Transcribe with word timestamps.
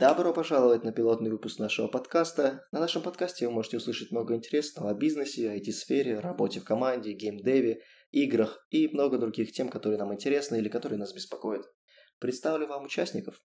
Добро 0.00 0.32
пожаловать 0.32 0.82
на 0.82 0.92
пилотный 0.92 1.30
выпуск 1.30 1.58
нашего 1.58 1.86
подкаста. 1.86 2.66
На 2.72 2.80
нашем 2.80 3.02
подкасте 3.02 3.46
вы 3.46 3.52
можете 3.52 3.76
услышать 3.76 4.10
много 4.12 4.34
интересного 4.34 4.92
о 4.92 4.94
бизнесе, 4.94 5.54
IT-сфере, 5.54 6.20
работе 6.20 6.60
в 6.60 6.64
команде, 6.64 7.12
геймдеве, 7.12 7.82
играх 8.10 8.66
и 8.70 8.88
много 8.88 9.18
других 9.18 9.52
тем, 9.52 9.68
которые 9.68 9.98
нам 9.98 10.14
интересны 10.14 10.56
или 10.56 10.70
которые 10.70 10.98
нас 10.98 11.12
беспокоят. 11.12 11.70
Представлю 12.18 12.66
вам 12.66 12.84
участников. 12.84 13.42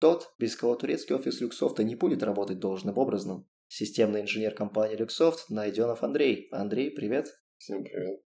Тот, 0.00 0.34
без 0.38 0.54
кого 0.54 0.74
турецкий 0.74 1.14
офис 1.14 1.40
Люксофта 1.40 1.82
не 1.82 1.94
будет 1.94 2.22
работать 2.22 2.58
должным 2.58 2.98
образом. 2.98 3.48
Системный 3.66 4.20
инженер 4.20 4.54
компании 4.54 4.96
Люксофт 4.96 5.48
Найденов 5.48 6.02
Андрей. 6.02 6.50
Андрей, 6.52 6.90
привет. 6.90 7.28
Всем 7.56 7.82
привет. 7.84 8.20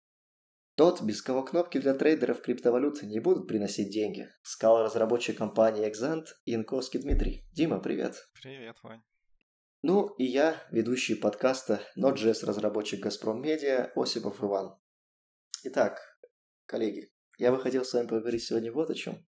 Тот, 0.81 1.03
без 1.03 1.21
кого 1.21 1.43
кнопки 1.43 1.77
для 1.77 1.93
трейдеров 1.93 2.41
криптовалют 2.41 3.03
не 3.03 3.21
будут 3.21 3.47
приносить 3.47 3.93
деньги. 3.93 4.30
Скал 4.43 4.83
разработчик 4.83 5.37
компании 5.37 5.87
Exant 5.87 6.29
Янковский 6.47 6.99
Дмитрий. 7.01 7.45
Дима, 7.53 7.80
привет. 7.80 8.27
Привет, 8.33 8.79
Вань. 8.83 9.03
Ну 9.83 10.06
и 10.16 10.25
я, 10.25 10.56
ведущий 10.70 11.16
подкаста 11.16 11.83
Node.js 11.98 12.47
разработчик 12.47 13.01
Газпром 13.01 13.43
Медиа 13.43 13.93
Осипов 13.95 14.43
Иван. 14.43 14.75
Итак, 15.65 16.01
коллеги, 16.65 17.12
я 17.37 17.53
бы 17.53 17.61
хотел 17.61 17.84
с 17.84 17.92
вами 17.92 18.06
поговорить 18.06 18.45
сегодня 18.45 18.73
вот 18.73 18.89
о 18.89 18.95
чем. 18.95 19.27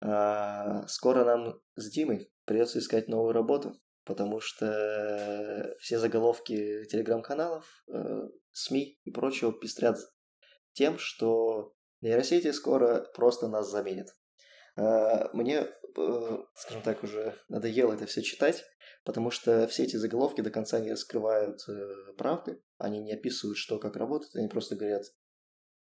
А, 0.00 0.86
скоро 0.86 1.24
нам 1.24 1.60
с 1.74 1.90
Димой 1.90 2.30
придется 2.44 2.78
искать 2.78 3.08
новую 3.08 3.32
работу, 3.32 3.74
потому 4.04 4.38
что 4.38 5.74
все 5.80 5.98
заголовки 5.98 6.84
телеграм-каналов, 6.84 7.66
э, 7.92 8.28
СМИ 8.52 9.00
и 9.02 9.10
прочего 9.10 9.52
пестрят 9.52 9.96
тем, 10.72 10.98
что 10.98 11.74
нейросети 12.00 12.52
скоро 12.52 13.06
просто 13.14 13.48
нас 13.48 13.70
заменят. 13.70 14.08
А, 14.76 15.30
мне, 15.32 15.66
э, 15.96 16.38
скажем 16.54 16.82
так, 16.82 17.02
уже 17.02 17.36
надоело 17.48 17.92
это 17.92 18.06
все 18.06 18.22
читать, 18.22 18.64
потому 19.04 19.30
что 19.30 19.66
все 19.66 19.84
эти 19.84 19.96
заголовки 19.96 20.40
до 20.40 20.50
конца 20.50 20.80
не 20.80 20.92
раскрывают 20.92 21.60
э, 21.68 22.12
правды, 22.16 22.62
они 22.78 23.00
не 23.00 23.12
описывают, 23.12 23.58
что 23.58 23.78
как 23.78 23.96
работает, 23.96 24.34
они 24.36 24.48
просто 24.48 24.76
говорят, 24.76 25.04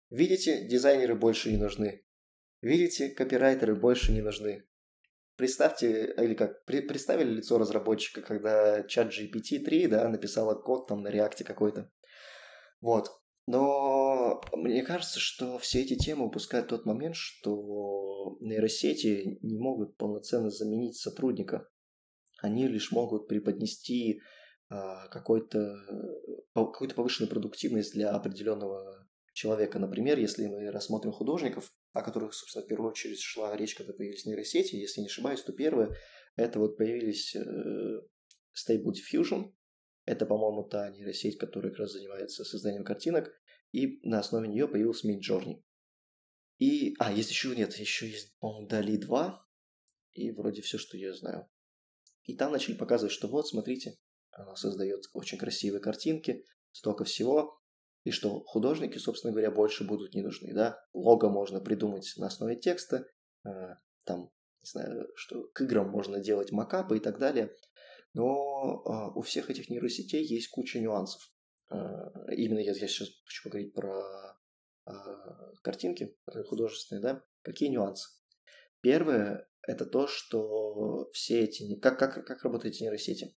видите, 0.09 0.65
дизайнеры 0.67 1.15
больше 1.15 1.49
не 1.51 1.57
нужны, 1.57 2.05
видите, 2.61 3.09
копирайтеры 3.09 3.75
больше 3.75 4.11
не 4.11 4.21
нужны. 4.21 4.67
Представьте, 5.35 6.15
или 6.17 6.33
как, 6.33 6.65
представили 6.65 7.29
лицо 7.29 7.59
разработчика, 7.59 8.23
когда 8.23 8.81
чат 8.83 9.13
GPT-3, 9.13 9.87
да, 9.87 10.09
написала 10.09 10.55
код 10.55 10.87
там 10.87 11.03
на 11.03 11.09
реакте 11.09 11.43
какой-то. 11.43 11.91
Вот. 12.81 13.09
Но 13.47 14.41
мне 14.51 14.83
кажется, 14.83 15.19
что 15.19 15.57
все 15.57 15.81
эти 15.81 15.95
темы 15.95 16.25
упускают 16.25 16.67
тот 16.67 16.85
момент, 16.85 17.15
что 17.15 18.37
нейросети 18.41 19.39
не 19.41 19.57
могут 19.57 19.95
полноценно 19.95 20.49
заменить 20.49 20.97
сотрудника. 20.97 21.69
Они 22.41 22.67
лишь 22.67 22.91
могут 22.91 23.29
преподнести 23.29 24.21
а, 24.69 25.07
какой-то, 25.07 25.77
какую-то 26.53 26.93
повышенную 26.93 27.29
продуктивность 27.29 27.93
для 27.93 28.11
определенного 28.11 29.07
человека. 29.31 29.79
Например, 29.79 30.19
если 30.19 30.47
мы 30.47 30.69
рассмотрим 30.69 31.13
художников, 31.13 31.71
о 31.93 32.01
которых, 32.01 32.33
собственно, 32.33 32.65
в 32.65 32.67
первую 32.67 32.91
очередь 32.91 33.21
шла 33.21 33.55
речь, 33.55 33.75
когда 33.75 33.93
появились 33.93 34.25
нейросети, 34.25 34.75
если 34.75 34.99
не 34.99 35.07
ошибаюсь, 35.07 35.41
то 35.41 35.53
первое, 35.53 35.95
это 36.35 36.59
вот 36.59 36.75
появились 36.75 37.33
э, 37.33 37.39
Stable 37.41 38.91
Diffusion, 38.91 39.53
это, 40.07 40.25
по-моему, 40.25 40.63
та 40.63 40.89
нейросеть, 40.89 41.37
которая 41.37 41.69
как 41.69 41.81
раз 41.81 41.91
занимается 41.91 42.45
созданием 42.45 42.85
картинок, 42.85 43.29
и 43.73 43.99
на 44.03 44.19
основе 44.19 44.47
нее 44.47 44.67
появился 44.67 45.07
Midjourney. 45.07 45.61
И, 46.59 46.95
а, 46.97 47.11
есть 47.11 47.29
еще, 47.29 47.55
нет, 47.55 47.75
еще 47.75 48.09
есть, 48.09 48.35
по-моему, 48.39 48.67
Дали 48.67 48.95
2, 48.95 49.45
и 50.13 50.31
вроде 50.31 50.61
все, 50.61 50.77
что 50.77 50.97
я 50.97 51.13
знаю. 51.13 51.47
И 52.23 52.35
там 52.35 52.53
начали 52.53 52.75
показывать, 52.75 53.13
что 53.13 53.27
вот, 53.27 53.49
смотрите, 53.49 53.97
она 54.31 54.55
создает 54.55 55.03
очень 55.11 55.37
красивые 55.37 55.81
картинки, 55.81 56.45
столько 56.71 57.03
всего, 57.03 57.59
и 58.05 58.11
что 58.11 58.41
художники, 58.45 58.97
собственно 58.97 59.33
говоря, 59.33 59.51
больше 59.51 59.83
будут 59.83 60.15
не 60.15 60.21
нужны, 60.21 60.53
да. 60.53 60.79
Лого 60.93 61.29
можно 61.29 61.59
придумать 61.59 62.13
на 62.15 62.27
основе 62.27 62.55
текста, 62.55 63.05
э, 63.45 63.49
там, 64.05 64.31
не 64.61 64.69
знаю, 64.71 65.09
что 65.15 65.49
к 65.53 65.61
играм 65.61 65.89
можно 65.89 66.21
делать 66.21 66.53
макапы 66.53 66.95
и 66.97 66.99
так 67.01 67.19
далее. 67.19 67.53
Но 68.13 68.83
э, 68.85 69.17
у 69.17 69.21
всех 69.21 69.49
этих 69.49 69.69
нейросетей 69.69 70.23
есть 70.23 70.49
куча 70.49 70.79
нюансов. 70.79 71.21
Э, 71.69 71.75
именно 72.35 72.59
я, 72.59 72.73
сейчас 72.73 73.09
хочу 73.25 73.43
поговорить 73.43 73.73
про 73.73 74.37
э, 74.85 74.91
картинки 75.61 76.17
художественные, 76.47 77.01
да, 77.01 77.23
какие 77.41 77.69
нюансы. 77.69 78.09
Первое– 78.81 79.47
это 79.67 79.85
то, 79.85 80.07
что 80.07 81.09
все 81.11 81.41
эти... 81.41 81.77
Как, 81.79 81.99
как, 81.99 82.25
как 82.25 82.43
работают 82.43 82.75
эти 82.75 82.83
нейросети? 82.83 83.35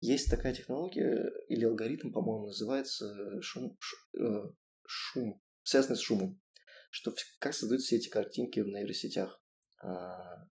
Есть 0.00 0.30
такая 0.30 0.54
технология 0.54 1.30
или 1.48 1.64
алгоритм, 1.64 2.12
по-моему, 2.12 2.46
называется 2.46 3.40
шум, 3.40 3.78
шум, 3.80 4.56
шум 4.86 5.42
связанный 5.62 5.96
с 5.96 6.00
шумом. 6.00 6.40
Что, 6.90 7.14
как 7.40 7.54
создают 7.54 7.82
все 7.82 7.96
эти 7.96 8.08
картинки 8.08 8.60
в 8.60 8.68
нейросетях? 8.68 9.42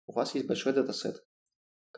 У 0.06 0.12
вас 0.12 0.34
есть 0.34 0.46
большой 0.46 0.74
датасет, 0.74 1.26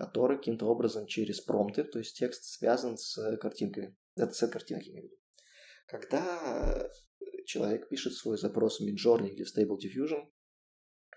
который 0.01 0.39
каким-то 0.39 0.67
образом 0.67 1.07
через 1.07 1.43
промпты, 1.43 1.85
то 1.85 1.99
есть 1.99 2.17
текст 2.17 2.45
связан 2.45 2.97
с 2.97 3.37
картинками. 3.37 3.95
Датасет 4.17 4.51
картинок, 4.51 4.83
я 4.85 4.93
имею 4.93 5.09
в 5.09 5.11
виду. 5.11 5.23
Когда 5.87 6.89
человек 7.45 7.87
пишет 7.91 8.15
свой 8.15 8.39
запрос 8.39 8.81
в 8.81 8.85
Midjourney 8.85 9.29
или 9.29 9.45
в 9.45 9.55
Stable 9.55 9.77
Diffusion, 9.77 10.27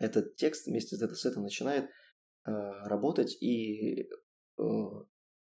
этот 0.02 0.36
текст 0.36 0.68
вместе 0.68 0.98
с 0.98 1.00
датасетом 1.00 1.44
начинает 1.44 1.86
э, 1.86 1.90
работать 2.46 3.42
и 3.42 4.02
э, 4.02 4.64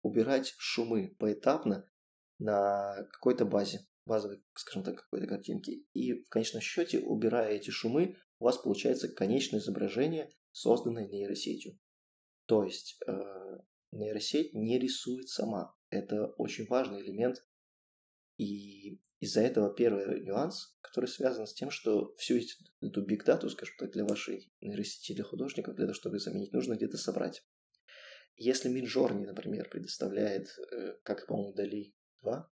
убирать 0.03 0.55
шумы 0.59 1.17
поэтапно 1.19 1.91
на 2.39 2.95
какой-то 3.11 3.45
базе, 3.45 3.81
базовой, 4.07 4.41
скажем 4.55 4.85
так, 4.85 5.03
какой-то 5.03 5.27
картинки. 5.27 5.85
И 5.95 6.13
в 6.13 6.29
конечном 6.29 6.63
счете, 6.63 7.01
убирая 7.01 7.55
эти 7.55 7.71
шумы, 7.71 8.17
у 8.39 8.45
вас 8.45 8.59
получается 8.59 9.09
конечное 9.09 9.59
изображение, 9.59 10.31
созданное 10.53 11.09
нейросетью. 11.09 11.77
То 12.53 12.65
есть 12.65 12.99
э, 13.07 13.13
нейросеть 13.93 14.53
не 14.53 14.79
рисует 14.79 15.31
сама. 15.31 15.75
Это 15.89 16.27
очень 16.37 16.67
важный 16.67 17.01
элемент. 17.01 17.43
И 18.37 19.01
из-за 19.21 19.41
этого 19.41 19.75
первый 19.75 20.21
нюанс, 20.21 20.77
который 20.83 21.07
связан 21.07 21.47
с 21.47 21.55
тем, 21.55 21.71
что 21.71 22.15
всю 22.17 22.39
эту 22.83 23.07
биг 23.07 23.25
дату, 23.25 23.49
скажем 23.49 23.75
так, 23.79 23.93
для 23.93 24.05
вашей 24.05 24.53
нейросети, 24.61 25.15
для 25.15 25.25
художников, 25.25 25.77
для 25.77 25.87
того, 25.87 25.95
чтобы 25.95 26.19
заменить, 26.19 26.53
нужно 26.53 26.75
где-то 26.75 26.99
собрать. 26.99 27.43
Если 28.37 28.71
Midjourney, 28.71 29.25
например, 29.25 29.71
предоставляет, 29.71 30.49
э, 30.59 30.99
как 31.05 31.27
по-моему, 31.27 31.55
Dali 31.57 31.95
2, 32.21 32.51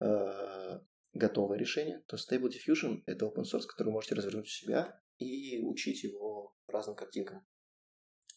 э, 0.00 0.80
готовое 1.12 1.58
решение, 1.58 2.02
то 2.06 2.16
Stable 2.16 2.48
Diffusion– 2.48 3.02
это 3.04 3.26
open 3.26 3.42
source, 3.42 3.66
который 3.68 3.88
вы 3.88 3.92
можете 3.92 4.14
развернуть 4.14 4.46
у 4.46 4.48
себя 4.48 4.98
и 5.18 5.60
учить 5.62 6.04
его 6.04 6.56
разным 6.68 6.96
картинкам. 6.96 7.46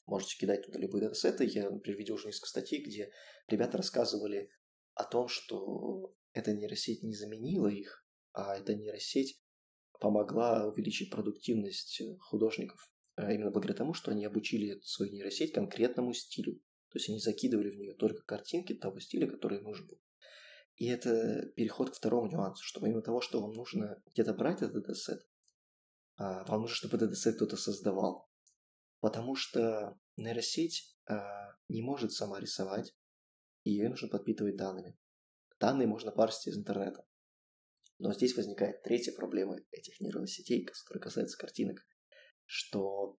Можете 0.05 0.37
кидать 0.37 0.65
туда 0.65 0.79
любые 0.79 1.03
датасеты. 1.03 1.45
Я, 1.45 1.69
например, 1.69 1.97
видел 1.97 2.15
уже 2.15 2.27
несколько 2.27 2.49
статей, 2.49 2.83
где 2.83 3.11
ребята 3.47 3.77
рассказывали 3.77 4.49
о 4.95 5.03
том, 5.03 5.27
что 5.27 6.15
эта 6.33 6.53
нейросеть 6.53 7.03
не 7.03 7.13
заменила 7.13 7.67
их, 7.67 8.05
а 8.33 8.57
эта 8.57 8.75
нейросеть 8.75 9.39
помогла 9.99 10.67
увеличить 10.67 11.11
продуктивность 11.11 12.01
художников. 12.21 12.91
А 13.15 13.33
именно 13.33 13.51
благодаря 13.51 13.77
тому, 13.77 13.93
что 13.93 14.11
они 14.11 14.25
обучили 14.25 14.79
свою 14.83 15.11
нейросеть 15.11 15.53
конкретному 15.53 16.13
стилю. 16.13 16.55
То 16.89 16.97
есть 16.97 17.09
они 17.09 17.19
закидывали 17.19 17.69
в 17.69 17.77
нее 17.77 17.93
только 17.93 18.23
картинки 18.23 18.73
того 18.73 18.99
стиля, 18.99 19.27
который 19.27 19.61
нужен 19.61 19.87
был. 19.87 19.99
И 20.77 20.87
это 20.87 21.45
переход 21.55 21.89
к 21.89 21.95
второму 21.95 22.31
нюансу, 22.31 22.63
что 22.63 22.79
помимо 22.79 23.01
того, 23.01 23.19
что 23.19 23.41
вам 23.41 23.51
нужно 23.51 24.01
где-то 24.13 24.33
брать 24.33 24.61
этот 24.61 24.75
датасет, 24.75 25.27
а, 26.15 26.45
вам 26.45 26.61
нужно, 26.61 26.75
чтобы 26.75 26.95
этот 26.95 27.09
датасет 27.09 27.35
кто-то 27.35 27.57
создавал. 27.57 28.28
Потому 28.99 29.35
что 29.35 29.97
нейросеть 30.17 30.95
а, 31.07 31.55
не 31.67 31.81
может 31.81 32.11
сама 32.11 32.39
рисовать, 32.39 32.93
и 33.63 33.71
ее 33.71 33.89
нужно 33.89 34.07
подпитывать 34.09 34.57
данными. 34.57 34.97
Данные 35.59 35.87
можно 35.87 36.11
парсить 36.11 36.47
из 36.47 36.57
интернета. 36.57 37.05
Но 37.97 38.13
здесь 38.13 38.35
возникает 38.35 38.81
третья 38.83 39.11
проблема 39.11 39.57
этих 39.71 39.99
нейросетей, 39.99 40.65
которая 40.65 41.01
касается 41.01 41.37
картинок, 41.37 41.85
что 42.45 43.17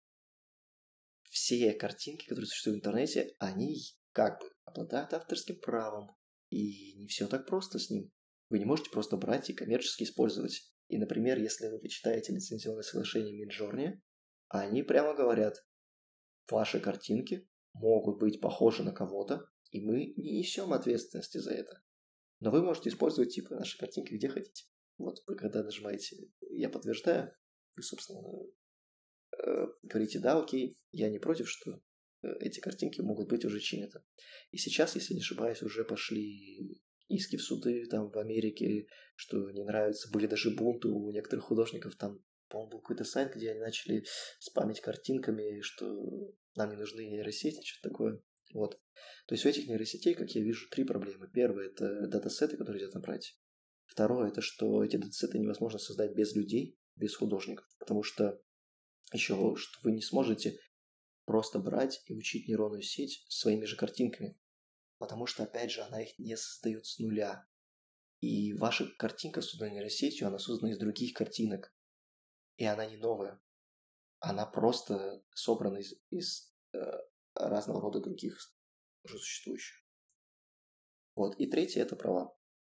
все 1.31 1.73
картинки, 1.75 2.27
которые 2.27 2.47
существуют 2.47 2.79
в 2.79 2.81
интернете, 2.81 3.35
они 3.39 3.77
как 4.13 4.41
бы 4.41 4.51
обладают 4.65 5.13
авторским 5.13 5.61
правом. 5.61 6.17
И 6.51 6.95
не 6.99 7.07
все 7.07 7.29
так 7.29 7.47
просто 7.47 7.79
с 7.79 7.91
ним. 7.91 8.11
Вы 8.49 8.59
не 8.59 8.65
можете 8.65 8.91
просто 8.91 9.17
брать 9.17 9.49
и 9.51 9.55
коммерчески 9.55 10.03
использовать. 10.03 10.73
И, 10.89 10.99
например, 10.99 11.39
если 11.39 11.69
вы 11.69 11.79
почитаете 11.79 12.33
лицензионное 12.33 12.83
соглашение 12.83 13.47
Midjourney, 13.47 14.01
они 14.49 14.83
прямо 14.83 15.15
говорят, 15.15 15.55
ваши 16.51 16.81
картинки 16.81 17.49
могут 17.73 18.19
быть 18.19 18.41
похожи 18.41 18.83
на 18.83 18.93
кого-то, 18.93 19.47
и 19.71 19.81
мы 19.81 20.13
не 20.17 20.39
несем 20.39 20.73
ответственности 20.73 21.39
за 21.39 21.53
это. 21.53 21.83
Но 22.41 22.51
вы 22.51 22.63
можете 22.63 22.89
использовать 22.89 23.35
типа 23.35 23.55
наши 23.55 23.79
картинки 23.79 24.15
где 24.15 24.29
хотите. 24.29 24.65
Вот 24.99 25.23
вы 25.27 25.37
когда 25.37 25.63
нажимаете 25.63 26.17
«Я 26.41 26.69
подтверждаю», 26.69 27.33
вы, 27.77 27.83
собственно, 27.83 28.21
э, 29.39 29.67
говорите 29.83 30.19
«Да, 30.19 30.39
окей, 30.39 30.79
я 30.93 31.09
не 31.09 31.19
против, 31.19 31.49
что 31.49 31.81
эти 32.23 32.61
картинки 32.61 33.01
могут 33.01 33.29
быть 33.29 33.45
уже 33.45 33.61
чьими-то. 33.61 34.03
И 34.51 34.59
сейчас, 34.59 34.95
если 34.95 35.15
не 35.15 35.21
ошибаюсь, 35.21 35.63
уже 35.63 35.85
пошли 35.85 36.81
иски 37.09 37.37
в 37.37 37.43
суды 37.43 37.87
там 37.87 38.11
в 38.11 38.19
Америке, 38.19 38.87
что 39.17 39.51
не 39.51 39.65
нравится. 39.65 40.11
Были 40.13 40.27
даже 40.27 40.51
бунты 40.51 40.89
у 40.89 41.11
некоторых 41.11 41.45
художников, 41.45 41.97
там, 41.97 42.23
по-моему, 42.49 42.73
был 42.73 42.81
какой-то 42.81 43.05
сайт, 43.05 43.35
где 43.35 43.51
они 43.51 43.61
начали 43.61 44.05
спамить 44.39 44.81
картинками, 44.81 45.61
что 45.61 46.35
нам 46.57 46.71
не 46.71 46.77
нужны 46.77 47.07
нейросети, 47.07 47.65
что-то 47.65 47.91
такое. 47.91 48.23
Вот. 48.53 48.81
То 49.27 49.35
есть 49.35 49.45
у 49.47 49.49
этих 49.49 49.69
нейросетей, 49.69 50.15
как 50.15 50.31
я 50.31 50.43
вижу, 50.43 50.69
три 50.71 50.85
проблемы. 50.85 51.29
Первое– 51.29 51.67
это 51.71 52.07
датасеты, 52.09 52.57
которые 52.57 52.83
идут 52.83 52.95
набрать. 52.95 53.39
Второе– 53.87 54.29
это 54.31 54.41
что 54.41 54.85
эти 54.85 54.97
датасеты 54.97 55.39
невозможно 55.39 55.79
создать 55.79 56.15
без 56.15 56.35
людей, 56.35 56.79
без 56.97 57.15
художников, 57.15 57.67
потому 57.79 58.03
что 58.03 58.41
еще 59.13 59.55
что 59.57 59.79
вы 59.83 59.93
не 59.93 60.03
сможете 60.03 60.59
просто 61.25 61.59
брать 61.59 62.03
и 62.07 62.15
учить 62.15 62.49
нейронную 62.49 62.83
сеть 62.83 63.25
своими 63.29 63.65
же 63.65 63.77
картинками, 63.77 64.39
потому 64.99 65.27
что, 65.27 65.45
опять 65.45 65.71
же, 65.71 65.83
она 65.83 66.03
их 66.03 66.19
не 66.19 66.37
создает 66.37 66.87
с 66.87 66.99
нуля. 66.99 67.47
И 68.21 68.53
ваша 68.53 68.87
картинка, 68.99 69.41
созданная 69.41 69.75
нейросетью, 69.75 70.29
она 70.29 70.39
создана 70.39 70.73
из 70.73 70.79
других 70.79 71.15
картинок, 71.15 71.75
и 72.57 72.65
она 72.65 72.85
не 72.85 72.97
новая. 72.97 73.41
Она 74.21 74.47
просто 74.47 75.23
собрана 75.35 75.79
из, 75.79 75.95
из 76.11 76.55
э, 76.73 76.79
разного 77.35 77.81
рода 77.81 78.01
других 78.01 78.39
уже 79.03 79.19
существующих. 79.19 79.83
Вот. 81.15 81.37
И 81.41 81.51
третье– 81.51 81.83
это 81.83 81.97
права. 81.97 82.35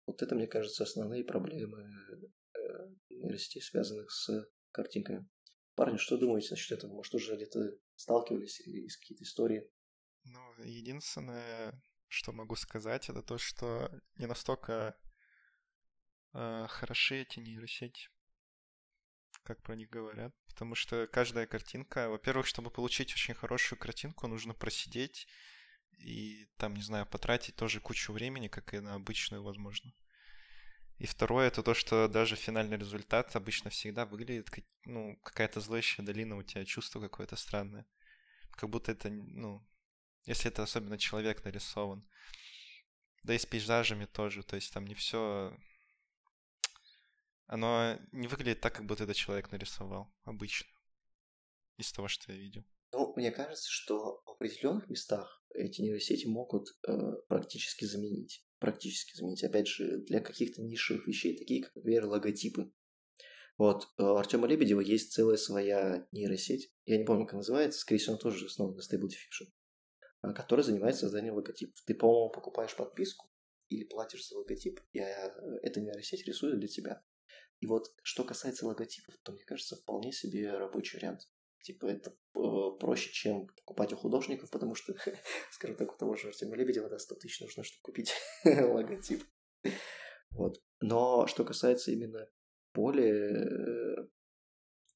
Вот 0.07 0.23
это, 0.23 0.35
мне 0.35 0.47
кажется, 0.47 0.85
основные 0.85 1.25
проблемы 1.25 1.81
э, 1.81 2.95
нейросетей, 3.09 3.63
связанных 3.63 4.11
с 4.11 4.31
картинками. 4.71 5.29
Парни, 5.75 5.97
что 5.97 6.19
думаете 6.19 6.49
насчет 6.51 6.79
этого? 6.79 6.93
Может, 6.93 7.15
уже 7.15 7.37
где-то 7.37 7.79
сталкивались 7.95 8.61
или 8.61 8.87
какие-то 9.01 9.25
истории? 9.25 9.71
Ну, 10.25 10.41
единственное, 10.63 11.81
что 12.09 12.33
могу 12.33 12.57
сказать, 12.57 13.09
это 13.09 13.23
то, 13.23 13.39
что 13.39 13.91
не 14.17 14.27
настолько 14.27 14.97
э, 16.35 16.67
хороши 16.69 17.23
эти 17.23 17.41
нейросети, 17.41 18.11
как 19.43 19.63
про 19.63 19.75
них 19.75 19.91
говорят. 19.91 20.35
Потому 20.47 20.75
что 20.75 21.07
каждая 21.07 21.47
картинка, 21.47 22.09
во-первых, 22.09 22.47
чтобы 22.47 22.71
получить 22.71 23.13
очень 23.13 23.35
хорошую 23.35 23.79
картинку, 23.79 24.27
нужно 24.27 24.55
просидеть 24.55 25.27
и 25.99 26.49
там, 26.57 26.75
не 26.75 26.83
знаю, 26.83 27.07
потратить 27.07 27.57
тоже 27.57 27.81
кучу 27.81 28.13
времени, 28.13 28.49
как 28.49 28.75
и 28.75 28.81
на 28.81 28.95
обычную, 28.95 29.43
возможно. 29.43 29.93
И 30.99 31.07
второе, 31.07 31.49
это 31.49 31.63
то, 31.63 31.73
что 31.73 32.09
даже 32.09 32.37
финальный 32.37 32.77
результат 32.77 33.35
обычно 33.35 33.71
всегда 33.71 34.05
выглядит 34.05 34.51
как, 34.51 34.65
ну, 34.85 35.17
какая-то 35.23 35.61
зловещая 35.61 36.05
долина, 36.05 36.37
у 36.37 36.43
тебя 36.43 36.65
чувство 36.65 37.01
какое-то 37.01 37.37
странное. 37.37 37.87
Как 38.53 38.69
будто 38.69 38.93
это, 38.93 39.09
ну, 39.09 39.67
если 40.27 40.51
это 40.51 40.63
особенно 40.63 40.99
человек 40.99 41.43
нарисован. 41.45 42.07
Да 43.23 43.35
и 43.35 43.39
с 43.39 43.47
пейзажами 43.47 44.05
тоже, 44.05 44.43
то 44.43 44.57
есть 44.57 44.73
там 44.73 44.87
не 44.87 44.95
все... 44.95 45.57
Оно 47.53 47.99
не 48.13 48.29
выглядит 48.29 48.61
так, 48.61 48.75
как 48.75 48.87
будто 48.87 49.05
это 49.05 49.15
человек 49.15 49.51
нарисовал, 49.51 50.13
обычно. 50.23 50.69
Из 51.77 51.93
того, 51.93 52.09
что 52.09 52.33
я 52.33 52.39
видел. 52.39 52.65
Ну, 52.93 53.13
мне 53.17 53.31
кажется, 53.31 53.69
что 53.71 54.23
в 54.25 54.31
определенных 54.31 54.89
местах 54.89 55.43
эти 55.55 55.81
нейросети 55.81 56.27
могут 56.27 56.69
э, 56.87 56.93
практически 57.29 57.85
заменить 57.85 58.45
практически 58.61 59.17
заменить. 59.17 59.43
Опять 59.43 59.67
же, 59.67 60.03
для 60.03 60.21
каких-то 60.21 60.63
нишевых 60.63 61.09
вещей, 61.09 61.37
такие 61.37 61.65
как, 61.65 61.75
например, 61.75 62.07
логотипы. 62.07 62.71
Вот, 63.59 63.89
у 63.99 64.15
Артема 64.15 64.47
Лебедева 64.47 64.81
есть 64.81 65.13
целая 65.13 65.37
своя 65.37 66.07
нейросеть, 66.13 66.73
я 66.87 66.97
не 66.97 67.05
помню, 67.05 67.27
как 67.27 67.35
называется, 67.35 67.81
скорее 67.81 67.99
всего, 67.99 68.13
она 68.13 68.21
тоже 68.21 68.47
основана 68.47 68.77
на 68.77 68.81
Stable 68.81 69.09
Diffusion, 69.09 69.49
а, 70.23 70.33
которая 70.33 70.65
занимается 70.65 71.03
созданием 71.03 71.35
логотипов. 71.35 71.79
Ты, 71.85 71.95
по-моему, 71.95 72.31
покупаешь 72.31 72.75
подписку 72.75 73.31
или 73.69 73.85
платишь 73.85 74.29
за 74.29 74.39
логотип, 74.39 74.81
и 74.93 75.01
а, 75.01 75.35
эта 75.63 75.81
нейросеть 75.81 76.27
рисует 76.27 76.59
для 76.59 76.69
тебя. 76.69 77.05
И 77.61 77.67
вот, 77.67 77.93
что 78.03 78.25
касается 78.25 78.67
логотипов, 78.67 79.15
то, 79.23 79.33
мне 79.33 79.45
кажется, 79.45 79.77
вполне 79.77 80.13
себе 80.13 80.51
рабочий 80.57 80.97
вариант. 80.97 81.21
Типа, 81.63 81.87
это 81.87 82.11
э, 82.11 82.79
проще, 82.81 83.13
чем 83.13 83.47
покупать 83.49 83.93
у 83.93 83.97
художников, 83.97 84.51
потому 84.51 84.75
что, 84.75 84.95
скажем 85.53 85.77
так, 85.77 85.93
у 85.93 85.97
того 85.97 86.17
же 86.17 86.29
Артема 86.29 86.57
Лебедева, 86.57 86.89
да, 86.89 86.99
100 86.99 87.15
тысяч 87.17 87.41
нужно, 87.41 87.63
чтобы 87.63 87.83
купить 87.83 88.15
логотип. 88.45 89.25
Вот. 90.31 90.63
Но 90.81 91.27
что 91.27 91.45
касается 91.45 91.93
именно 91.93 92.27
более 92.73 93.45
э, 93.45 94.09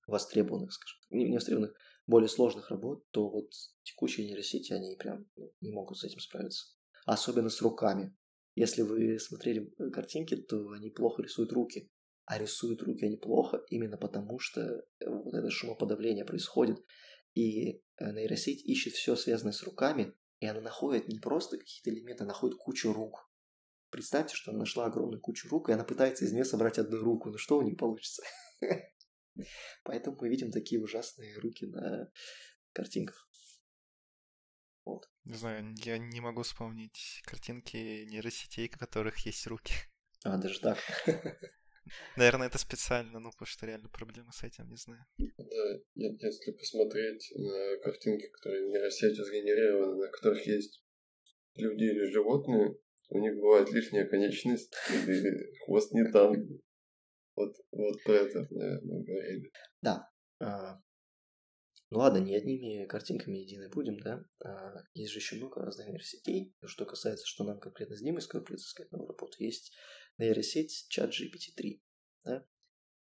востребованных, 0.06 0.72
скажем 0.72 1.00
так, 1.02 1.10
не 1.10 1.34
востребованных, 1.34 1.76
более 2.06 2.28
сложных 2.28 2.70
работ, 2.70 3.04
то 3.10 3.28
вот 3.28 3.50
текущие 3.82 4.26
нейросети, 4.26 4.72
они 4.72 4.96
прям 4.96 5.26
ну, 5.36 5.52
не 5.60 5.70
могут 5.70 5.98
с 5.98 6.04
этим 6.04 6.20
справиться. 6.20 6.74
Особенно 7.04 7.50
с 7.50 7.60
руками. 7.60 8.16
Если 8.54 8.82
вы 8.82 9.18
смотрели 9.18 9.70
картинки, 9.92 10.36
то 10.36 10.70
они 10.70 10.88
плохо 10.90 11.22
рисуют 11.22 11.52
руки 11.52 11.90
а 12.26 12.38
рисуют 12.38 12.82
руки 12.82 13.04
они 13.04 13.16
плохо 13.16 13.62
именно 13.68 13.96
потому, 13.96 14.38
что 14.38 14.60
э, 14.60 15.08
вот 15.08 15.34
это 15.34 15.50
шумоподавление 15.50 16.24
происходит, 16.24 16.82
и 17.34 17.82
э, 17.98 18.12
нейросеть 18.12 18.64
ищет 18.64 18.94
все 18.94 19.16
связанное 19.16 19.52
с 19.52 19.62
руками, 19.62 20.14
и 20.40 20.46
она 20.46 20.60
находит 20.60 21.08
не 21.08 21.18
просто 21.18 21.58
какие-то 21.58 21.90
элементы, 21.90 22.24
она 22.24 22.32
находит 22.32 22.56
кучу 22.58 22.92
рук. 22.92 23.30
Представьте, 23.90 24.34
что 24.34 24.50
она 24.50 24.60
нашла 24.60 24.86
огромную 24.86 25.20
кучу 25.20 25.48
рук, 25.48 25.68
и 25.68 25.72
она 25.72 25.84
пытается 25.84 26.24
из 26.24 26.32
нее 26.32 26.44
собрать 26.44 26.78
одну 26.78 26.98
руку. 26.98 27.30
Ну 27.30 27.38
что 27.38 27.58
у 27.58 27.62
нее 27.62 27.76
получится? 27.76 28.22
Поэтому 29.84 30.16
мы 30.20 30.28
видим 30.28 30.50
такие 30.50 30.80
ужасные 30.80 31.38
руки 31.38 31.66
на 31.66 32.10
картинках. 32.72 33.28
Вот. 34.84 35.08
Не 35.24 35.34
знаю, 35.34 35.74
я 35.84 35.98
не 35.98 36.20
могу 36.20 36.42
вспомнить 36.42 37.22
картинки 37.24 38.04
нейросетей, 38.04 38.70
у 38.74 38.78
которых 38.78 39.18
есть 39.20 39.46
руки. 39.46 39.74
А, 40.24 40.36
даже 40.38 40.60
так. 40.60 40.78
Наверное, 42.16 42.48
это 42.48 42.58
специально, 42.58 43.20
ну, 43.20 43.30
потому 43.30 43.46
что 43.46 43.66
реально 43.66 43.88
проблемы 43.88 44.32
с 44.32 44.42
этим, 44.42 44.68
не 44.68 44.76
знаю. 44.76 45.04
Да, 45.18 45.78
если 45.94 46.52
посмотреть 46.52 47.32
на 47.36 47.76
картинки, 47.82 48.28
которые 48.28 48.68
нейросетью 48.68 49.24
сгенерированы, 49.24 49.96
на 49.96 50.08
которых 50.08 50.46
есть 50.46 50.82
люди 51.56 51.84
или 51.84 52.10
животные, 52.12 52.76
у 53.10 53.18
них 53.18 53.34
бывает 53.36 53.70
лишняя 53.70 54.06
конечность 54.06 54.74
или 54.90 55.56
хвост 55.64 55.92
не 55.92 56.10
там. 56.10 56.34
Вот, 57.36 57.54
вот 57.72 58.02
про 58.04 58.14
это, 58.14 58.46
наверное, 58.50 59.02
говорили. 59.02 59.50
Да. 59.82 60.08
А, 60.40 60.80
ну 61.90 61.98
ладно, 61.98 62.18
не 62.18 62.36
одними 62.36 62.86
картинками 62.86 63.38
едины 63.38 63.68
будем, 63.68 63.98
да? 63.98 64.24
А, 64.44 64.74
есть 64.94 65.12
же 65.12 65.18
еще 65.18 65.36
много 65.36 65.60
разных 65.60 65.88
нейросетей. 65.88 66.54
Что 66.64 66.86
касается, 66.86 67.26
что 67.26 67.44
нам 67.44 67.60
конкретно 67.60 67.96
с 67.96 68.00
Димой 68.00 68.20
придется 68.20 68.68
сказать 68.68 68.92
новую 68.92 69.08
работу, 69.08 69.36
есть 69.38 69.72
нейросеть 70.18 70.86
чат 70.88 71.10
GPT-3. 71.10 71.80
Да? 72.24 72.46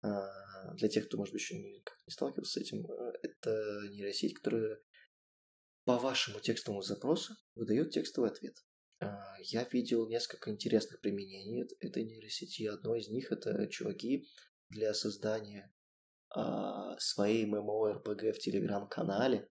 А, 0.02 0.74
для 0.76 0.90
тех, 0.90 1.08
кто, 1.08 1.18
может 1.18 1.34
быть, 1.34 1.42
еще 1.42 1.58
не, 1.58 1.72
не 1.72 2.12
сталкивался 2.12 2.60
с 2.60 2.64
этим, 2.64 2.86
э, 2.86 3.14
это 3.24 3.82
нейросеть, 3.90 4.36
которая 4.36 4.80
по 5.86 5.98
вашему 5.98 6.40
текстовому 6.40 6.82
запросу 6.82 7.34
выдает 7.56 7.92
текстовый 7.92 8.30
ответ. 8.30 8.56
А, 9.00 9.38
я 9.42 9.64
видел 9.72 10.08
несколько 10.08 10.52
интересных 10.52 11.02
применений 11.02 11.68
этой 11.80 12.04
нейросети. 12.04 12.64
Одно 12.64 12.96
из 12.96 13.08
них 13.10 13.32
это 13.32 13.68
чуваки 13.68 14.28
для 14.70 14.94
создания 14.94 15.74
а, 16.30 16.98
своей 17.00 17.46
MMORPG 17.46 18.34
в 18.34 18.40
телеграм-канале, 18.40 19.50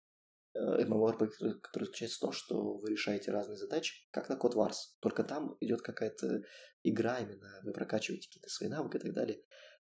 MMORPG, 0.57 1.61
который 1.61 1.85
заключается 1.85 2.17
в 2.19 2.21
том, 2.21 2.33
что 2.33 2.79
вы 2.79 2.91
решаете 2.91 3.31
разные 3.31 3.57
задачи, 3.57 4.07
как 4.11 4.29
на 4.29 4.35
Code 4.35 4.55
Wars. 4.55 4.77
Только 5.01 5.25
там 5.25 5.57
идет 5.61 5.83
какая-то 5.83 6.43
игра 6.83 7.19
именно, 7.21 7.61
вы 7.65 7.73
прокачиваете 7.73 8.29
какие-то 8.29 8.49
свои 8.49 8.69
навыки 8.69 8.97
и 8.97 9.01
так 9.01 9.13
далее. 9.13 9.43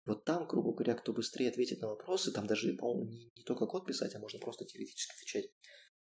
Вот 0.07 0.25
там, 0.25 0.47
грубо 0.47 0.73
говоря, 0.73 0.95
кто 0.95 1.13
быстрее 1.13 1.51
ответит 1.51 1.81
на 1.81 1.89
вопросы, 1.89 2.33
там 2.33 2.47
даже, 2.47 2.73
по-моему, 2.75 3.11
не, 3.11 3.31
не 3.37 3.43
только 3.45 3.67
код 3.67 3.87
писать, 3.87 4.15
а 4.15 4.19
можно 4.19 4.39
просто 4.39 4.65
теоретически 4.65 5.15
отвечать. 5.15 5.51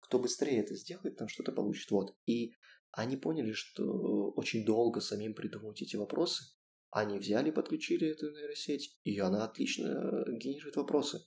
Кто 0.01 0.19
быстрее 0.19 0.61
это 0.61 0.75
сделает, 0.75 1.17
там 1.17 1.29
что-то 1.29 1.53
получит. 1.53 1.91
Вот. 1.91 2.17
И 2.27 2.53
они 2.93 3.17
поняли, 3.17 3.53
что 3.53 4.33
очень 4.33 4.65
долго 4.65 5.01
самим 5.01 5.35
придумывать 5.35 5.83
эти 5.83 5.97
вопросы. 5.97 6.45
Они 6.91 7.19
взяли, 7.19 7.51
подключили 7.51 8.09
эту 8.09 8.31
нейросеть, 8.33 8.99
и 9.05 9.19
она 9.21 9.45
отлично 9.45 10.25
генерирует 10.27 10.77
вопросы. 10.77 11.21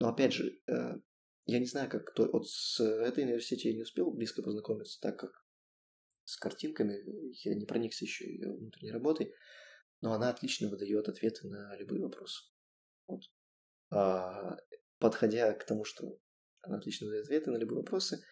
Но 0.00 0.08
опять 0.08 0.32
же, 0.32 0.60
э, 0.66 0.94
я 1.46 1.60
не 1.60 1.66
знаю, 1.66 1.88
как 1.88 2.06
кто... 2.06 2.30
Вот 2.30 2.48
с 2.48 2.80
этой 2.80 3.24
университете 3.24 3.70
я 3.70 3.76
не 3.76 3.82
успел 3.82 4.10
близко 4.10 4.42
познакомиться, 4.42 5.00
так 5.00 5.18
как 5.18 5.44
с 6.24 6.36
картинками 6.36 7.00
я 7.44 7.54
не 7.54 7.66
проникся 7.66 8.04
еще 8.04 8.28
ее 8.28 8.52
внутренней 8.52 8.90
работой, 8.90 9.32
но 10.00 10.12
она 10.12 10.28
отлично 10.28 10.68
выдает 10.68 11.08
ответы 11.08 11.46
на 11.46 11.76
любые 11.76 12.02
вопросы. 12.02 12.44
Вот. 13.06 13.22
А, 13.90 14.56
подходя 14.98 15.52
к 15.52 15.64
тому, 15.64 15.84
что 15.84 16.18
она 16.62 16.78
отлично 16.78 17.06
выдает 17.06 17.26
ответы 17.26 17.52
на 17.52 17.56
любые 17.58 17.78
вопросы, 17.78 18.24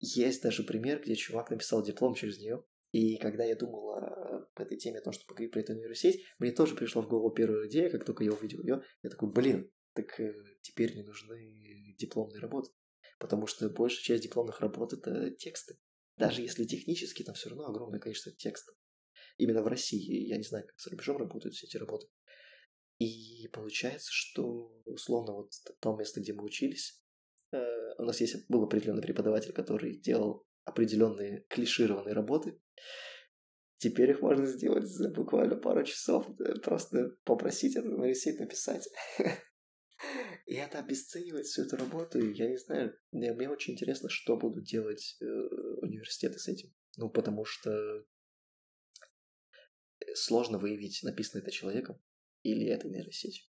есть 0.00 0.42
даже 0.42 0.62
пример, 0.62 1.00
где 1.00 1.16
чувак 1.16 1.50
написал 1.50 1.82
диплом 1.82 2.14
через 2.14 2.38
нее. 2.38 2.62
И 2.92 3.16
когда 3.18 3.44
я 3.44 3.56
думал 3.56 3.90
о 3.90 4.48
этой 4.54 4.76
теме, 4.76 4.98
о 4.98 5.02
том, 5.02 5.12
чтобы 5.12 5.28
поговорить 5.28 5.52
про 5.52 5.60
эту 5.60 5.72
университет, 5.72 6.20
мне 6.38 6.52
тоже 6.52 6.74
пришла 6.74 7.02
в 7.02 7.08
голову 7.08 7.30
первая 7.30 7.68
идея, 7.68 7.90
как 7.90 8.04
только 8.04 8.24
я 8.24 8.32
увидел 8.32 8.62
ее. 8.62 8.82
Я 9.02 9.10
такой, 9.10 9.30
блин, 9.30 9.70
так 9.98 10.20
э, 10.20 10.32
теперь 10.62 10.94
не 10.94 11.02
нужны 11.02 11.94
дипломные 11.98 12.40
работы. 12.40 12.70
потому 13.18 13.48
что 13.48 13.68
большая 13.68 14.04
часть 14.04 14.22
дипломных 14.22 14.60
работ— 14.60 14.92
это 14.92 15.30
тексты. 15.32 15.76
Даже 16.16 16.42
если 16.42 16.64
технически, 16.64 17.24
там 17.24 17.34
все 17.34 17.48
равно 17.48 17.66
огромное 17.66 17.98
количество 17.98 18.32
текстов. 18.32 18.76
Именно 19.38 19.62
в 19.62 19.66
России. 19.66 20.28
Я 20.28 20.36
не 20.36 20.44
знаю, 20.44 20.66
как 20.66 20.78
за 20.78 20.90
рубежом 20.90 21.16
работают 21.16 21.54
все 21.54 21.66
эти 21.66 21.76
работы. 21.76 22.06
И 22.98 23.48
получается, 23.52 24.10
что 24.12 24.72
условно 24.84 25.32
вот 25.32 25.52
в 25.52 25.80
том 25.80 25.98
месте, 25.98 26.20
где 26.20 26.32
мы 26.32 26.44
учились, 26.44 27.02
э, 27.52 27.58
у 27.98 28.04
нас 28.04 28.20
есть 28.20 28.48
был 28.48 28.62
определенный 28.62 29.02
преподаватель, 29.02 29.52
который 29.52 29.98
делал 29.98 30.46
определенные 30.64 31.44
клишированные 31.48 32.14
работы. 32.14 32.60
Теперь 33.78 34.10
их 34.10 34.22
можно 34.22 34.46
сделать 34.46 34.86
за 34.86 35.08
буквально 35.10 35.56
пару 35.56 35.84
часов. 35.84 36.26
Просто 36.62 37.16
попросить 37.24 37.76
это 37.76 37.88
нарисить, 37.88 38.38
написать. 38.38 38.88
И 40.46 40.54
это 40.54 40.78
обесценивает 40.78 41.46
всю 41.46 41.62
эту 41.62 41.76
работу. 41.76 42.18
И 42.18 42.34
я 42.34 42.48
не 42.48 42.56
знаю, 42.56 42.98
мне, 43.12 43.32
мне 43.32 43.48
очень 43.48 43.74
интересно, 43.74 44.08
что 44.08 44.36
будут 44.36 44.64
делать 44.64 45.16
э, 45.20 45.24
университеты 45.24 46.38
с 46.38 46.48
этим. 46.48 46.72
Ну, 46.96 47.10
потому 47.10 47.44
что 47.44 48.04
сложно 50.14 50.58
выявить, 50.58 51.02
написано 51.02 51.42
это 51.42 51.50
человеком 51.50 52.00
или 52.42 52.66
это 52.66 52.88
нейросетью. 52.88 53.44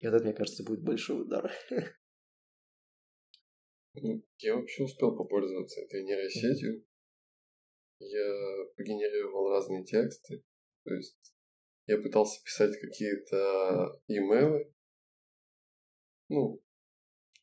И 0.00 0.06
вот 0.06 0.14
это, 0.14 0.24
мне 0.24 0.34
кажется, 0.34 0.64
будет 0.64 0.82
большой 0.82 1.22
удар. 1.22 1.52
Ну, 4.00 4.24
я 4.38 4.54
вообще 4.54 4.84
успел 4.84 5.16
попользоваться 5.16 5.80
этой 5.80 6.04
нейросетью. 6.04 6.86
Я 7.98 8.66
генерировал 8.78 9.50
разные 9.50 9.82
тексты. 9.82 10.44
То 10.84 10.94
есть 10.94 11.34
я 11.86 11.98
пытался 11.98 12.40
писать 12.44 12.78
какие-то 12.80 14.00
имейлы. 14.06 14.72
Ну, 16.28 16.62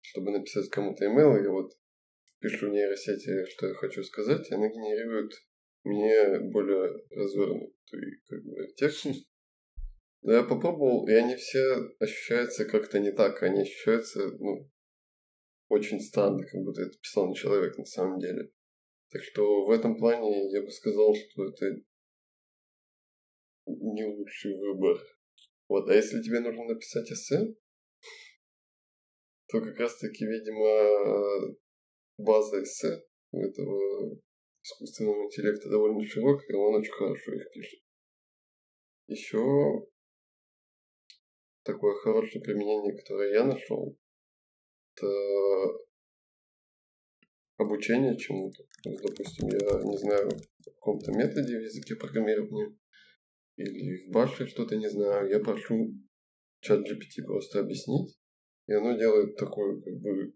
чтобы 0.01 0.31
написать 0.31 0.69
кому-то 0.69 1.05
имейл, 1.05 1.35
я 1.43 1.49
вот 1.49 1.71
пишу 2.39 2.69
нейросети, 2.69 3.45
что 3.51 3.67
я 3.67 3.73
хочу 3.73 4.03
сказать, 4.03 4.49
и 4.49 4.53
она 4.53 4.67
генерирует 4.67 5.31
мне 5.83 6.39
более 6.51 6.91
развернутый 7.11 8.21
как 8.27 8.43
бы, 8.43 8.67
текст. 8.75 9.07
Но 10.21 10.33
я 10.33 10.43
попробовал, 10.43 11.07
и 11.07 11.13
они 11.13 11.35
все 11.35 11.75
ощущаются 11.99 12.65
как-то 12.65 12.99
не 12.99 13.11
так. 13.11 13.41
Они 13.43 13.61
ощущаются, 13.61 14.27
ну, 14.39 14.69
очень 15.67 15.99
странно, 15.99 16.43
как 16.43 16.61
будто 16.61 16.81
это 16.81 16.97
писал 16.97 17.27
не 17.27 17.35
человек 17.35 17.77
на 17.77 17.85
самом 17.85 18.19
деле. 18.19 18.51
Так 19.11 19.23
что 19.23 19.65
в 19.65 19.71
этом 19.71 19.97
плане 19.97 20.51
я 20.51 20.61
бы 20.61 20.71
сказал, 20.71 21.13
что 21.13 21.45
это 21.45 21.81
не 23.67 24.03
лучший 24.03 24.57
выбор. 24.57 24.97
Вот, 25.67 25.89
а 25.89 25.93
если 25.93 26.21
тебе 26.21 26.39
нужно 26.39 26.65
написать 26.65 27.11
эссе, 27.11 27.55
то 29.55 29.62
как 29.62 29.79
раз 29.79 29.97
таки, 29.97 30.25
видимо, 30.25 31.55
база 32.17 32.62
эссе 32.62 33.03
у 33.31 33.41
этого 33.41 34.19
искусственного 34.63 35.25
интеллекта 35.25 35.69
довольно 35.69 36.05
широкая, 36.05 36.47
и 36.50 36.53
он 36.53 36.75
очень 36.75 36.91
хорошо 36.91 37.33
их 37.33 37.51
пишет. 37.53 37.79
Еще 39.07 39.88
такое 41.63 41.95
хорошее 41.95 42.43
применение, 42.43 42.97
которое 42.97 43.33
я 43.33 43.45
нашел, 43.45 43.97
это 44.95 45.07
обучение 47.57 48.17
чему-то. 48.17 48.63
Допустим, 48.83 49.47
я 49.47 49.83
не 49.83 49.97
знаю 49.97 50.29
о 50.29 50.69
каком-то 50.71 51.12
методе 51.12 51.59
в 51.59 51.63
языке 51.63 51.95
программирования 51.95 52.77
или 53.55 54.07
в 54.07 54.12
баше 54.12 54.47
что-то 54.47 54.75
не 54.75 54.89
знаю, 54.89 55.29
я 55.29 55.39
прошу 55.39 55.93
чат 56.59 56.79
GPT 56.79 57.24
просто 57.25 57.59
объяснить, 57.62 58.17
и 58.67 58.74
оно 58.74 58.98
делает 58.98 59.36
такую 59.38 59.81
как 59.81 59.93
бы 59.95 60.34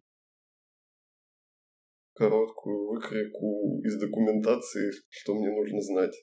короткую 2.14 2.90
выкройку 2.90 3.82
из 3.84 4.00
документации, 4.00 4.92
что 5.10 5.36
мне 5.36 5.50
нужно 5.50 5.82
знать. 5.82 6.16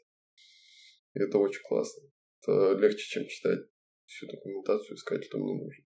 И 1.14 1.20
это 1.20 1.38
очень 1.38 1.62
классно. 1.66 2.08
Это 2.42 2.78
легче, 2.78 3.04
чем 3.08 3.26
читать 3.26 3.60
всю 4.04 4.26
документацию, 4.26 4.94
искать, 4.94 5.24
что 5.24 5.38
мне 5.38 5.54
нужно. 5.54 5.84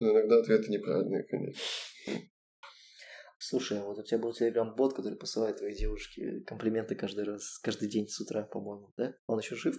Но 0.00 0.12
иногда 0.12 0.38
ответы 0.38 0.70
неправильные, 0.70 1.24
конечно. 1.24 1.62
Слушай, 3.38 3.80
вот 3.80 3.98
у 3.98 4.02
тебя 4.02 4.18
был 4.18 4.32
телеграм-бот, 4.32 4.94
который 4.94 5.16
посылает 5.16 5.56
твоей 5.56 5.74
девушке 5.74 6.40
комплименты 6.46 6.94
каждый 6.94 7.24
раз, 7.24 7.58
каждый 7.60 7.88
день 7.88 8.06
с 8.08 8.20
утра, 8.20 8.44
по-моему, 8.44 8.92
да? 8.96 9.14
Он 9.26 9.38
еще 9.38 9.54
жив? 9.56 9.76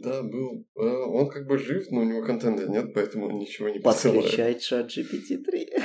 Да, 0.00 0.22
был. 0.22 0.66
А, 0.74 1.06
он 1.06 1.28
как 1.28 1.46
бы 1.46 1.56
жив, 1.58 1.90
но 1.90 2.00
у 2.00 2.04
него 2.04 2.24
контента 2.24 2.66
нет, 2.66 2.92
поэтому 2.94 3.26
он 3.26 3.38
ничего 3.38 3.68
не 3.68 3.78
посылает. 3.78 4.22
Подключай 4.22 4.58
чат 4.58 4.86
GPT-3. 4.86 5.82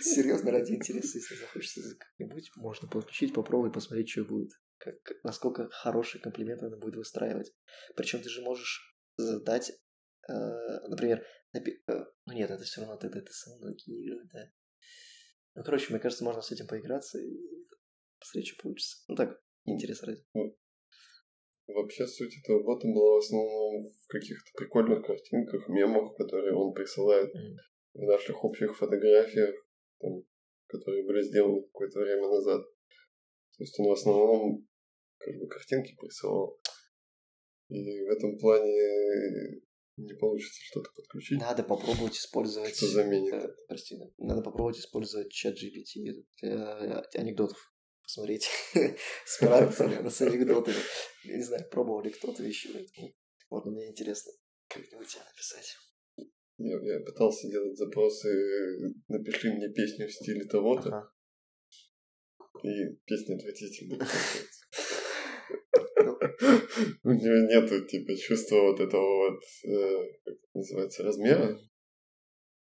Серьезно, 0.00 0.50
ради 0.50 0.72
интереса, 0.72 1.18
если 1.18 1.34
захочется 1.34 1.82
как-нибудь, 1.98 2.50
можно 2.56 2.88
подключить, 2.88 3.34
попробовать, 3.34 3.74
посмотреть, 3.74 4.08
что 4.10 4.24
будет. 4.24 4.52
Как, 4.78 4.94
насколько 5.22 5.68
хороший 5.68 6.20
комплимент 6.20 6.62
она 6.62 6.76
будет 6.78 6.96
выстраивать. 6.96 7.52
Причем 7.96 8.22
ты 8.22 8.30
же 8.30 8.40
можешь 8.40 8.96
задать, 9.16 9.72
э, 10.28 10.32
например, 10.88 11.24
напи- 11.54 11.82
э, 11.86 12.04
ну 12.24 12.32
нет, 12.32 12.50
это 12.50 12.64
все 12.64 12.80
равно 12.80 12.96
ты, 12.96 13.10
ты, 13.10 13.20
ты 13.20 13.32
сам 13.32 13.58
генерирует, 13.60 14.28
да. 14.32 14.50
Ну, 15.54 15.64
короче, 15.64 15.90
мне 15.90 15.98
кажется, 15.98 16.24
можно 16.24 16.40
с 16.40 16.50
этим 16.50 16.66
поиграться 16.66 17.18
и 17.18 17.36
посмотреть, 18.18 18.48
что 18.48 18.62
получится. 18.62 19.04
Ну 19.08 19.16
так, 19.16 19.42
интересно 19.64 20.08
ради. 20.08 20.24
Вообще 21.74 22.06
суть 22.06 22.38
этого 22.38 22.62
бота 22.62 22.86
была 22.88 23.16
в 23.16 23.18
основном 23.18 23.84
в 23.84 24.06
каких-то 24.08 24.50
прикольных 24.56 25.04
картинках, 25.04 25.68
мемах, 25.68 26.14
которые 26.16 26.54
он 26.54 26.72
присылает 26.72 27.34
mm. 27.34 27.56
в 27.94 28.06
наших 28.06 28.44
общих 28.44 28.76
фотографиях, 28.76 29.54
там, 30.00 30.22
которые 30.66 31.04
были 31.06 31.22
сделаны 31.22 31.62
какое-то 31.62 32.00
время 32.00 32.28
назад. 32.28 32.62
То 33.56 33.64
есть 33.64 33.78
он 33.78 33.88
в 33.88 33.92
основном 33.92 34.66
как 35.18 35.34
бы 35.36 35.46
картинки 35.48 35.94
присылал. 36.00 36.58
И 37.68 38.02
в 38.02 38.10
этом 38.10 38.38
плане 38.38 39.60
не 39.96 40.14
получится 40.14 40.60
что-то 40.62 40.90
подключить. 40.96 41.40
Надо 41.40 41.62
попробовать 41.62 42.16
использовать... 42.16 42.74
Что 42.74 42.86
заменит 42.86 43.34
э, 43.34 43.48
Прости, 43.68 43.96
надо 44.18 44.42
попробовать 44.42 44.78
использовать 44.78 45.30
чат 45.30 45.54
GPT 45.54 46.24
для 46.40 47.00
анекдотов. 47.14 47.58
Посмотреть, 48.10 48.48
справиться 49.24 50.10
с 50.10 50.20
анекдотами. 50.20 50.74
Я 51.22 51.36
не 51.36 51.44
знаю, 51.44 51.64
пробовал 51.70 52.02
ли 52.02 52.10
кто-то 52.10 52.42
еще. 52.42 52.70
Вот 53.50 53.66
мне 53.66 53.86
интересно 53.88 54.32
как-нибудь 54.66 55.06
тебя 55.06 55.22
написать. 55.30 55.76
Я, 56.58 56.76
я 56.82 57.00
пытался 57.04 57.48
делать 57.48 57.78
запросы 57.78 58.28
«напиши 59.06 59.52
мне 59.52 59.72
песню 59.72 60.08
в 60.08 60.12
стиле 60.12 60.44
того-то». 60.46 60.88
Ага. 60.88 61.12
И 62.64 62.96
песня 63.06 63.36
отвратительная. 63.36 64.00
У 67.04 67.10
него 67.10 67.46
нету, 67.46 67.86
типа, 67.86 68.16
чувства 68.16 68.72
вот 68.72 68.80
этого 68.80 69.30
вот, 69.30 69.40
э, 69.64 70.12
как 70.24 70.36
называется, 70.54 71.04
размера. 71.04 71.56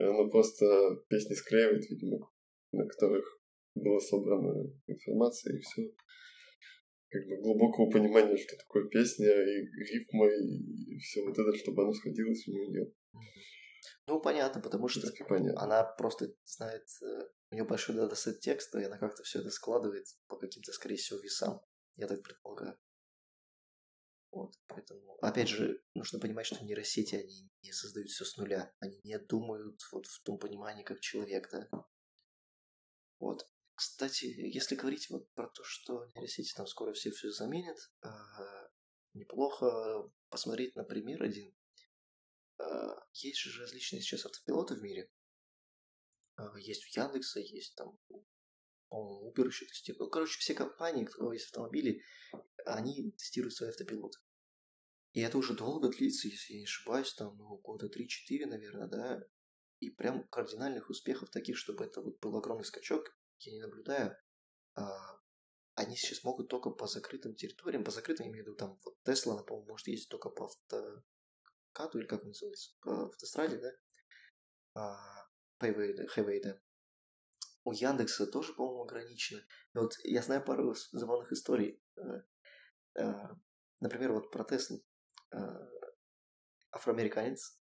И 0.01 0.03
оно 0.03 0.29
просто 0.31 0.67
песни 1.09 1.35
склеивает, 1.35 1.89
видимо, 1.89 2.29
на 2.73 2.89
которых 2.89 3.38
была 3.83 4.01
собрана 4.01 4.71
информация, 4.87 5.57
и 5.57 5.61
все. 5.61 5.83
Как 7.11 7.27
бы 7.27 7.37
глубокого 7.41 7.91
понимания, 7.91 8.37
что 8.37 8.57
такое 8.57 8.89
песня, 8.89 9.27
и 9.27 9.67
рифма, 9.93 10.27
и 10.27 10.99
все 10.99 11.25
вот 11.25 11.39
это, 11.39 11.57
чтобы 11.57 11.83
оно 11.83 11.93
сходилось, 11.93 12.47
у 12.47 12.53
него 12.53 12.67
нет. 12.71 12.95
Ну, 14.07 14.21
понятно, 14.21 14.61
потому 14.61 14.89
что 14.89 15.11
понятно. 15.29 15.61
она 15.61 15.85
просто 15.85 16.33
знает, 16.45 16.85
э, 17.03 17.29
у 17.51 17.55
нее 17.55 17.65
большой 17.65 17.97
датасет 17.97 18.41
текста, 18.41 18.79
и 18.79 18.85
она 18.85 18.99
как-то 18.99 19.23
все 19.23 19.41
это 19.41 19.51
складывает 19.51 20.07
по 20.29 20.37
каким-то, 20.37 20.73
скорее 20.73 20.97
всего, 20.97 21.19
весам, 21.21 21.61
я 21.97 22.07
так 22.07 22.23
предполагаю. 22.23 22.79
Вот, 24.31 24.55
поэтому, 24.67 25.17
опять 25.23 25.49
же, 25.49 25.83
нужно 25.95 26.21
понимать, 26.21 26.47
что 26.47 26.63
нейросети, 26.63 27.15
они 27.15 27.51
не 27.63 27.73
создают 27.73 28.09
все 28.09 28.25
с 28.25 28.37
нуля. 28.37 28.73
Они 28.79 29.01
не 29.03 29.19
думают 29.19 29.81
вот 29.91 30.07
в 30.07 30.23
том 30.23 30.39
понимании, 30.39 30.85
как 30.85 31.01
человек, 31.01 31.49
да. 31.51 31.69
Вот. 33.19 33.47
Кстати, 33.79 34.25
если 34.25 34.75
говорить 34.75 35.09
вот 35.09 35.33
про 35.35 35.47
то, 35.47 35.63
что 35.63 36.05
нейросети 36.07 36.53
там 36.53 36.67
скоро 36.67 36.93
все 36.95 37.13
все 37.13 37.31
заменят, 37.31 37.79
э, 38.03 38.09
неплохо 39.15 40.11
посмотреть 40.31 40.75
на 40.75 40.83
пример 40.83 41.23
один 41.23 41.55
а, 42.59 43.07
есть 43.13 43.39
же 43.39 43.61
различные 43.61 44.03
сейчас 44.03 44.27
автопилоты 44.27 44.75
в 44.75 44.83
мире. 44.83 45.09
А, 46.35 46.59
есть 46.59 46.87
у 46.87 47.01
Яндекса, 47.01 47.39
есть 47.39 47.77
там, 47.77 47.97
по-моему, 48.89 49.33
Uber 49.33 49.47
еще 49.47 49.65
тестирует. 49.67 50.01
Ну, 50.01 50.11
короче, 50.11 50.41
все 50.41 50.55
компании, 50.55 51.05
у 51.05 51.11
кого 51.11 51.33
есть 51.33 51.47
автомобили, 51.47 52.03
они 52.67 53.13
тестируют 53.13 53.55
свои 53.55 53.71
автопилоты. 53.71 54.19
И 55.13 55.21
это 55.21 55.39
уже 55.39 55.55
долго 55.55 55.89
длится, 55.89 56.27
если 56.27 56.55
я 56.55 56.59
не 56.59 56.65
ошибаюсь, 56.65 57.15
там, 57.15 57.37
ну, 57.37 57.59
года 57.59 57.87
3-4, 57.87 58.47
наверное, 58.47 58.89
да. 58.89 59.23
И 59.79 59.91
прям 59.91 60.27
кардинальных 60.27 60.91
успехов 60.91 61.31
таких, 61.31 61.57
чтобы 61.57 61.85
это 61.85 62.03
вот 62.03 62.19
был 62.19 62.37
огромный 62.37 62.65
скачок, 62.65 63.17
я 63.41 63.53
не 63.53 63.61
наблюдаю. 63.61 64.17
А, 64.75 65.19
они 65.75 65.97
сейчас 65.97 66.25
могут 66.25 66.49
только 66.49 66.71
по 66.71 66.87
закрытым 66.87 67.35
территориям, 67.35 67.85
по 67.85 67.91
закрытым, 67.91 68.27
я 68.27 68.33
имею 68.33 68.45
в 68.45 68.49
виду, 68.49 68.57
там, 68.57 68.79
вот 68.85 69.03
Тесла, 69.05 69.43
по-моему, 69.43 69.69
может 69.71 69.87
ездить 69.87 70.09
только 70.09 70.31
по 70.31 70.47
авто, 70.47 71.03
кату, 71.73 71.99
или 71.99 72.07
как 72.07 72.23
он 72.23 72.29
называется, 72.29 72.73
по 72.81 73.07
автостраде, 73.07 73.59
да, 73.59 73.71
а, 74.75 75.29
Highway, 75.61 76.43
да. 76.43 76.61
У 77.65 77.73
Яндекса 77.73 78.27
тоже, 78.27 78.55
по-моему, 78.55 78.85
ограничено. 78.85 79.41
И 79.75 79.79
вот 79.79 79.93
я 80.05 80.23
знаю 80.23 80.45
пару 80.45 80.75
забавных 80.93 81.33
историй. 81.33 81.83
Э, 81.97 82.23
э, 82.95 83.13
например, 83.81 84.13
вот 84.13 84.31
про 84.31 84.45
Теслу. 84.45 84.83
Э, 85.33 85.39
афроамериканец 86.71 87.61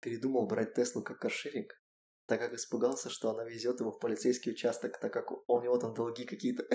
передумал 0.00 0.46
брать 0.46 0.74
Теслу 0.74 1.02
как 1.02 1.18
каршеринг, 1.18 1.72
так 2.32 2.40
как 2.40 2.54
испугался, 2.54 3.10
что 3.10 3.28
она 3.28 3.44
везет 3.44 3.80
его 3.80 3.92
в 3.92 3.98
полицейский 3.98 4.52
участок, 4.52 4.98
так 4.98 5.12
как 5.12 5.30
у 5.30 5.60
него 5.60 5.76
там 5.76 5.92
долги 5.92 6.24
какие-то. 6.24 6.66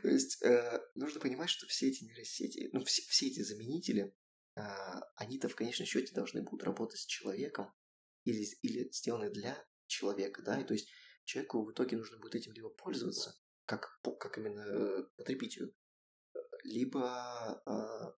То 0.00 0.08
есть 0.08 0.42
э, 0.42 0.80
нужно 0.94 1.20
понимать, 1.20 1.50
что 1.50 1.66
все 1.66 1.88
эти 1.88 2.04
нейросети, 2.04 2.70
ну 2.72 2.82
все, 2.82 3.26
эти 3.26 3.42
заменители, 3.42 4.16
э, 4.56 4.62
они-то 5.16 5.50
в 5.50 5.54
конечном 5.54 5.84
счете 5.86 6.14
должны 6.14 6.40
будут 6.42 6.62
работать 6.62 7.00
с 7.00 7.04
человеком 7.04 7.70
или, 8.24 8.42
или 8.62 8.88
сделаны 8.90 9.28
для 9.28 9.62
человека, 9.86 10.40
да, 10.40 10.58
и 10.58 10.64
то 10.64 10.72
есть 10.72 10.88
человеку 11.24 11.66
в 11.66 11.72
итоге 11.72 11.98
нужно 11.98 12.18
будет 12.20 12.36
этим 12.36 12.54
либо 12.54 12.70
пользоваться, 12.70 13.38
как, 13.66 14.00
как 14.02 14.38
именно 14.38 14.62
э, 14.62 15.02
потребителю, 15.18 15.74
либо 16.64 17.62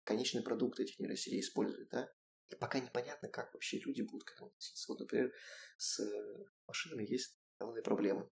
конечный 0.04 0.42
продукт 0.42 0.78
этих 0.78 0.98
нейросетей 0.98 1.40
использовать, 1.40 1.88
да. 1.88 2.12
И 2.52 2.56
пока 2.56 2.80
непонятно, 2.80 3.28
как 3.28 3.52
вообще 3.54 3.78
люди 3.78 4.02
будут 4.02 4.24
к 4.24 4.32
этому 4.32 4.48
относиться. 4.48 4.92
Вот, 4.92 5.00
например, 5.00 5.32
с 5.78 6.00
машинами 6.66 7.04
есть 7.04 7.38
главные 7.58 7.82
проблемы. 7.82 8.30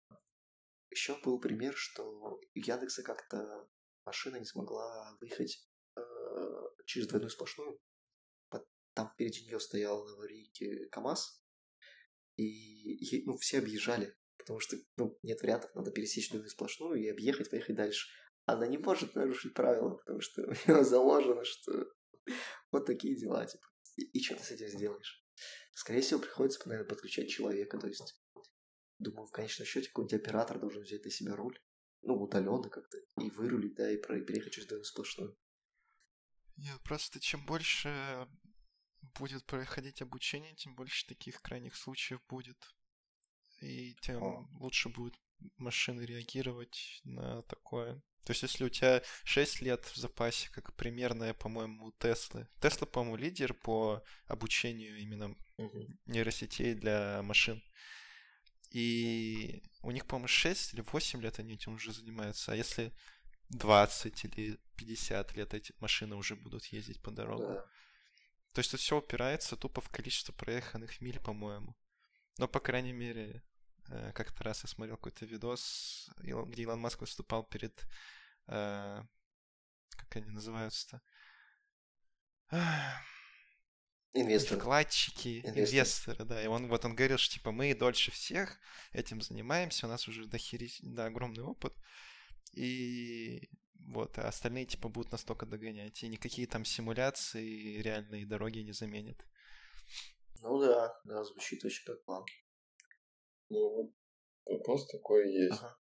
Еще 0.90 1.18
был 1.22 1.38
пример, 1.38 1.74
что 1.76 2.40
Яндекса 2.54 3.02
как-то 3.02 3.68
машина 4.04 4.36
не 4.36 4.46
смогла 4.46 5.16
выехать 5.20 5.68
э, 5.96 6.00
через 6.86 7.06
двойную 7.06 7.30
сплошную. 7.30 7.78
Там 8.94 9.08
впереди 9.10 9.46
нее 9.46 9.60
стоял 9.60 10.04
на 10.04 10.14
аварийке 10.14 10.86
КАМАЗ, 10.86 11.40
и, 12.36 12.96
и 12.96 13.24
ну, 13.26 13.36
все 13.36 13.58
объезжали, 13.58 14.16
потому 14.38 14.58
что 14.58 14.76
ну, 14.96 15.16
нет 15.22 15.40
вариантов, 15.40 15.72
надо 15.76 15.92
пересечь 15.92 16.30
двойную 16.30 16.50
сплошную 16.50 17.00
и 17.00 17.08
объехать, 17.08 17.48
поехать 17.48 17.76
дальше. 17.76 18.08
Она 18.44 18.66
не 18.66 18.78
может 18.78 19.14
нарушить 19.14 19.54
правила, 19.54 19.90
потому 19.90 20.20
что 20.20 20.42
у 20.46 20.50
нее 20.50 20.82
заложено, 20.82 21.44
что 21.44 21.86
вот 22.72 22.86
такие 22.86 23.14
дела, 23.14 23.46
типа. 23.46 23.67
И, 23.98 24.18
и 24.18 24.22
что 24.22 24.36
ты 24.36 24.44
с 24.44 24.50
этим 24.50 24.68
сделаешь? 24.68 25.24
Скорее 25.74 26.00
всего, 26.00 26.20
приходится, 26.20 26.66
наверное, 26.68 26.88
подключать 26.88 27.28
человека, 27.28 27.78
то 27.78 27.86
есть 27.86 28.16
Думаю, 28.98 29.26
в 29.26 29.30
конечном 29.30 29.66
счете 29.66 29.88
какой-нибудь 29.88 30.20
оператор 30.20 30.58
должен 30.58 30.82
взять 30.82 31.04
на 31.04 31.10
себя 31.10 31.36
руль. 31.36 31.58
Ну, 32.02 32.14
удаленно 32.20 32.68
как-то. 32.68 32.98
И 33.20 33.30
вырулить, 33.30 33.74
да, 33.74 33.90
и 33.90 33.96
переехать 33.96 34.52
через 34.52 34.66
двойную 34.66 34.84
сплошную. 34.84 35.38
Нет, 36.56 36.80
просто 36.82 37.20
чем 37.20 37.46
больше 37.46 38.28
будет 39.18 39.44
происходить 39.46 40.02
обучение, 40.02 40.54
тем 40.56 40.74
больше 40.74 41.06
таких 41.06 41.40
крайних 41.42 41.76
случаев 41.76 42.20
будет. 42.28 42.56
И 43.60 43.94
тем 44.02 44.22
О. 44.22 44.48
лучше 44.58 44.88
будет 44.88 45.14
машины 45.56 46.02
реагировать 46.02 47.00
на 47.04 47.42
такое. 47.42 48.02
То 48.28 48.32
есть, 48.32 48.42
если 48.42 48.64
у 48.64 48.68
тебя 48.68 49.02
6 49.24 49.62
лет 49.62 49.86
в 49.86 49.96
запасе, 49.96 50.50
как 50.50 50.74
примерно, 50.74 51.32
по-моему, 51.32 51.86
у 51.86 51.92
Теслы. 51.92 52.46
Тесла, 52.60 52.86
по-моему, 52.86 53.16
лидер 53.16 53.54
по 53.54 54.04
обучению 54.26 54.98
именно 54.98 55.34
нейросетей 56.04 56.74
для 56.74 57.22
машин. 57.22 57.62
И 58.70 59.62
у 59.80 59.92
них, 59.92 60.04
по-моему, 60.04 60.28
6 60.28 60.74
или 60.74 60.82
8 60.82 61.22
лет 61.22 61.38
они 61.38 61.54
этим 61.54 61.76
уже 61.76 61.90
занимаются. 61.90 62.52
А 62.52 62.54
если 62.54 62.92
20 63.48 64.24
или 64.26 64.58
50 64.76 65.34
лет 65.34 65.54
эти 65.54 65.72
машины 65.80 66.14
уже 66.14 66.36
будут 66.36 66.66
ездить 66.66 67.00
по 67.00 67.10
дорогам? 67.10 67.54
Да. 67.54 67.62
То 68.52 68.58
есть 68.58 68.74
это 68.74 68.76
все 68.76 68.98
упирается 68.98 69.56
тупо 69.56 69.80
в 69.80 69.88
количество 69.88 70.34
проеханных 70.34 71.00
миль, 71.00 71.18
по-моему. 71.18 71.74
Но, 72.36 72.46
по 72.46 72.60
крайней 72.60 72.92
мере, 72.92 73.42
э, 73.88 74.12
как-то 74.12 74.44
раз 74.44 74.64
я 74.64 74.68
смотрел 74.68 74.98
какой-то 74.98 75.24
видос, 75.24 76.10
где 76.18 76.62
Илон 76.64 76.80
Маск 76.80 77.00
выступал 77.00 77.42
перед... 77.44 77.72
Э, 78.48 79.02
как 79.90 80.16
они 80.16 80.30
называются-то? 80.30 81.00
Инвесторы. 84.14 84.60
Вкладчики, 84.60 85.40
инвесторы. 85.40 85.60
инвесторы, 85.60 86.24
да. 86.24 86.42
И 86.42 86.46
он 86.46 86.66
вот 86.68 86.84
он 86.84 86.96
говорил, 86.96 87.18
что 87.18 87.34
типа 87.34 87.52
мы 87.52 87.74
дольше 87.74 88.10
всех 88.10 88.58
этим 88.92 89.20
занимаемся, 89.20 89.86
у 89.86 89.90
нас 89.90 90.08
уже 90.08 90.26
дохери, 90.26 90.70
да, 90.80 91.06
огромный 91.06 91.44
опыт. 91.44 91.74
И 92.54 93.48
вот, 93.74 94.18
а 94.18 94.28
остальные 94.28 94.66
типа 94.66 94.88
будут 94.88 95.12
настолько 95.12 95.46
догонять. 95.46 96.02
И 96.02 96.08
никакие 96.08 96.46
там 96.46 96.64
симуляции 96.64 97.80
реальные 97.82 98.26
дороги 98.26 98.60
не 98.60 98.72
заменят. 98.72 99.24
Ну 100.40 100.58
да, 100.60 100.98
да, 101.04 101.22
звучит 101.24 101.64
очень 101.64 101.84
как 101.84 102.02
план. 102.04 102.24
Ну, 103.50 103.94
вопрос 104.46 104.88
такой 104.88 105.32
есть. 105.32 105.60
Ага. 105.60 105.78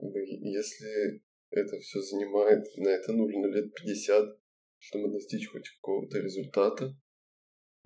Если 0.00 1.22
это 1.50 1.78
все 1.78 2.00
занимает, 2.00 2.64
на 2.76 2.88
это 2.88 3.12
нужно 3.12 3.46
лет 3.46 3.74
50, 3.74 4.38
чтобы 4.78 5.12
достичь 5.12 5.48
хоть 5.48 5.68
какого-то 5.68 6.18
результата, 6.18 6.96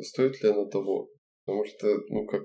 стоит 0.00 0.42
ли 0.42 0.50
оно 0.50 0.66
того? 0.66 1.10
Потому 1.44 1.64
что, 1.64 1.86
ну, 2.08 2.26
как, 2.26 2.42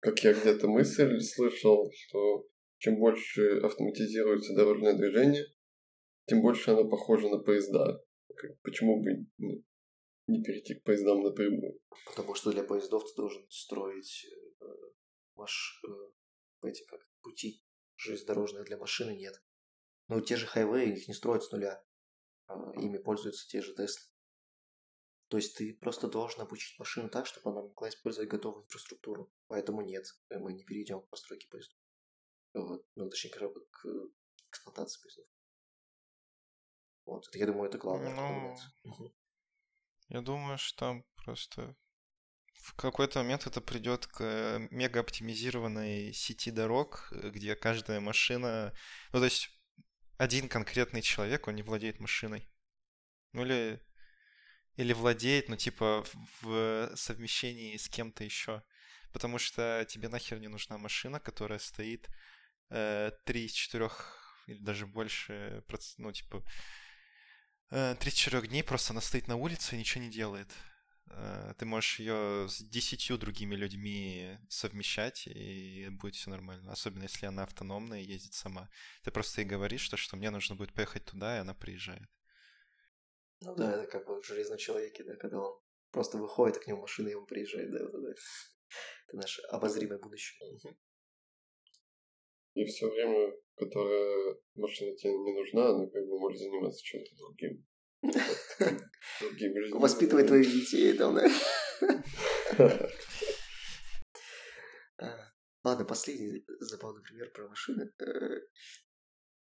как 0.00 0.18
я 0.20 0.32
где-то 0.32 0.68
мысль 0.68 1.18
слышал, 1.20 1.90
что 1.92 2.46
чем 2.78 2.98
больше 2.98 3.58
автоматизируется 3.58 4.54
дорожное 4.54 4.94
движение, 4.94 5.44
тем 6.26 6.42
больше 6.42 6.70
оно 6.70 6.88
похоже 6.88 7.28
на 7.28 7.38
поезда. 7.38 8.00
Почему 8.62 9.02
бы 9.02 9.26
ну, 9.38 9.64
не 10.28 10.42
перейти 10.42 10.74
к 10.74 10.84
поездам 10.84 11.22
напрямую? 11.22 11.80
Потому 12.06 12.34
что 12.34 12.52
для 12.52 12.62
поездов 12.62 13.02
ты 13.04 13.16
должен 13.16 13.44
строить 13.48 14.26
э, 14.60 14.64
маш... 15.34 15.82
э, 15.88 16.68
эти 16.68 16.84
как 16.84 17.00
пути 17.22 17.62
железнодорожные 17.96 18.64
для 18.64 18.76
машины 18.76 19.16
нет. 19.16 19.34
Но 20.08 20.20
те 20.20 20.36
же 20.36 20.46
хайвеи 20.46 20.96
их 20.96 21.08
не 21.08 21.14
строят 21.14 21.44
с 21.44 21.52
нуля. 21.52 21.82
Э, 22.48 22.54
ими 22.76 22.98
пользуются 22.98 23.46
те 23.48 23.60
же 23.60 23.74
Теслы. 23.74 24.08
То 25.28 25.36
есть 25.36 25.56
ты 25.56 25.74
просто 25.74 26.08
должен 26.08 26.40
обучить 26.40 26.78
машину 26.78 27.10
так, 27.10 27.26
чтобы 27.26 27.50
она 27.50 27.62
могла 27.62 27.90
использовать 27.90 28.30
готовую 28.30 28.64
инфраструктуру. 28.64 29.30
Поэтому 29.46 29.82
нет, 29.82 30.06
мы 30.30 30.54
не 30.54 30.64
перейдем 30.64 31.02
к 31.02 31.08
постройке 31.08 31.48
поездов. 31.48 31.78
Вот. 32.54 32.86
Ну, 32.94 33.10
точнее, 33.10 33.30
к, 33.30 33.38
к 33.70 33.86
эксплуатации 34.48 35.02
поездов. 35.02 35.26
Вот, 37.04 37.28
это, 37.28 37.38
я 37.38 37.46
думаю, 37.46 37.68
это 37.68 37.78
главное. 37.78 38.14
Ну, 38.84 39.14
я 40.08 40.22
думаю, 40.22 40.56
что 40.56 40.78
там 40.78 41.04
просто 41.16 41.76
в 42.52 42.74
какой-то 42.74 43.20
момент 43.20 43.46
это 43.46 43.60
придет 43.60 44.06
к 44.06 44.20
э, 44.20 44.68
мега 44.70 45.00
оптимизированной 45.00 46.12
сети 46.12 46.50
дорог, 46.50 47.12
где 47.12 47.54
каждая 47.54 48.00
машина... 48.00 48.74
Ну, 49.12 49.18
то 49.20 49.24
есть 49.24 49.57
один 50.18 50.48
конкретный 50.48 51.00
человек, 51.02 51.48
он 51.48 51.54
не 51.54 51.62
владеет 51.62 52.00
машиной. 52.00 52.48
Ну 53.32 53.44
или 53.44 53.80
или 54.78 54.92
владеет, 54.92 55.48
ну, 55.48 55.56
типа, 55.56 56.04
в 56.40 56.92
совмещении 56.94 57.76
с 57.76 57.88
кем-то 57.88 58.22
еще. 58.22 58.62
Потому 59.12 59.38
что 59.38 59.84
тебе 59.88 60.08
нахер 60.08 60.38
не 60.38 60.46
нужна 60.46 60.78
машина, 60.78 61.18
которая 61.18 61.58
стоит 61.58 62.08
э, 62.70 63.10
3 63.24 63.44
из 63.44 63.52
4 63.52 63.90
или 64.46 64.58
даже 64.58 64.86
больше, 64.86 65.64
ну, 65.96 66.12
типа, 66.12 66.44
э, 67.70 67.96
3 67.98 68.08
из 68.08 68.14
4 68.14 68.46
дней 68.46 68.62
просто 68.62 68.92
она 68.92 69.00
стоит 69.00 69.26
на 69.26 69.34
улице 69.34 69.74
и 69.74 69.78
ничего 69.80 70.04
не 70.04 70.10
делает. 70.10 70.52
Э, 71.10 71.54
ты 71.58 71.64
можешь 71.64 71.98
ее 71.98 72.46
с 72.48 72.60
десятью 72.60 73.18
другими 73.18 73.54
людьми 73.54 74.38
совмещать, 74.48 75.26
и 75.26 75.88
будет 75.90 76.14
все 76.14 76.30
нормально. 76.30 76.72
Особенно 76.72 77.04
если 77.04 77.26
она 77.26 77.44
автономная 77.44 78.00
и 78.00 78.06
ездит 78.06 78.34
сама. 78.34 78.68
Ты 79.02 79.10
просто 79.10 79.40
ей 79.40 79.46
говоришь, 79.46 79.82
что, 79.82 79.96
что 79.96 80.16
мне 80.16 80.30
нужно 80.30 80.54
будет 80.56 80.72
поехать 80.72 81.04
туда, 81.04 81.36
и 81.36 81.40
она 81.40 81.54
приезжает. 81.54 82.08
Ну 83.40 83.54
да, 83.54 83.72
это 83.72 83.86
как 83.86 84.08
в 84.08 84.24
«Железном 84.24 84.58
человеке», 84.58 85.04
да, 85.04 85.14
когда 85.16 85.38
он 85.38 85.60
просто 85.90 86.18
выходит, 86.18 86.56
а 86.56 86.60
к 86.60 86.66
нему 86.66 86.80
машина 86.80 87.08
ему 87.08 87.24
приезжает, 87.24 87.70
да, 87.70 87.78
вот 87.84 88.04
это. 88.04 88.20
Это 89.06 89.16
наше 89.16 89.42
обозримое 89.42 89.98
будущее. 89.98 90.58
И 92.54 92.64
все 92.64 92.90
время, 92.90 93.32
которое 93.54 94.36
машина 94.56 94.96
тебе 94.96 95.12
не 95.12 95.32
нужна, 95.32 95.70
она 95.70 95.86
как 95.86 96.04
бы 96.06 96.18
может 96.18 96.40
заниматься 96.40 96.82
чем-то 96.82 97.16
другим. 97.16 97.67
Другим 98.02 99.78
Воспитывать 99.78 100.26
твоих 100.26 100.46
детей, 100.50 100.96
там, 100.96 101.14
да? 101.14 101.28
А, 105.00 105.32
ладно, 105.62 105.84
последний 105.84 106.44
забавный 106.60 107.02
пример 107.02 107.30
про 107.32 107.48
машины. 107.48 107.92
Э, 108.00 108.40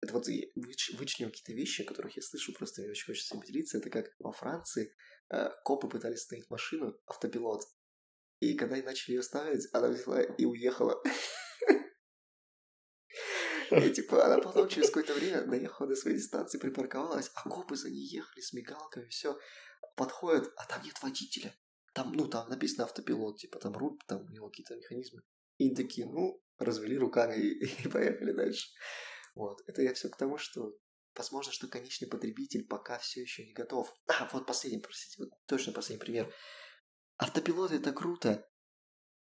это 0.02 0.14
вот 0.14 0.28
выч, 0.56 0.92
вычленил 0.98 1.32
какие-то 1.32 1.54
вещи, 1.54 1.82
о 1.82 1.86
которых 1.86 2.16
я 2.16 2.22
слышу, 2.22 2.54
просто 2.54 2.82
мне 2.82 2.92
очень 2.92 3.08
хочется 3.08 3.36
поделиться. 3.36 3.80
Это 3.80 3.90
как 3.90 4.14
во 4.20 4.32
Франции 4.32 4.94
э, 5.30 5.50
копы 5.64 5.88
пытались 5.88 6.22
ставить 6.22 6.50
машину, 6.50 7.00
автопилот. 7.08 7.64
И 8.40 8.56
когда 8.56 8.76
они 8.76 8.84
начали 8.84 9.16
ее 9.16 9.24
ставить, 9.24 9.68
она 9.74 9.90
взяла 9.90 10.22
и 10.22 10.46
уехала. 10.46 11.02
И 13.72 13.90
типа 13.92 14.26
она 14.26 14.40
потом 14.40 14.68
через 14.68 14.88
какое-то 14.88 15.14
время 15.14 15.46
доехала 15.46 15.88
до 15.88 15.96
своей 15.96 16.18
дистанции, 16.18 16.58
припарковалась, 16.58 17.32
а 17.36 17.48
копы 17.48 17.76
за 17.76 17.90
ней 17.90 18.06
ехали 18.08 18.42
с 18.42 18.54
мигалками, 18.54 19.08
все. 19.10 19.38
Подходят, 19.96 20.52
а 20.58 20.66
там 20.66 20.84
нет 20.84 20.96
водителя. 21.02 21.54
там, 21.94 22.14
ну, 22.14 22.28
там 22.28 22.50
написано 22.50 22.86
автопилот, 22.86 23.38
типа 23.38 23.60
там 23.60 23.74
руль, 23.74 23.98
там 24.08 24.26
у 24.26 24.30
него 24.30 24.50
какие-то 24.50 24.76
механизмы. 24.76 25.22
И 25.58 25.76
такие, 25.76 26.08
ну, 26.08 26.42
развели 26.58 26.98
руками 26.98 27.36
и, 27.36 27.66
и 27.84 27.88
поехали 27.88 28.32
дальше. 28.32 28.70
Вот. 29.36 29.62
Это 29.68 29.82
я 29.82 29.94
все 29.94 30.10
к 30.10 30.18
тому, 30.18 30.38
что 30.38 30.74
возможно, 31.16 31.52
что 31.52 31.68
конечный 31.68 32.08
потребитель 32.08 32.66
пока 32.66 32.98
все 33.00 33.22
еще 33.22 33.46
не 33.46 33.54
готов. 33.54 33.94
А, 34.08 34.30
вот 34.34 34.46
последний, 34.46 34.82
простите, 34.82 35.24
вот 35.24 35.30
точно 35.48 35.74
последний 35.74 36.04
пример. 36.04 36.34
Автопилот 37.18 37.72
это 37.72 37.92
круто, 37.92 38.49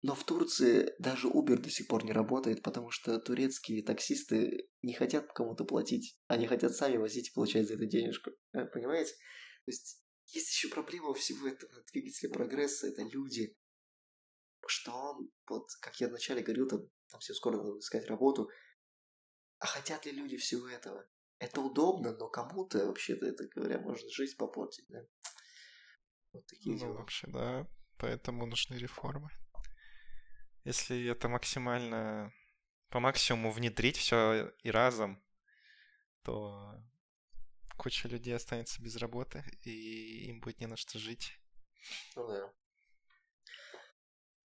но 0.02 0.16
в 0.16 0.24
Турции 0.24 0.94
даже 0.98 1.28
Uber 1.28 1.56
до 1.56 1.70
сих 1.70 1.86
пор 1.86 2.04
не 2.04 2.12
работает, 2.12 2.62
потому 2.62 2.90
что 2.90 3.18
турецкие 3.20 3.84
таксисты 3.84 4.68
не 4.82 4.94
хотят 4.94 5.32
кому-то 5.32 5.64
платить, 5.64 6.18
они 6.26 6.48
хотят 6.48 6.74
сами 6.74 6.96
возить 6.96 7.28
и 7.28 7.32
получать 7.32 7.68
за 7.68 7.74
это 7.74 7.86
денежку. 7.86 8.32
Э, 8.52 8.64
понимаете? 8.64 9.12
То 9.12 9.70
есть 9.70 10.02
есть 10.26 10.50
еще 10.50 10.68
проблема 10.68 11.10
у 11.10 11.14
всего 11.14 11.46
этого 11.46 11.72
двигателя 11.92 12.30
прогресса, 12.30 12.88
это 12.88 13.02
люди. 13.02 13.56
Что 14.66 14.92
он, 14.92 15.30
вот, 15.48 15.68
как 15.80 16.00
я 16.00 16.08
вначале 16.08 16.42
говорил, 16.42 16.68
там, 16.68 16.80
там 17.10 17.20
все 17.20 17.34
скоро 17.34 17.58
надо 17.58 17.78
искать 17.78 18.06
работу. 18.06 18.48
А 19.58 19.66
хотят 19.66 20.04
ли 20.06 20.12
люди 20.12 20.36
всего 20.36 20.68
этого? 20.68 21.06
Это 21.38 21.60
удобно, 21.60 22.16
но 22.16 22.28
кому-то, 22.28 22.86
вообще-то, 22.86 23.26
это 23.26 23.48
говоря, 23.48 23.80
может 23.80 24.08
жизнь 24.10 24.36
попортить, 24.36 24.86
да? 24.88 25.00
Вот 26.32 26.46
такие 26.46 26.74
ну, 26.74 26.80
дела. 26.80 26.92
вообще, 26.94 27.26
да. 27.28 27.68
Поэтому 27.98 28.46
нужны 28.46 28.74
реформы. 28.74 29.30
Если 30.64 31.08
это 31.10 31.28
максимально 31.28 32.32
по 32.88 33.00
максимуму 33.00 33.50
внедрить 33.50 33.96
все 33.96 34.52
и 34.62 34.70
разом, 34.70 35.22
то 36.22 36.74
куча 37.76 38.08
людей 38.08 38.34
останется 38.34 38.82
без 38.82 38.96
работы, 38.96 39.44
и 39.64 40.28
им 40.28 40.40
будет 40.40 40.60
не 40.60 40.66
на 40.66 40.76
что 40.76 40.98
жить. 40.98 41.32
Ну 42.14 42.28
да. 42.28 42.52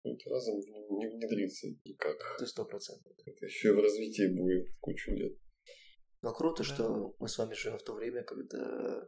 Это 0.03 0.29
разом 0.29 0.59
не 0.59 1.07
внедрится 1.07 1.67
никак. 1.85 2.17
Это 2.35 2.45
сто 2.45 2.65
процентов. 2.65 3.13
Это 3.25 3.45
еще 3.45 3.73
в 3.73 3.79
развитии 3.79 4.35
будет 4.35 4.75
кучу 4.81 5.11
лет. 5.11 5.37
Но 6.21 6.33
круто, 6.33 6.63
да. 6.63 6.69
что 6.69 7.15
мы 7.19 7.29
с 7.29 7.37
вами 7.37 7.53
живем 7.53 7.77
в 7.77 7.83
то 7.83 7.93
время, 7.93 8.23
когда 8.23 9.07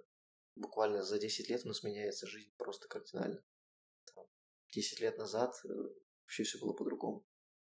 буквально 0.56 1.04
за 1.04 1.20
10 1.20 1.50
лет 1.50 1.66
у 1.66 1.68
нас 1.68 1.84
меняется 1.84 2.28
жизнь 2.28 2.54
просто 2.58 2.88
кардинально. 2.88 3.44
10 4.74 5.00
лет 5.02 5.18
назад 5.18 5.54
э, 5.66 5.70
вообще 6.26 6.44
все 6.44 6.60
было 6.60 6.74
по-другому. 6.74 7.26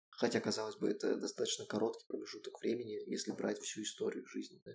Хотя, 0.10 0.40
казалось 0.40 0.76
бы, 0.78 0.90
это 0.90 1.16
достаточно 1.18 1.66
короткий 1.66 2.06
промежуток 2.08 2.62
времени, 2.62 3.10
если 3.10 3.32
брать 3.32 3.60
всю 3.60 3.82
историю 3.82 4.26
жизни. 4.28 4.62
Да? 4.64 4.72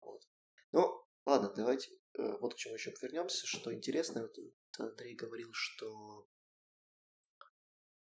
Вот. 0.00 0.22
Ну, 0.70 1.04
ладно, 1.26 1.52
давайте 1.54 1.90
э, 2.14 2.36
вот 2.38 2.54
к 2.54 2.56
чему 2.56 2.74
еще 2.74 2.94
вернемся. 3.02 3.46
Что 3.46 3.74
интересно, 3.74 4.22
вот 4.22 4.36
Андрей 4.78 5.16
говорил, 5.16 5.50
что 5.52 6.28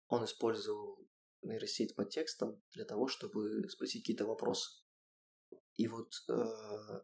он 0.07 0.23
использовал 0.23 1.05
нейросеть 1.41 1.95
под 1.95 2.09
текстом 2.09 2.61
для 2.71 2.85
того, 2.85 3.07
чтобы 3.07 3.67
спросить 3.69 4.03
какие-то 4.03 4.25
вопросы. 4.25 4.81
И 5.75 5.87
вот 5.87 6.13
э, 6.29 7.01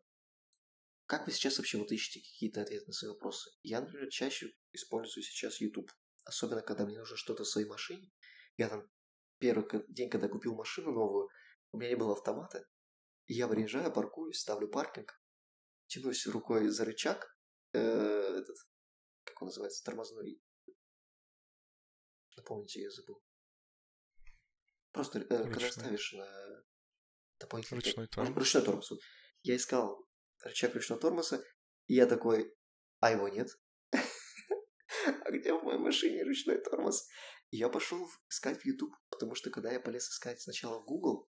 как 1.11 1.27
вы 1.27 1.33
сейчас 1.33 1.57
вообще 1.57 1.77
вот 1.77 1.91
ищете 1.91 2.21
какие-то 2.21 2.61
ответы 2.61 2.85
на 2.87 2.93
свои 2.93 3.09
вопросы? 3.11 3.51
Я, 3.63 3.81
например, 3.81 4.09
чаще 4.09 4.53
использую 4.71 5.23
сейчас 5.23 5.59
YouTube. 5.59 5.91
Особенно, 6.23 6.61
когда 6.61 6.85
мне 6.85 6.97
нужно 6.97 7.17
что-то 7.17 7.43
в 7.43 7.47
своей 7.47 7.67
машине. 7.67 8.11
Я 8.57 8.69
там 8.69 8.87
первый 9.39 9.65
день, 9.89 10.09
когда 10.09 10.27
купил 10.27 10.55
машину 10.55 10.91
новую, 10.91 11.29
у 11.71 11.77
меня 11.77 11.89
не 11.89 11.95
было 11.95 12.13
автомата. 12.13 12.65
Я 13.27 13.47
выезжаю, 13.47 13.91
паркуюсь, 13.91 14.39
ставлю 14.39 14.67
паркинг, 14.67 15.19
тянусь 15.87 16.27
рукой 16.27 16.67
за 16.69 16.85
рычаг, 16.85 17.35
э, 17.73 17.79
этот, 17.79 18.55
как 19.23 19.41
он 19.41 19.47
называется, 19.47 19.83
тормозной. 19.83 20.41
Напомните, 22.35 22.81
я 22.81 22.89
забыл. 22.91 23.23
Просто 24.91 25.19
э, 25.19 25.25
когда 25.27 25.71
ставишь 25.71 26.13
на 26.13 26.63
дополнительный... 27.39 27.81
Ручной 27.81 28.07
тормоз. 28.07 28.35
Ручной 28.35 28.63
тормоз. 28.63 28.91
Я 29.43 29.55
искал 29.55 30.05
рычаг 30.43 30.75
ручного 30.75 31.01
тормоза, 31.01 31.43
и 31.87 31.95
я 31.95 32.05
такой, 32.05 32.53
а 32.99 33.11
его 33.11 33.27
нет. 33.29 33.49
А 35.05 35.31
где 35.31 35.53
в 35.53 35.63
моей 35.63 35.79
машине 35.79 36.23
ручной 36.23 36.57
тормоз? 36.59 37.07
Я 37.49 37.69
пошел 37.69 38.07
искать 38.29 38.61
в 38.61 38.65
YouTube, 38.65 38.93
потому 39.09 39.35
что 39.35 39.49
когда 39.49 39.71
я 39.71 39.79
полез 39.79 40.09
искать 40.09 40.41
сначала 40.41 40.79
в 40.79 40.85
Google, 40.85 41.29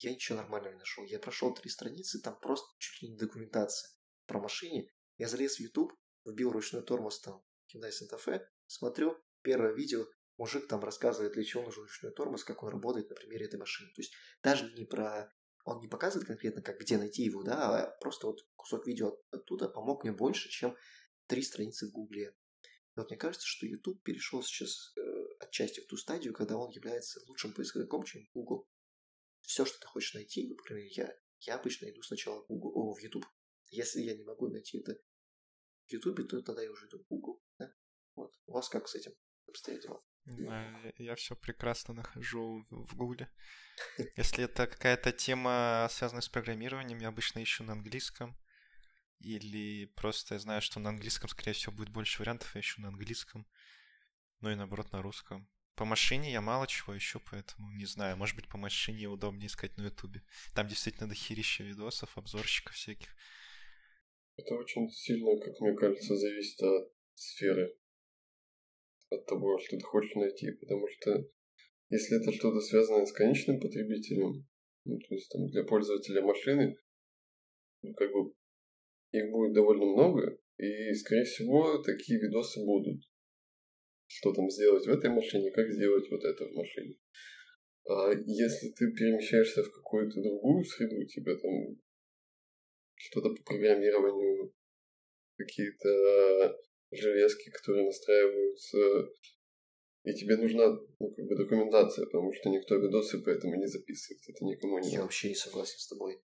я 0.00 0.12
ничего 0.12 0.38
нормального 0.38 0.72
не 0.72 0.78
нашел. 0.78 1.04
Я 1.04 1.18
прошел 1.18 1.54
три 1.54 1.70
страницы, 1.70 2.20
там 2.20 2.38
просто 2.40 2.66
чуть 2.78 3.02
ли 3.02 3.08
не 3.10 3.16
документация 3.16 3.90
про 4.26 4.40
машине. 4.40 4.90
Я 5.16 5.28
залез 5.28 5.56
в 5.56 5.60
YouTube, 5.60 5.92
вбил 6.24 6.52
ручной 6.52 6.82
тормоз 6.82 7.20
там 7.20 7.42
Hyundai 7.74 7.90
Santa 7.90 8.18
Fe, 8.24 8.40
смотрю, 8.66 9.18
первое 9.42 9.72
видео, 9.72 10.06
мужик 10.36 10.68
там 10.68 10.80
рассказывает, 10.80 11.32
для 11.32 11.44
чего 11.44 11.64
нужен 11.64 11.82
ручной 11.82 12.12
тормоз, 12.12 12.44
как 12.44 12.62
он 12.62 12.70
работает 12.70 13.10
на 13.10 13.16
примере 13.16 13.46
этой 13.46 13.58
машины. 13.58 13.90
То 13.94 14.00
есть 14.00 14.14
даже 14.42 14.72
не 14.74 14.84
про... 14.84 15.30
Он 15.64 15.80
не 15.80 15.88
показывает 15.88 16.26
конкретно, 16.26 16.62
как 16.62 16.78
где 16.78 16.96
найти 16.96 17.24
его, 17.24 17.42
да, 17.42 17.84
а 17.84 17.98
просто 18.00 18.28
вот 18.28 18.40
кусок 18.56 18.86
видео 18.86 19.20
оттуда 19.30 19.68
помог 19.68 20.02
мне 20.02 20.12
больше, 20.12 20.48
чем 20.48 20.74
три 21.26 21.42
страницы 21.42 21.88
в 21.88 21.90
Гугле. 21.90 22.34
Вот 22.98 23.10
мне 23.10 23.16
кажется, 23.16 23.46
что 23.46 23.64
YouTube 23.64 24.02
перешел 24.02 24.42
сейчас 24.42 24.92
э, 24.96 25.00
отчасти 25.38 25.80
в 25.80 25.86
ту 25.86 25.96
стадию, 25.96 26.34
когда 26.34 26.56
он 26.56 26.70
является 26.70 27.20
лучшим 27.28 27.54
поисковиком, 27.54 28.02
чем 28.02 28.28
Google. 28.34 28.68
Все, 29.42 29.64
что 29.64 29.78
ты 29.78 29.86
хочешь 29.86 30.14
найти, 30.14 30.48
например, 30.48 30.84
я, 30.90 31.16
я 31.40 31.54
обычно 31.54 31.88
иду 31.88 32.02
сначала 32.02 32.42
в, 32.42 32.48
Google, 32.48 32.72
о, 32.74 32.94
в 32.94 32.98
YouTube. 32.98 33.24
Если 33.70 34.00
я 34.00 34.16
не 34.16 34.24
могу 34.24 34.48
найти 34.48 34.78
это 34.78 34.98
в 35.86 35.92
YouTube, 35.92 36.28
то 36.28 36.42
тогда 36.42 36.62
я 36.62 36.72
уже 36.72 36.88
иду 36.88 36.98
в 36.98 37.06
Google. 37.06 37.40
Да? 37.60 37.72
Вот. 38.16 38.34
У 38.46 38.52
вас 38.52 38.68
как 38.68 38.88
с 38.88 38.96
этим 38.96 39.12
обстоят 39.46 39.80
дела? 39.82 40.02
Я 40.96 41.14
все 41.14 41.36
прекрасно 41.36 41.94
нахожу 41.94 42.66
в 42.68 42.96
Гугле. 42.96 43.30
Если 44.16 44.44
это 44.44 44.66
какая-то 44.66 45.12
тема, 45.12 45.86
связанная 45.90 46.20
с 46.20 46.28
программированием, 46.28 46.98
я 46.98 47.08
обычно 47.08 47.42
ищу 47.42 47.62
на 47.62 47.74
английском. 47.74 48.36
Или 49.20 49.86
просто 49.96 50.34
я 50.34 50.40
знаю, 50.40 50.62
что 50.62 50.80
на 50.80 50.90
английском, 50.90 51.28
скорее 51.28 51.52
всего, 51.52 51.72
будет 51.72 51.90
больше 51.90 52.20
вариантов, 52.20 52.54
я 52.54 52.60
ищу 52.60 52.80
на 52.80 52.88
английском. 52.88 53.46
Ну 54.40 54.50
и 54.50 54.54
наоборот 54.54 54.92
на 54.92 55.02
русском. 55.02 55.48
По 55.74 55.84
машине 55.84 56.32
я 56.32 56.40
мало 56.40 56.66
чего 56.66 56.96
ищу, 56.96 57.20
поэтому 57.30 57.70
не 57.72 57.86
знаю. 57.86 58.16
Может 58.16 58.36
быть, 58.36 58.48
по 58.48 58.58
машине 58.58 59.08
удобнее 59.08 59.46
искать 59.46 59.76
на 59.76 59.84
ютубе. 59.84 60.22
Там 60.54 60.66
действительно 60.68 61.08
дохерища 61.08 61.62
видосов, 61.64 62.16
обзорщиков 62.16 62.74
всяких. 62.74 63.08
Это 64.36 64.54
очень 64.54 64.88
сильно, 64.90 65.38
как 65.40 65.60
мне 65.60 65.76
кажется, 65.76 66.16
зависит 66.16 66.60
от 66.62 66.92
сферы. 67.14 67.76
От 69.10 69.26
того, 69.26 69.58
что 69.58 69.76
ты 69.76 69.82
хочешь 69.84 70.14
найти. 70.14 70.50
Потому 70.52 70.86
что 70.88 71.28
если 71.90 72.20
это 72.20 72.32
что-то 72.32 72.60
связанное 72.60 73.06
с 73.06 73.12
конечным 73.12 73.60
потребителем, 73.60 74.46
ну, 74.84 74.98
то 74.98 75.14
есть 75.14 75.30
там 75.30 75.46
для 75.48 75.64
пользователя 75.64 76.22
машины, 76.22 76.76
ну, 77.82 77.94
как 77.94 78.12
бы 78.12 78.34
их 79.12 79.30
будет 79.30 79.54
довольно 79.54 79.86
много, 79.86 80.38
и, 80.58 80.92
скорее 80.94 81.24
всего, 81.24 81.78
такие 81.78 82.20
видосы 82.20 82.64
будут. 82.64 83.02
Что 84.06 84.32
там 84.32 84.50
сделать 84.50 84.86
в 84.86 84.90
этой 84.90 85.10
машине, 85.10 85.50
как 85.50 85.70
сделать 85.70 86.10
вот 86.10 86.24
это 86.24 86.46
в 86.46 86.54
машине. 86.54 86.96
А 87.86 88.10
если 88.26 88.70
ты 88.70 88.90
перемещаешься 88.92 89.62
в 89.62 89.70
какую-то 89.70 90.20
другую 90.20 90.64
среду, 90.64 90.96
у 90.96 91.04
тебя 91.04 91.36
там 91.36 91.80
что-то 92.94 93.30
по 93.30 93.42
программированию, 93.44 94.52
какие-то 95.36 96.58
железки, 96.90 97.50
которые 97.50 97.86
настраиваются, 97.86 98.78
и 100.04 100.12
тебе 100.14 100.36
нужна 100.36 100.70
ну, 100.98 101.10
как 101.10 101.26
бы 101.26 101.36
документация, 101.36 102.06
потому 102.06 102.32
что 102.32 102.48
никто 102.48 102.76
видосы 102.76 103.22
поэтому 103.22 103.56
не 103.56 103.66
записывает. 103.66 104.22
Это 104.26 104.44
никому 104.44 104.78
не 104.78 104.90
Я 104.90 105.02
вообще 105.02 105.28
не 105.28 105.34
согласен 105.34 105.78
с 105.78 105.88
тобой 105.88 106.18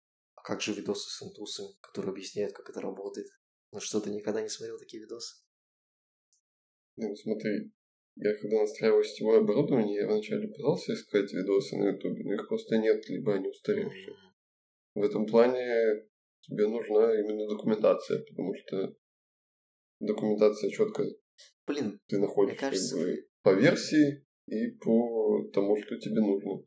как 0.45 0.61
же 0.61 0.75
видосы 0.75 1.09
с 1.09 1.23
интусами, 1.23 1.71
которые 1.81 2.13
объясняют, 2.13 2.53
как 2.53 2.69
это 2.69 2.83
работает? 2.83 3.27
Ну 3.73 3.81
что, 3.81 3.99
ты 3.99 4.11
никогда 4.11 4.43
не 4.43 4.51
смотрел 4.51 4.79
такие 4.79 5.03
видосы? 5.03 5.43
Ну, 6.97 7.17
смотри, 7.17 7.73
я 8.17 8.37
когда 8.37 8.61
настраивал 8.61 9.03
сетевое 9.03 9.41
оборудование, 9.41 10.03
я 10.03 10.07
вначале 10.07 10.47
пытался 10.49 10.93
искать 10.93 11.33
видосы 11.33 11.77
на 11.79 11.89
ютубе, 11.89 12.25
но 12.25 12.35
их 12.35 12.47
просто 12.47 12.77
нет, 12.77 13.09
либо 13.09 13.35
они 13.35 13.49
устаревшие. 13.49 14.15
В 14.95 15.03
этом 15.03 15.27
плане 15.27 16.07
тебе 16.43 16.69
нужна 16.69 17.19
именно 17.19 17.49
документация, 17.49 18.23
потому 18.23 18.55
что 18.55 18.95
документация 20.01 20.71
четко 20.71 21.05
Блин, 21.67 22.01
ты 22.07 22.19
находишь 22.19 22.59
кажется... 22.59 22.97
как 22.97 23.07
бы, 23.07 23.29
по 23.43 23.55
версии 23.55 24.27
и 24.47 24.73
по 24.73 25.49
тому, 25.55 25.75
что 25.83 25.97
тебе 25.99 26.21
нужно. 26.21 26.63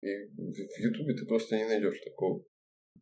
И 0.00 0.08
в 0.08 0.78
Ютубе 0.80 1.14
ты 1.14 1.26
просто 1.26 1.56
не 1.56 1.66
найдешь 1.66 2.00
такого. 2.02 2.42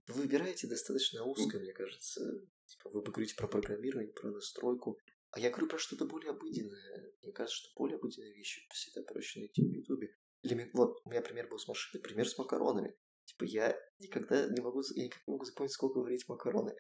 Вы 0.09 0.15
выбираете 0.23 0.67
достаточно 0.67 1.25
узко, 1.25 1.59
мне 1.59 1.73
кажется. 1.73 2.21
Типа 2.67 2.91
вы 2.91 3.03
говорите 3.03 3.35
про 3.37 3.47
программирование, 3.47 4.13
про 4.13 4.31
настройку. 4.31 4.99
А 5.31 5.41
я 5.41 5.51
говорю 5.51 5.69
про 5.69 5.79
что-то 5.79 6.05
более 6.05 6.31
обыденное. 6.31 7.13
Мне 7.23 7.33
кажется, 7.33 7.59
что 7.59 7.71
более 7.77 7.97
обыденные 7.97 8.35
вещи 8.35 8.67
всегда 8.73 9.03
проще 9.03 9.41
найти 9.41 9.63
в 9.63 9.71
Ютубе. 9.71 10.15
Или 10.43 10.71
вот, 10.75 11.01
у 11.05 11.11
меня 11.11 11.23
пример 11.23 11.49
был 11.49 11.59
с 11.59 11.69
машиной, 11.69 12.03
пример 12.03 12.29
с 12.29 12.37
макаронами. 12.37 12.95
Типа 13.25 13.45
я 13.45 13.79
никогда 13.99 14.47
не 14.49 14.61
могу, 14.61 14.83
я 14.95 15.05
никак 15.05 15.23
не 15.27 15.33
могу 15.33 15.45
запомнить, 15.45 15.73
сколько 15.73 15.99
варить 16.01 16.29
макароны. 16.29 16.75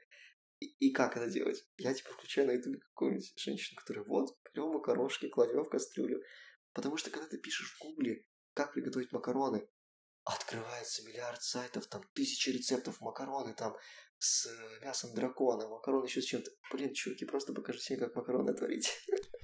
И, 0.58 0.66
и 0.88 0.92
как 0.92 1.16
это 1.16 1.30
делать? 1.30 1.64
Я 1.78 1.94
типа 1.94 2.10
включаю 2.10 2.48
на 2.48 2.52
ютубе 2.52 2.78
какую-нибудь 2.78 3.32
женщину, 3.36 3.80
которая 3.80 4.04
вот, 4.04 4.36
берем 4.52 4.68
макарошки, 4.68 5.28
кладем 5.28 5.64
в 5.64 5.68
кастрюлю. 5.68 6.22
Потому 6.72 6.96
что 6.96 7.10
когда 7.10 7.28
ты 7.28 7.38
пишешь 7.38 7.74
в 7.74 7.80
гугле, 7.80 8.26
как 8.54 8.74
приготовить 8.74 9.12
макароны, 9.12 9.68
открывается 10.24 11.04
миллиард 11.04 11.42
сайтов, 11.42 11.86
там 11.86 12.02
тысячи 12.14 12.50
рецептов 12.50 13.00
макароны, 13.00 13.54
там 13.54 13.76
с 14.18 14.48
мясом 14.82 15.14
дракона, 15.14 15.68
макароны 15.68 16.06
еще 16.06 16.22
с 16.22 16.26
чем-то. 16.26 16.50
Блин, 16.72 16.94
чуваки, 16.94 17.24
просто 17.24 17.52
покажите 17.52 17.94
мне, 17.94 18.04
как 18.04 18.14
макароны 18.14 18.54
творить. 18.54 18.90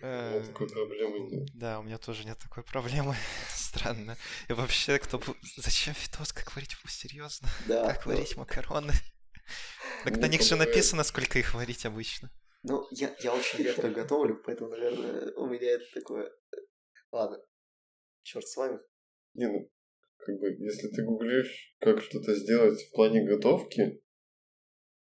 У 0.00 0.06
меня 0.06 0.46
такой 0.46 0.68
проблемы 0.68 1.18
нет. 1.26 1.48
Да, 1.54 1.80
у 1.80 1.82
меня 1.82 1.98
тоже 1.98 2.24
нет 2.24 2.38
такой 2.38 2.62
проблемы. 2.62 3.16
Странно. 3.48 4.16
И 4.48 4.52
вообще, 4.52 4.98
кто... 4.98 5.20
Зачем 5.56 5.94
видос, 5.94 6.32
как 6.32 6.54
варить? 6.54 6.76
Серьезно? 6.86 7.48
Да. 7.66 7.92
Как 7.92 8.06
варить 8.06 8.36
макароны? 8.36 8.92
Так 10.04 10.18
на 10.18 10.26
них 10.26 10.42
же 10.42 10.56
написано, 10.56 11.02
сколько 11.04 11.38
их 11.38 11.54
варить 11.54 11.86
обычно. 11.86 12.30
Ну, 12.64 12.86
я, 12.90 13.16
я 13.20 13.32
очень 13.34 13.60
редко 13.60 13.88
готовлю, 13.88 14.36
поэтому, 14.44 14.68
наверное, 14.68 15.32
у 15.36 15.46
меня 15.46 15.70
это 15.70 15.86
такое... 15.94 16.30
Ладно, 17.10 17.38
черт 18.22 18.46
с 18.46 18.56
вами. 18.56 18.78
Не, 19.38 19.46
ну, 19.46 19.70
как 20.16 20.36
бы, 20.40 20.48
если 20.58 20.88
ты 20.88 21.04
гуглишь, 21.04 21.76
как 21.78 22.02
что-то 22.02 22.34
сделать 22.34 22.82
в 22.82 22.92
плане 22.92 23.24
готовки, 23.24 24.02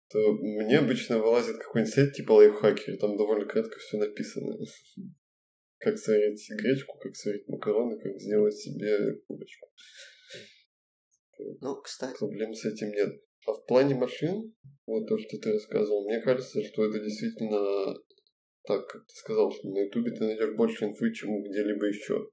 то 0.09 0.33
мне 0.33 0.77
обычно 0.77 1.17
вылазит 1.17 1.57
какой-нибудь 1.57 1.93
сайт 1.93 2.13
типа 2.13 2.33
лайфхакер, 2.33 2.97
там 2.99 3.17
довольно 3.17 3.47
кратко 3.47 3.79
все 3.79 3.97
написано. 3.97 4.55
Как 5.79 5.97
сварить 5.97 6.45
гречку, 6.57 6.97
как 6.99 7.15
сварить 7.15 7.47
макароны, 7.47 7.97
как 8.01 8.19
сделать 8.19 8.53
себе 8.53 9.15
курочку. 9.25 9.69
Ну, 11.61 11.81
кстати, 11.81 12.17
Проблем 12.17 12.53
с 12.53 12.65
этим 12.65 12.89
нет. 12.89 13.23
А 13.47 13.53
в 13.53 13.65
плане 13.65 13.95
машин, 13.95 14.53
вот 14.85 15.07
то, 15.07 15.17
что 15.17 15.37
ты 15.37 15.53
рассказывал, 15.53 16.03
мне 16.03 16.19
кажется, 16.19 16.61
что 16.65 16.83
это 16.83 16.99
действительно 16.99 17.95
так, 18.63 18.87
как 18.89 19.07
ты 19.07 19.13
сказал, 19.15 19.53
что 19.53 19.69
на 19.69 19.85
Ютубе 19.85 20.11
ты 20.11 20.25
найдешь 20.25 20.53
больше 20.57 20.83
инфы, 20.83 21.13
чем 21.13 21.41
где-либо 21.43 21.85
еще. 21.85 22.29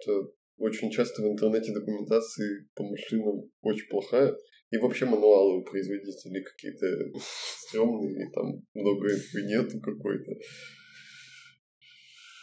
Что 0.00 0.34
очень 0.58 0.90
часто 0.90 1.22
в 1.22 1.26
интернете 1.26 1.72
документации 1.72 2.68
по 2.74 2.84
машинам 2.84 3.50
очень 3.62 3.88
плохая. 3.88 4.34
И 4.70 4.78
вообще 4.78 5.04
мануалы 5.04 5.60
у 5.60 5.64
производителей 5.64 6.42
какие-то 6.42 6.86
стрёмные, 7.68 8.26
и 8.26 8.32
там 8.32 8.66
много 8.74 9.12
инфы 9.12 9.42
нету 9.42 9.80
какой-то. 9.80 10.32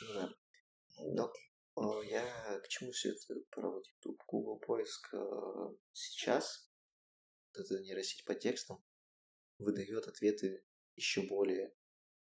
ну 0.01 1.15
да. 1.15 1.27
Но 1.75 2.01
э, 2.01 2.07
я 2.09 2.59
к 2.63 2.67
чему 2.69 2.91
все 2.91 3.09
это 3.09 3.35
про 3.49 3.69
вот 3.69 3.83
YouTube, 3.87 4.21
Google 4.27 4.59
поиск 4.59 5.13
э, 5.13 5.17
сейчас, 5.91 6.69
вот 7.53 7.65
эта 7.65 7.81
нейросеть 7.81 8.23
по 8.25 8.35
текстам, 8.35 8.83
выдает 9.57 10.07
ответы 10.07 10.63
еще 10.95 11.23
более 11.27 11.73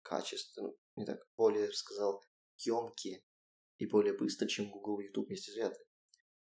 качественные, 0.01 0.75
не 0.95 1.05
так, 1.05 1.19
более, 1.35 1.71
сказал, 1.73 2.23
емкие 2.57 3.23
и 3.79 3.87
более 3.87 4.13
быстро, 4.13 4.47
чем 4.47 4.69
Google 4.69 4.99
и 4.99 5.05
YouTube 5.05 5.27
вместе 5.27 5.51
взяты. 5.51 5.79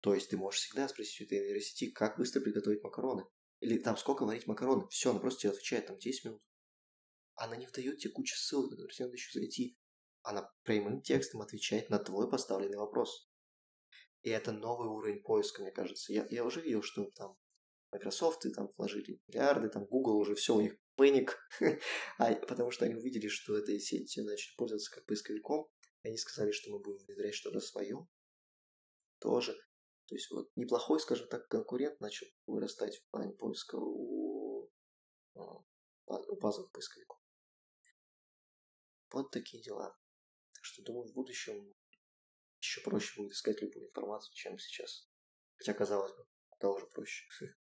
То 0.00 0.14
есть 0.14 0.30
ты 0.30 0.36
можешь 0.36 0.60
всегда 0.60 0.88
спросить 0.88 1.20
у 1.20 1.24
этой 1.24 1.40
нейросети, 1.40 1.90
как 1.90 2.16
быстро 2.16 2.40
приготовить 2.40 2.82
макароны. 2.82 3.24
Или 3.60 3.78
там 3.78 3.96
сколько 3.96 4.24
варить 4.24 4.46
макароны. 4.46 4.86
Все, 4.88 5.10
она 5.10 5.18
просто 5.18 5.40
тебе 5.40 5.50
отвечает, 5.50 5.86
там 5.86 5.98
10 5.98 6.24
минут. 6.24 6.42
Она 7.34 7.56
не 7.56 7.66
выдает 7.66 7.98
тебе 7.98 8.12
кучу 8.12 8.36
ссылок, 8.36 8.70
которые 8.70 8.94
тебе 8.94 9.06
надо 9.06 9.16
еще 9.16 9.38
зайти. 9.38 9.76
Она 10.22 10.50
прямым 10.62 11.02
текстом 11.02 11.42
отвечает 11.42 11.90
на 11.90 11.98
твой 11.98 12.30
поставленный 12.30 12.78
вопрос. 12.78 13.28
И 14.22 14.30
это 14.30 14.52
новый 14.52 14.88
уровень 14.88 15.22
поиска, 15.22 15.62
мне 15.62 15.72
кажется. 15.72 16.12
Я, 16.12 16.26
я 16.30 16.44
уже 16.44 16.60
видел, 16.60 16.82
что 16.82 17.10
там 17.10 17.36
Microsoft 17.92 18.44
и 18.46 18.50
там 18.50 18.70
вложили 18.76 19.20
миллиарды, 19.26 19.68
там 19.68 19.84
Google 19.86 20.16
уже 20.16 20.34
все 20.34 20.54
у 20.54 20.60
них 20.60 20.76
паник, 20.96 21.38
а, 22.18 22.34
потому 22.34 22.70
что 22.70 22.84
они 22.84 22.94
увидели, 22.94 23.28
что 23.28 23.56
этой 23.56 23.78
сетью 23.78 24.24
начали 24.24 24.54
пользоваться 24.56 24.94
как 24.94 25.06
поисковиком, 25.06 25.68
они 26.06 26.16
сказали, 26.16 26.52
что 26.52 26.70
мы 26.70 26.78
будем 26.78 27.04
внедрять 27.04 27.34
что-то 27.34 27.60
свое 27.60 28.06
тоже. 29.18 29.54
То 30.06 30.14
есть 30.14 30.30
вот 30.30 30.50
неплохой, 30.56 31.00
скажем 31.00 31.28
так, 31.28 31.48
конкурент 31.48 32.00
начал 32.00 32.26
вырастать 32.46 32.96
в 32.96 33.10
плане 33.10 33.32
поиска 33.32 33.76
у, 33.76 34.70
а, 35.34 35.64
у 36.06 36.36
базовых 36.40 36.70
поисковиков. 36.70 37.18
Вот 39.10 39.30
такие 39.30 39.62
дела. 39.62 39.96
Так 40.54 40.64
что, 40.64 40.82
думаю, 40.82 41.08
в 41.08 41.14
будущем 41.14 41.74
еще 42.60 42.80
проще 42.82 43.20
будет 43.20 43.32
искать 43.32 43.60
любую 43.62 43.88
информацию, 43.88 44.34
чем 44.34 44.58
сейчас. 44.58 45.08
Хотя, 45.56 45.74
казалось 45.74 46.12
бы, 46.12 46.26
куда 46.50 46.70
уже 46.70 46.86
проще. 46.86 47.26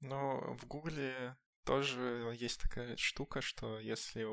Но 0.00 0.56
в 0.56 0.66
Гугле 0.66 1.36
тоже 1.64 2.34
есть 2.36 2.60
такая 2.60 2.96
штука, 2.96 3.40
что 3.40 3.78
если 3.78 4.26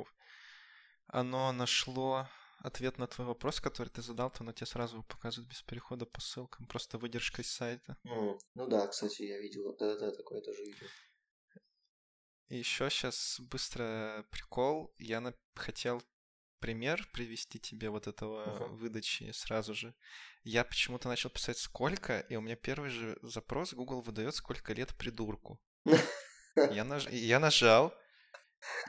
оно 1.06 1.52
нашло 1.52 2.28
ответ 2.60 2.98
на 2.98 3.08
твой 3.08 3.28
вопрос, 3.28 3.60
который 3.60 3.90
ты 3.90 4.02
задал, 4.02 4.30
то 4.32 4.42
оно 4.42 4.52
тебе 4.52 4.68
сразу 4.68 5.04
показывает 5.04 5.50
без 5.50 5.62
перехода 5.62 6.06
по 6.06 6.22
ссылкам, 6.22 6.66
просто 6.68 6.98
выдержка 6.98 7.42
из 7.42 7.52
сайта. 7.52 7.98
Ну 8.04 8.68
да, 8.68 8.88
кстати, 8.88 9.24
я 9.24 9.40
видел. 9.40 9.76
Да-да-да, 9.78 10.12
такое 10.16 10.42
тоже 10.42 10.64
видел. 10.64 10.88
И 12.50 12.58
еще 12.58 12.90
сейчас 12.90 13.40
быстро 13.40 14.26
прикол. 14.32 14.94
Я 14.98 15.22
на- 15.22 15.36
хотел 15.56 16.02
пример 16.60 17.08
привести 17.14 17.60
тебе 17.60 17.90
вот 17.90 18.08
этого 18.08 18.44
Ага. 18.44 18.66
выдачи 18.66 19.32
сразу 19.32 19.74
же. 19.74 19.94
Я 20.44 20.64
почему-то 20.64 21.08
начал 21.08 21.30
писать 21.30 21.58
сколько, 21.58 22.20
и 22.22 22.36
у 22.36 22.42
меня 22.42 22.56
первый 22.56 22.90
же 22.90 23.18
запрос 23.22 23.74
Google 23.74 24.02
выдает 24.02 24.36
сколько 24.36 24.74
лет 24.74 24.96
придурку. 24.98 25.62
Я, 26.72 26.84
наж... 26.84 27.08
я 27.08 27.40
нажал 27.40 27.94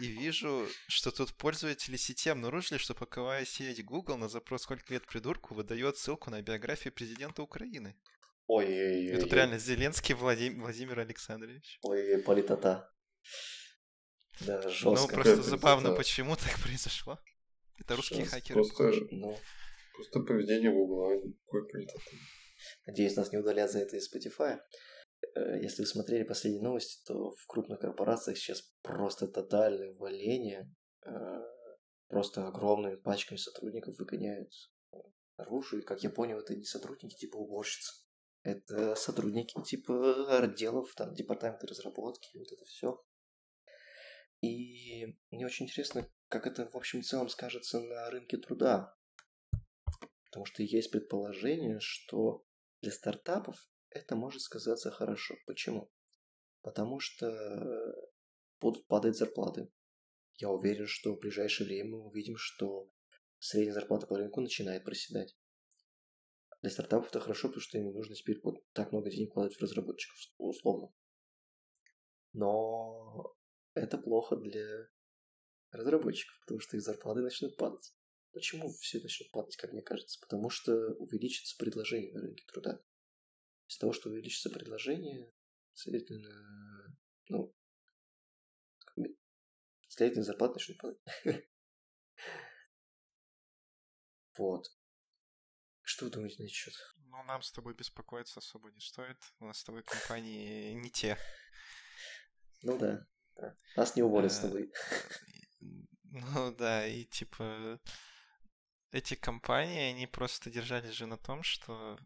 и 0.01 0.07
вижу, 0.07 0.67
что 0.89 1.11
тут 1.11 1.33
пользователи 1.35 1.97
сети 1.97 2.29
обнаружили, 2.31 2.79
что 2.79 2.95
паковая 2.95 3.45
сеть 3.45 3.85
Google 3.85 4.17
на 4.17 4.29
запрос 4.29 4.63
«Сколько 4.63 4.93
лет 4.93 5.07
придурку?» 5.07 5.55
выдает 5.55 5.97
ссылку 5.97 6.31
на 6.31 6.43
биографию 6.43 6.93
президента 6.93 7.43
Украины. 7.43 7.97
Ой-ой-ой. 8.47 9.17
И 9.17 9.21
тут 9.21 9.33
реально 9.33 9.59
Зеленский 9.59 10.15
Владим- 10.15 10.61
Владимир 10.61 10.99
Александрович. 10.99 11.79
Ой, 11.83 12.19
политота. 12.23 12.91
Да, 14.41 14.61
Ну, 14.63 14.71
жестко. 14.71 15.15
просто 15.15 15.37
Какая 15.37 15.37
забавно, 15.43 15.93
почему 15.95 16.35
так 16.37 16.59
произошло. 16.61 17.19
Это 17.79 17.97
русские 17.97 18.21
Сейчас 18.25 18.33
хакеры. 18.35 18.55
Просто. 18.63 18.93
Ну, 19.11 19.39
просто 19.95 20.21
поведение 20.21 20.73
Гугла. 20.73 21.11
Какой 21.47 21.69
политота. 21.69 22.03
надеюсь, 22.87 23.17
нас 23.17 23.31
не 23.33 23.39
удалят 23.39 23.71
за 23.71 23.81
это 23.81 23.97
из 23.97 24.09
Spotify. 24.13 24.59
Э, 25.35 25.61
Если 25.61 25.83
вы 25.83 25.87
смотрели 25.87 26.25
последние 26.25 26.63
новости, 26.63 27.03
то 27.07 27.33
в 27.33 27.47
крупных 27.47 27.81
корпорациях 27.81 28.39
сейчас 28.39 28.63
просто 28.83 29.29
тотальное 29.29 29.91
увольнение. 29.93 30.73
Э, 31.07 31.41
Просто 32.09 32.49
огромными 32.49 32.97
пачками 32.97 33.39
сотрудников 33.39 33.97
выгоняют 33.97 34.53
наружу. 35.39 35.79
И, 35.79 35.83
как 35.83 36.03
я 36.03 36.11
понял, 36.11 36.41
это 36.41 36.57
не 36.57 36.65
сотрудники 36.65 37.15
типа 37.15 37.37
уборщицы. 37.37 38.05
Это 38.43 38.97
сотрудники 38.97 39.55
типа 39.63 40.39
отделов, 40.39 40.93
там, 40.97 41.15
департамента 41.15 41.69
разработки, 41.69 42.37
вот 42.37 42.51
это 42.51 42.65
все. 42.65 43.01
И 44.41 45.07
мне 45.31 45.47
очень 45.47 45.67
интересно, 45.67 46.11
как 46.29 46.49
это 46.49 46.69
в 46.69 46.75
общем 46.75 46.99
и 46.99 47.03
целом 47.03 47.29
скажется 47.29 47.79
на 47.81 48.11
рынке 48.11 48.39
труда. 48.39 48.97
Потому 50.31 50.47
что 50.47 50.65
есть 50.65 50.91
предположение, 50.91 51.79
что 51.81 52.45
для 52.81 52.91
стартапов 52.91 53.70
это 53.91 54.17
может 54.17 54.43
сказаться 54.43 54.91
хорошо. 54.91 55.37
Почему? 55.47 55.91
Потому 56.63 57.01
что 57.01 57.29
будут 58.61 58.87
падать 58.87 59.17
зарплаты. 59.17 59.71
Я 60.37 60.51
уверен, 60.51 60.87
что 60.87 61.15
в 61.15 61.19
ближайшее 61.19 61.67
время 61.67 61.91
мы 61.91 62.07
увидим, 62.07 62.37
что 62.37 62.91
средняя 63.39 63.75
зарплата 63.75 64.07
по 64.07 64.17
рынку 64.17 64.41
начинает 64.41 64.85
проседать. 64.85 65.37
Для 66.63 66.71
стартапов 66.71 67.09
это 67.09 67.21
хорошо, 67.21 67.49
потому 67.49 67.63
что 67.63 67.79
им 67.79 67.85
не 67.85 67.93
нужно 67.93 68.15
теперь 68.15 68.41
вот 68.43 68.63
так 68.73 68.93
много 68.93 69.11
денег 69.11 69.31
вкладывать 69.31 69.57
в 69.57 69.63
разработчиков, 69.63 70.19
условно. 70.37 70.93
Но 72.33 73.35
это 73.75 73.97
плохо 73.99 74.37
для 74.37 74.89
разработчиков, 75.73 76.39
потому 76.41 76.61
что 76.61 76.77
их 76.77 76.83
зарплаты 76.83 77.21
начнут 77.21 77.57
падать. 77.57 77.95
Почему 78.33 78.69
все 78.69 79.01
начнет 79.01 79.31
падать, 79.33 79.57
как 79.57 79.73
мне 79.73 79.83
кажется? 79.83 80.21
Потому 80.21 80.51
что 80.51 80.73
увеличится 80.95 81.57
предложение 81.59 82.13
на 82.13 82.21
рынке 82.21 82.45
труда. 82.47 82.81
Из 83.71 83.79
того, 83.79 83.93
что 83.93 84.11
увеличится 84.11 84.51
предложение, 84.51 85.33
следовательно, 85.75 86.99
ну, 87.29 87.55
следовательно, 89.87 90.25
зарплаты 90.25 90.55
начнут 90.55 90.79
падать. 90.79 91.01
Вот. 94.37 94.67
Что 95.83 96.07
вы 96.07 96.11
думаете 96.11 96.37
на 96.39 96.45
этот 96.45 96.55
счет? 96.55 96.75
Ну, 96.97 97.23
нам 97.25 97.43
с 97.43 97.53
тобой 97.53 97.75
беспокоиться 97.75 98.39
особо 98.39 98.71
не 98.71 98.81
стоит. 98.81 99.19
У 99.39 99.45
нас 99.45 99.59
с 99.59 99.65
тобой 99.65 99.83
компании 99.83 100.73
не 100.73 100.91
те. 100.91 101.19
Ну 102.63 102.79
да. 102.79 103.07
да. 103.37 103.55
Нас 103.77 103.97
не 103.97 104.03
уволят 104.03 104.33
с 104.33 104.39
Э, 104.39 104.43
тобой. 104.43 104.73
Ну 106.05 106.55
да, 106.57 106.87
и 106.87 107.05
типа 107.05 107.79
эти 108.93 109.15
компании, 109.15 109.91
они 109.93 110.07
просто 110.07 110.51
держались 110.51 110.95
же 110.95 111.07
на 111.07 111.19
том, 111.19 111.43
что 111.43 111.99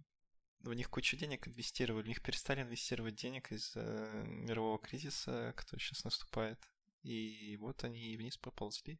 в 0.65 0.75
них 0.75 0.91
кучу 0.91 1.17
денег 1.17 1.47
инвестировали, 1.47 2.05
в 2.05 2.09
них 2.09 2.23
перестали 2.23 2.63
инвестировать 2.63 3.15
денег 3.15 3.53
из-за 3.53 3.81
мирового 4.25 4.79
кризиса, 4.79 5.53
который 5.57 5.81
сейчас 5.81 6.05
наступает. 6.05 6.59
И 7.03 7.57
вот 7.59 7.85
они 7.85 8.17
вниз 8.17 8.37
поползли. 8.39 8.99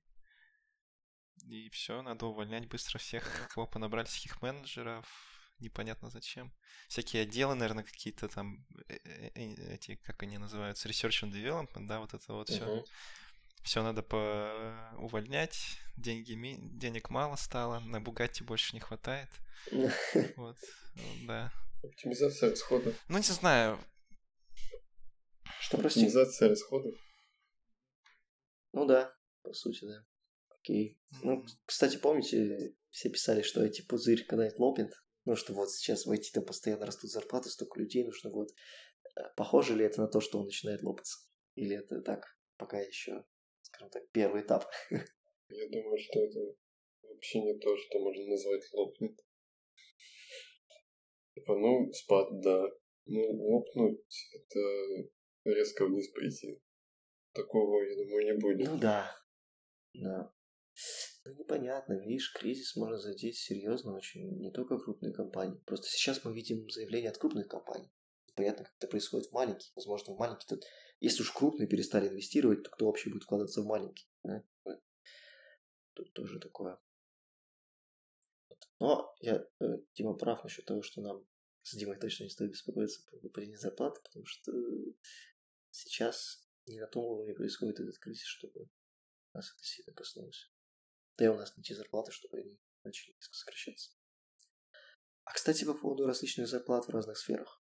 И 1.47 1.69
все, 1.71 2.03
надо 2.03 2.27
увольнять 2.27 2.69
быстро 2.69 2.99
всех, 2.99 3.49
кого 3.55 3.67
понабрали, 3.67 4.07
всяких 4.07 4.41
менеджеров, 4.43 5.07
непонятно 5.59 6.11
зачем. 6.11 6.53
Всякие 6.89 7.23
отделы, 7.23 7.55
наверное, 7.55 7.85
какие-то 7.85 8.29
там, 8.29 8.67
э, 8.89 8.97
э, 9.05 9.31
э, 9.35 9.75
эти, 9.75 9.97
как 9.97 10.23
они 10.23 10.39
называются, 10.39 10.89
research 10.89 11.25
and 11.25 11.33
development, 11.33 11.87
да, 11.87 12.01
вот 12.01 12.15
это 12.15 12.33
вот 12.33 12.49
все. 12.49 12.85
Все 13.63 13.83
надо 13.83 14.03
по 14.03 14.93
увольнять, 14.99 15.79
деньги, 15.97 16.35
денег 16.77 17.09
мало 17.09 17.37
стало, 17.37 17.81
на 17.81 17.99
Бугатти 17.99 18.45
больше 18.45 18.75
не 18.75 18.81
хватает. 18.81 19.31
Вот, 20.37 20.59
да. 21.27 21.53
Оптимизация 21.83 22.51
расходов. 22.51 22.95
Ну, 23.09 23.19
не 23.19 23.23
знаю. 23.23 23.79
Что, 25.61 25.79
прости? 25.79 26.01
Оптимизация 26.01 26.49
расходов. 26.49 26.95
Ну 28.73 28.87
да, 28.87 29.15
по 29.43 29.53
сути, 29.53 29.85
да. 29.85 30.05
Окей. 30.51 30.99
Ну, 31.23 31.45
кстати, 31.67 31.97
помните, 31.97 32.75
все 32.91 33.11
писали, 33.11 33.43
что 33.43 33.65
эти 33.65 33.83
пузырь 33.83 34.25
когда-нибудь 34.25 34.59
лопнет? 34.59 34.93
Ну, 35.25 35.37
что 35.37 35.53
вот 35.53 35.71
сейчас 35.71 36.07
в 36.07 36.13
IT 36.13 36.33
там 36.33 36.45
постоянно 36.45 36.87
растут 36.87 37.11
зарплаты, 37.11 37.51
столько 37.51 37.81
людей 37.81 38.05
нужно 38.05 38.31
вот. 38.31 38.51
Э, 39.17 39.21
похоже 39.37 39.75
ли 39.75 39.85
это 39.85 40.01
на 40.01 40.09
то, 40.09 40.21
что 40.21 40.39
он 40.39 40.47
начинает 40.47 40.83
лопаться? 40.83 41.19
Или 41.55 41.77
это 41.77 42.01
так, 42.01 42.25
пока 42.57 42.81
еще, 42.81 43.25
скажем 43.63 43.91
так, 43.91 44.09
первый 44.11 44.43
этап? 44.43 44.67
Я 45.49 45.69
думаю, 45.69 45.99
что 45.99 46.21
это 46.21 46.41
вообще 47.03 47.41
не 47.41 47.59
то, 47.59 47.77
что 47.77 48.01
можно 48.01 48.27
назвать 48.27 48.63
лопнет. 48.73 49.19
Типа, 51.35 51.57
ну, 51.57 51.93
спад, 51.93 52.41
да. 52.41 52.65
Ну, 53.07 53.21
лопнуть— 53.21 54.31
это 54.35 54.61
резко 55.45 55.87
вниз 55.87 56.09
пойти. 56.13 56.61
Такого, 57.33 57.83
я 57.83 57.97
думаю, 57.97 58.25
не 58.25 58.39
будет. 58.39 58.69
Ну 58.69 58.79
да. 58.79 59.15
Да. 59.93 60.33
Ну, 61.25 61.35
непонятно, 61.35 61.95
видишь, 61.95 62.33
кризис 62.33 62.77
может 62.77 63.01
задеть 63.01 63.37
серьезно 63.37 63.95
очень 63.95 64.39
не 64.39 64.51
только 64.53 64.79
крупные 64.79 65.13
компании. 65.13 65.61
Просто 65.67 65.87
сейчас 65.89 66.25
мы 66.25 66.35
видим 66.35 66.69
заявления 66.71 67.11
от 67.11 67.19
крупных 67.19 67.49
компаний. 67.49 67.91
Понятно, 68.35 68.65
как 68.65 68.75
это 68.79 68.89
происходит 68.89 69.29
в 69.29 69.33
маленьких. 69.33 69.71
Возможно, 69.75 70.15
в 70.15 70.19
маленьких 70.19 70.47
тут... 70.47 70.65
Если 71.01 71.23
уж 71.23 71.33
крупные 71.33 71.69
перестали 71.69 72.09
инвестировать, 72.09 72.63
то 72.63 72.71
кто 72.71 72.87
вообще 72.87 73.11
будет 73.11 73.25
вкладываться 73.25 73.63
в 73.63 73.67
маленький? 73.67 74.09
Да? 74.23 74.45
Тут 75.95 76.13
тоже 76.13 76.41
такое. 76.41 76.79
Но 78.85 79.17
я, 79.21 79.43
э, 79.61 79.79
Дима, 79.95 80.13
прав 80.13 80.45
насчет 80.45 80.67
того, 80.67 80.83
что 80.83 81.01
нам 81.01 81.27
с 81.63 81.75
Димой 81.75 81.99
точно 81.99 82.25
не 82.25 82.29
стоит 82.29 82.51
беспокоиться 82.51 83.01
по 83.11 83.17
выпадению 83.17 83.59
зарплаты, 83.59 84.03
потому 84.03 84.27
что 84.27 84.53
сейчас 85.71 86.47
не 86.67 86.79
на 86.79 86.87
том 86.87 87.03
уровне 87.07 87.33
происходит 87.33 87.81
этот 87.81 87.99
кризис, 87.99 88.27
чтобы 88.27 88.69
нас 89.33 89.51
это 89.55 89.65
сильно 89.65 89.95
коснулось. 89.95 90.53
Да 91.17 91.25
и 91.25 91.29
у 91.29 91.35
нас 91.35 91.57
не 91.57 91.63
те 91.63 91.75
зарплаты, 91.75 92.13
чтобы 92.13 92.37
они 92.37 92.61
начали 92.83 93.15
резко 93.15 93.35
сокращаться. 93.35 93.97
А, 95.25 95.33
кстати, 95.33 95.65
по 95.65 95.73
поводу 95.73 96.05
различных 96.07 96.47
зарплат 96.47 96.85
в 96.85 96.91
разных 96.91 97.17
сферах. 97.17 97.65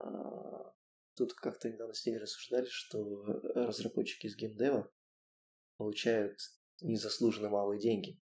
А, 0.00 0.74
тут 1.14 1.32
как-то 1.32 1.70
недавно 1.70 1.94
с 1.94 2.04
ними 2.04 2.18
рассуждали, 2.18 2.66
что 2.68 3.02
разработчики 3.54 4.26
из 4.26 4.36
геймдева 4.36 4.92
получают 5.78 6.38
незаслуженно 6.82 7.48
малые 7.48 7.80
деньги. 7.80 8.20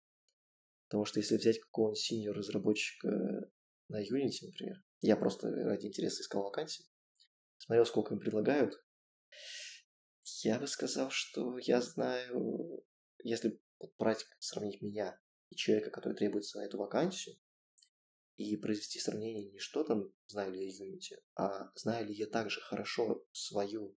Потому 0.90 1.06
что 1.06 1.20
если 1.20 1.38
взять 1.38 1.60
какого-нибудь 1.60 2.00
синьор 2.00 2.36
разработчика 2.36 3.52
на 3.90 4.02
Unity, 4.02 4.48
например, 4.48 4.84
я 5.02 5.16
просто 5.16 5.50
ради 5.52 5.86
интереса 5.86 6.24
искал 6.24 6.44
вакансии, 6.44 6.86
смотрел, 7.60 7.86
сколько 7.86 8.16
им 8.16 8.20
предлагают, 8.20 8.84
я 10.44 10.60
бы 10.60 10.66
сказал, 10.66 11.12
что 11.12 11.60
я 11.60 11.82
знаю, 11.82 12.84
если 13.24 13.62
брать, 14.00 14.26
сравнить 14.40 14.82
меня 14.82 15.20
и 15.52 15.56
человека, 15.56 15.92
который 15.92 16.16
требуется 16.16 16.58
на 16.58 16.66
эту 16.66 16.80
вакансию, 16.80 17.36
и 18.38 18.56
произвести 18.58 19.00
сравнение 19.00 19.52
не 19.52 19.60
что 19.60 19.84
там, 19.84 20.12
знаю 20.26 20.54
ли 20.54 20.66
я 20.66 20.86
Unity, 20.86 21.22
а 21.36 21.72
знаю 21.76 22.08
ли 22.08 22.14
я 22.14 22.26
также 22.26 22.62
хорошо 22.62 23.24
свою, 23.32 23.96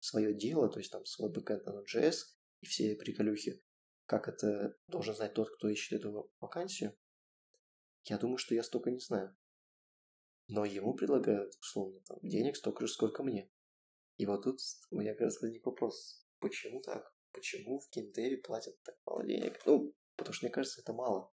свое 0.00 0.34
дело, 0.34 0.68
то 0.68 0.80
есть 0.80 0.90
там 0.90 1.04
свой 1.04 1.30
бэкэнд 1.30 1.64
на 1.66 1.80
Node.js 1.80 2.16
и 2.60 2.66
все 2.66 2.96
приколюхи, 2.96 3.62
как 4.06 4.28
это 4.28 4.76
должен 4.86 5.14
знать 5.14 5.34
тот, 5.34 5.50
кто 5.56 5.68
ищет 5.68 6.00
эту 6.00 6.30
вакансию, 6.40 6.96
я 8.04 8.18
думаю, 8.18 8.38
что 8.38 8.54
я 8.54 8.62
столько 8.62 8.90
не 8.90 9.00
знаю. 9.00 9.36
Но 10.46 10.64
ему 10.64 10.94
предлагают, 10.94 11.54
условно, 11.58 12.00
там, 12.00 12.18
денег 12.22 12.56
столько 12.56 12.86
же, 12.86 12.92
сколько 12.92 13.22
мне. 13.22 13.50
И 14.16 14.26
вот 14.26 14.42
тут 14.44 14.58
у 14.90 14.98
меня 14.98 15.12
как 15.12 15.22
раз 15.22 15.40
возник 15.40 15.64
вопрос, 15.64 16.26
почему 16.38 16.82
так? 16.82 17.14
Почему 17.32 17.80
в 17.80 17.90
геймдеве 17.90 18.36
платят 18.36 18.80
так 18.82 18.94
мало 19.06 19.24
денег? 19.24 19.60
Ну, 19.64 19.94
потому 20.16 20.34
что 20.34 20.46
мне 20.46 20.52
кажется, 20.52 20.82
это 20.82 20.92
мало. 20.92 21.32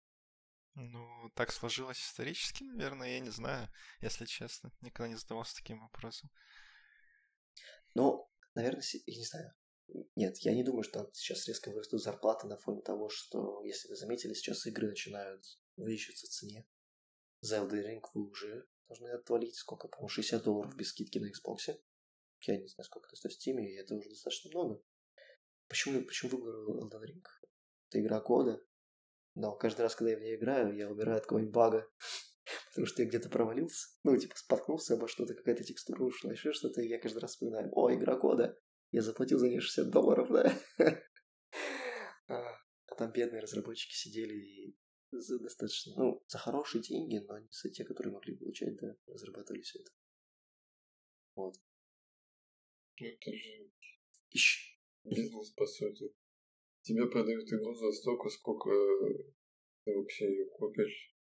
Ну, 0.74 1.30
так 1.34 1.50
сложилось 1.52 1.98
исторически, 1.98 2.62
наверное, 2.62 3.10
я 3.10 3.20
не 3.20 3.30
знаю, 3.30 3.68
если 4.00 4.24
честно. 4.24 4.72
Никогда 4.80 5.08
не 5.08 5.16
задавался 5.16 5.56
таким 5.56 5.80
вопросом. 5.80 6.30
Ну, 7.94 8.30
наверное, 8.54 8.82
я 9.06 9.18
не 9.18 9.24
знаю. 9.24 9.52
Нет, 10.16 10.38
я 10.38 10.54
не 10.54 10.62
думаю, 10.62 10.82
что 10.82 11.10
сейчас 11.12 11.46
резко 11.48 11.70
вырастут 11.70 12.02
зарплаты 12.02 12.46
на 12.46 12.56
фоне 12.56 12.82
того, 12.82 13.08
что, 13.08 13.62
если 13.64 13.88
вы 13.88 13.96
заметили, 13.96 14.34
сейчас 14.34 14.66
игры 14.66 14.88
начинают 14.88 15.44
увеличиваться 15.76 16.26
в 16.26 16.30
цене. 16.30 16.66
За 17.40 17.58
Elden 17.58 17.84
Ring 17.84 18.02
вы 18.14 18.28
уже 18.28 18.66
должны 18.88 19.08
отвалить, 19.08 19.56
сколько, 19.56 19.88
по-моему, 19.88 20.08
60 20.08 20.42
долларов 20.42 20.76
без 20.76 20.90
скидки 20.90 21.18
на 21.18 21.26
Xbox. 21.26 21.78
Я 22.40 22.58
не 22.58 22.66
знаю, 22.66 22.84
сколько 22.84 23.08
это 23.08 23.16
стоит 23.16 23.34
в 23.34 23.38
Steam, 23.38 23.60
и 23.62 23.74
это 23.74 23.94
уже 23.94 24.08
достаточно 24.08 24.50
много. 24.50 24.82
Почему, 25.68 26.04
почему 26.04 26.30
выбрал 26.32 26.84
Elden 26.84 27.02
Ring? 27.02 27.24
Это 27.88 28.00
игра 28.00 28.20
года. 28.20 28.62
Но 29.34 29.54
каждый 29.56 29.82
раз, 29.82 29.94
когда 29.94 30.12
я 30.12 30.18
в 30.18 30.20
нее 30.20 30.36
играю, 30.36 30.76
я 30.76 30.90
умираю 30.90 31.18
от 31.18 31.24
какого-нибудь 31.24 31.54
бага. 31.54 31.88
Потому 32.70 32.86
что 32.86 33.02
я 33.02 33.08
где-то 33.08 33.28
провалился. 33.28 33.88
Ну, 34.04 34.16
типа, 34.16 34.36
споткнулся 34.36 34.94
обо 34.94 35.08
что-то, 35.08 35.34
какая-то 35.34 35.64
текстура 35.64 36.02
ушла, 36.02 36.32
еще 36.32 36.52
что-то, 36.52 36.82
и 36.82 36.88
я 36.88 36.98
каждый 36.98 37.18
раз 37.20 37.32
вспоминаю, 37.32 37.70
о, 37.72 37.92
игра 37.94 38.16
года. 38.16 38.58
Я 38.92 39.02
заплатил 39.02 39.38
за 39.38 39.48
нее 39.48 39.60
60 39.60 39.90
долларов, 39.90 40.28
да? 40.30 40.58
А, 42.28 42.36
а 42.86 42.94
там 42.94 43.10
бедные 43.10 43.42
разработчики 43.42 43.92
сидели 43.92 44.34
и 44.34 44.76
за 45.10 45.40
достаточно, 45.40 45.94
ну, 45.96 46.24
за 46.28 46.38
хорошие 46.38 46.80
деньги, 46.80 47.18
но 47.26 47.38
не 47.38 47.48
за 47.50 47.70
те, 47.70 47.84
которые 47.84 48.12
могли 48.12 48.36
получать, 48.36 48.76
да, 48.76 48.96
разрабатывали 49.08 49.62
все 49.62 49.80
это. 49.80 49.90
Вот. 51.34 51.56
Это 52.96 53.32
же 53.32 53.70
Ищ. 54.30 54.78
бизнес, 55.04 55.50
по 55.50 55.66
сути. 55.66 56.14
Тебе 56.82 57.10
продают 57.10 57.52
игру 57.52 57.74
за 57.74 57.90
столько, 57.92 58.28
сколько 58.28 58.70
ты 59.84 59.96
вообще 59.96 60.26
ее 60.26 60.46
купишь. 60.50 61.16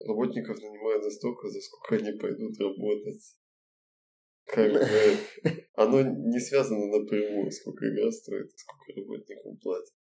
Работников 0.00 0.58
нанимают 0.58 1.04
за 1.04 1.10
столько, 1.10 1.48
за 1.48 1.60
сколько 1.60 1.96
они 1.96 2.18
пойдут 2.18 2.58
работать. 2.58 3.36
Как 4.48 4.72
бы 4.72 4.80
оно 5.74 6.02
не 6.02 6.40
связано 6.40 6.86
напрямую, 6.86 7.50
сколько 7.52 7.86
игра 7.86 8.10
стоит, 8.10 8.50
сколько 8.58 8.92
работникам 9.00 9.56
платят. 9.58 9.94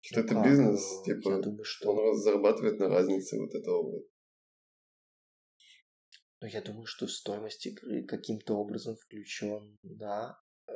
Что 0.00 0.20
это 0.20 0.38
а, 0.38 0.44
бизнес, 0.44 0.80
ну, 0.80 1.04
типа, 1.04 1.40
думаю, 1.40 1.64
что... 1.64 1.90
он 1.90 2.14
зарабатывает 2.14 2.78
на 2.78 2.88
разнице 2.88 3.38
вот 3.38 3.54
этого 3.54 3.90
вот. 3.90 4.06
Ну, 6.42 6.46
я 6.46 6.60
думаю, 6.60 6.84
что 6.84 7.06
стоимость 7.06 7.66
игры 7.66 8.04
каким-то 8.04 8.54
образом 8.54 8.96
включен, 8.96 9.78
да, 9.82 10.38
э, 10.68 10.72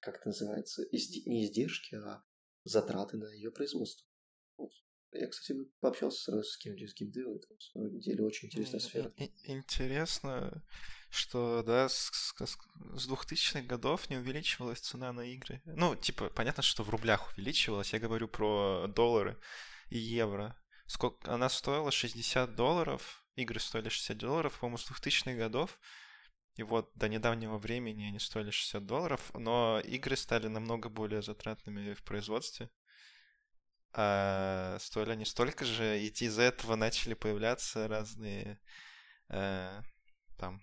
как 0.00 0.18
это 0.18 0.28
называется, 0.28 0.84
изд... 0.92 1.26
не 1.26 1.44
издержки, 1.44 1.96
а 1.96 2.22
затраты 2.62 3.16
на 3.16 3.32
ее 3.34 3.50
производство. 3.50 4.08
Я, 5.12 5.28
кстати, 5.28 5.58
пообщался 5.80 6.42
с 6.42 6.56
кем-нибудь 6.58 6.90
из 6.90 6.94
геймдева, 6.94 7.36
это 7.36 7.52
на 7.52 7.60
самом 7.60 8.00
деле 8.00 8.24
очень 8.24 8.48
интересная 8.48 8.80
сфера. 8.80 9.12
Интересно, 9.44 10.64
что, 11.10 11.62
да, 11.62 11.88
с, 11.88 12.10
с, 12.12 12.34
с 12.38 13.08
2000-х 13.08 13.62
годов 13.62 14.10
не 14.10 14.16
увеличивалась 14.16 14.80
цена 14.80 15.12
на 15.12 15.22
игры. 15.22 15.62
Ну, 15.64 15.96
типа, 15.96 16.30
понятно, 16.30 16.62
что 16.62 16.82
в 16.82 16.90
рублях 16.90 17.32
увеличивалась, 17.32 17.92
я 17.92 17.98
говорю 17.98 18.28
про 18.28 18.86
доллары 18.88 19.38
и 19.88 19.98
евро. 19.98 20.56
Сколько 20.86 21.32
она 21.32 21.48
стоила 21.48 21.90
60 21.90 22.54
долларов, 22.54 23.26
игры 23.34 23.60
стоили 23.60 23.88
60 23.88 24.18
долларов, 24.18 24.58
по-моему, 24.58 24.78
с 24.78 24.90
2000-х 24.90 25.34
годов. 25.34 25.78
И 26.56 26.62
вот 26.62 26.90
до 26.94 27.08
недавнего 27.08 27.58
времени 27.58 28.04
они 28.04 28.18
стоили 28.18 28.50
60 28.50 28.86
долларов, 28.86 29.30
но 29.34 29.80
игры 29.80 30.16
стали 30.16 30.46
намного 30.46 30.88
более 30.88 31.22
затратными 31.22 31.92
в 31.92 32.02
производстве. 32.02 32.70
А 33.98 34.76
стоили 34.78 35.12
они 35.12 35.24
столько 35.24 35.64
же, 35.64 35.98
и 35.98 36.08
из-за 36.08 36.42
этого 36.42 36.76
начали 36.76 37.14
появляться 37.14 37.88
разные 37.88 38.60
э, 39.30 39.80
там 40.36 40.60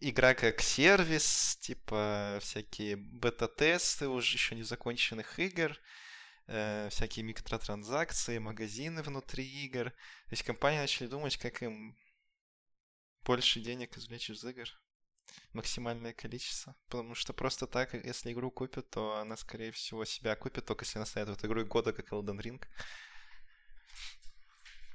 игра 0.00 0.34
как 0.34 0.60
сервис, 0.60 1.56
типа 1.62 2.38
всякие 2.42 2.96
бета-тесты 2.96 4.08
уже 4.08 4.34
еще 4.34 4.54
не 4.54 4.62
законченных 4.62 5.38
игр, 5.38 5.74
э, 6.48 6.88
всякие 6.90 7.24
микротранзакции, 7.24 8.36
магазины 8.36 9.02
внутри 9.02 9.46
игр. 9.64 9.90
То 9.90 10.32
есть 10.32 10.42
компании 10.42 10.80
начали 10.80 11.06
думать, 11.06 11.38
как 11.38 11.62
им 11.62 11.96
больше 13.22 13.60
денег 13.60 13.96
извлечь 13.96 14.28
из 14.28 14.44
игр. 14.44 14.68
Максимальное 15.52 16.12
количество. 16.12 16.74
Потому 16.88 17.14
что 17.14 17.32
просто 17.32 17.66
так, 17.66 17.94
если 17.94 18.32
игру 18.32 18.50
купят, 18.50 18.88
то 18.90 19.16
она, 19.16 19.36
скорее 19.36 19.72
всего, 19.72 20.04
себя 20.04 20.36
купит, 20.36 20.64
только 20.64 20.84
если 20.84 20.98
она 20.98 21.06
станет 21.06 21.28
в 21.28 21.32
эту 21.32 21.46
игру 21.46 21.64
года, 21.64 21.92
как 21.92 22.12
Elden 22.12 22.40
Ring. 22.40 22.62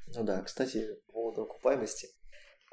Ну 0.07 0.23
да, 0.23 0.41
кстати, 0.41 0.95
по 1.07 1.13
поводу 1.13 1.41
окупаемости 1.43 2.09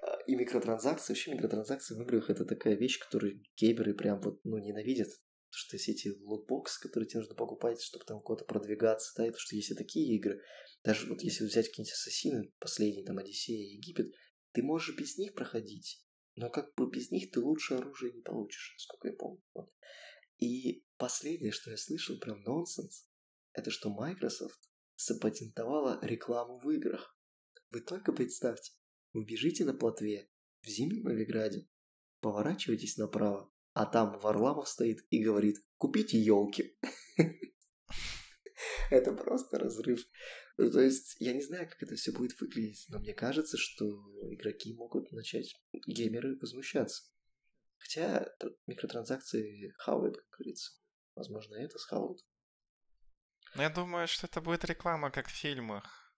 а, 0.02 0.18
и 0.26 0.34
микротранзакции, 0.34 1.12
вообще 1.12 1.32
микротранзакции 1.32 1.94
в 1.94 2.02
играх 2.02 2.30
это 2.30 2.44
такая 2.44 2.74
вещь, 2.74 2.98
которую 2.98 3.42
геймеры 3.56 3.94
прям 3.94 4.20
вот, 4.20 4.44
ну, 4.44 4.58
ненавидят. 4.58 5.08
Потому 5.08 5.66
что 5.66 5.76
есть 5.76 5.88
эти 5.88 6.08
лотбоксы, 6.22 6.80
которые 6.80 7.08
тебе 7.08 7.20
нужно 7.20 7.34
покупать, 7.34 7.82
чтобы 7.82 8.04
там 8.04 8.20
куда-то 8.20 8.46
продвигаться, 8.46 9.12
да, 9.16 9.24
и 9.24 9.28
потому 9.28 9.40
что 9.40 9.56
есть 9.56 9.70
и 9.70 9.74
такие 9.74 10.16
игры, 10.16 10.40
даже 10.82 11.06
вот 11.08 11.22
если 11.22 11.44
взять 11.44 11.68
какие-нибудь 11.68 11.92
ассасины, 11.92 12.52
последний 12.58 13.04
там 13.04 13.18
Одиссея, 13.18 13.74
Египет, 13.74 14.12
ты 14.52 14.62
можешь 14.62 14.96
без 14.96 15.16
них 15.18 15.34
проходить, 15.34 16.04
но 16.36 16.50
как 16.50 16.74
бы 16.74 16.90
без 16.90 17.10
них 17.10 17.30
ты 17.30 17.40
лучше 17.40 17.74
оружие 17.74 18.12
не 18.12 18.22
получишь, 18.22 18.74
насколько 18.74 19.08
я 19.08 19.14
помню. 19.14 19.42
Вот. 19.54 19.72
И 20.38 20.84
последнее, 20.96 21.52
что 21.52 21.70
я 21.70 21.76
слышал, 21.76 22.18
прям 22.18 22.42
нонсенс, 22.42 23.06
это 23.52 23.70
что 23.70 23.90
Microsoft 23.90 24.60
запатентовала 24.96 25.98
рекламу 26.02 26.58
в 26.58 26.70
играх. 26.70 27.16
Вы 27.70 27.80
только 27.80 28.12
представьте, 28.12 28.72
вы 29.12 29.24
бежите 29.24 29.64
на 29.64 29.74
плотве 29.74 30.30
в 30.62 30.68
зимнем 30.68 31.04
Новиграде, 31.04 31.68
поворачивайтесь 32.20 32.96
направо, 32.96 33.52
а 33.74 33.86
там 33.86 34.18
Варламов 34.20 34.68
стоит 34.68 35.04
и 35.10 35.22
говорит 35.22 35.56
«Купите 35.76 36.18
елки». 36.18 36.78
Это 38.90 39.12
просто 39.14 39.58
разрыв. 39.58 40.06
Ну, 40.62 40.70
то 40.70 40.80
есть, 40.80 41.16
я 41.18 41.32
не 41.32 41.42
знаю, 41.42 41.68
как 41.68 41.82
это 41.82 41.96
все 41.96 42.12
будет 42.12 42.40
выглядеть, 42.40 42.86
но 42.88 43.00
мне 43.00 43.12
кажется, 43.14 43.56
что 43.56 43.84
игроки 44.30 44.72
могут 44.74 45.10
начать, 45.10 45.60
геймеры, 45.72 46.38
возмущаться. 46.38 47.02
Хотя 47.78 48.32
микротранзакции 48.68 49.74
хавают, 49.76 50.18
как 50.18 50.26
говорится. 50.30 50.70
Возможно, 51.16 51.56
это 51.56 51.80
схавают. 51.80 52.20
Ну, 53.56 53.62
я 53.62 53.70
думаю, 53.70 54.06
что 54.06 54.28
это 54.28 54.40
будет 54.40 54.64
реклама, 54.64 55.10
как 55.10 55.26
в 55.26 55.32
фильмах. 55.32 56.14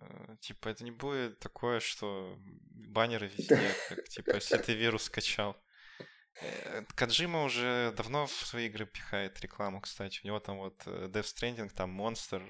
Э, 0.00 0.36
типа, 0.40 0.70
это 0.70 0.82
не 0.82 0.90
будет 0.90 1.38
такое, 1.38 1.80
что 1.80 2.38
баннеры 2.40 3.28
везде, 3.28 3.70
как, 3.90 4.08
типа, 4.08 4.36
если 4.36 4.56
ты 4.56 4.72
вирус 4.72 5.02
скачал. 5.04 5.62
Э, 6.40 6.84
Каджима 6.94 7.44
уже 7.44 7.92
давно 7.96 8.26
в 8.26 8.32
свои 8.32 8.66
игры 8.66 8.86
пихает 8.86 9.40
рекламу, 9.40 9.80
кстати. 9.80 10.20
У 10.22 10.26
него 10.26 10.40
там 10.40 10.58
вот 10.58 10.82
э, 10.86 11.08
Death 11.08 11.34
Stranding, 11.34 11.70
там 11.70 11.90
Монстр 11.90 12.42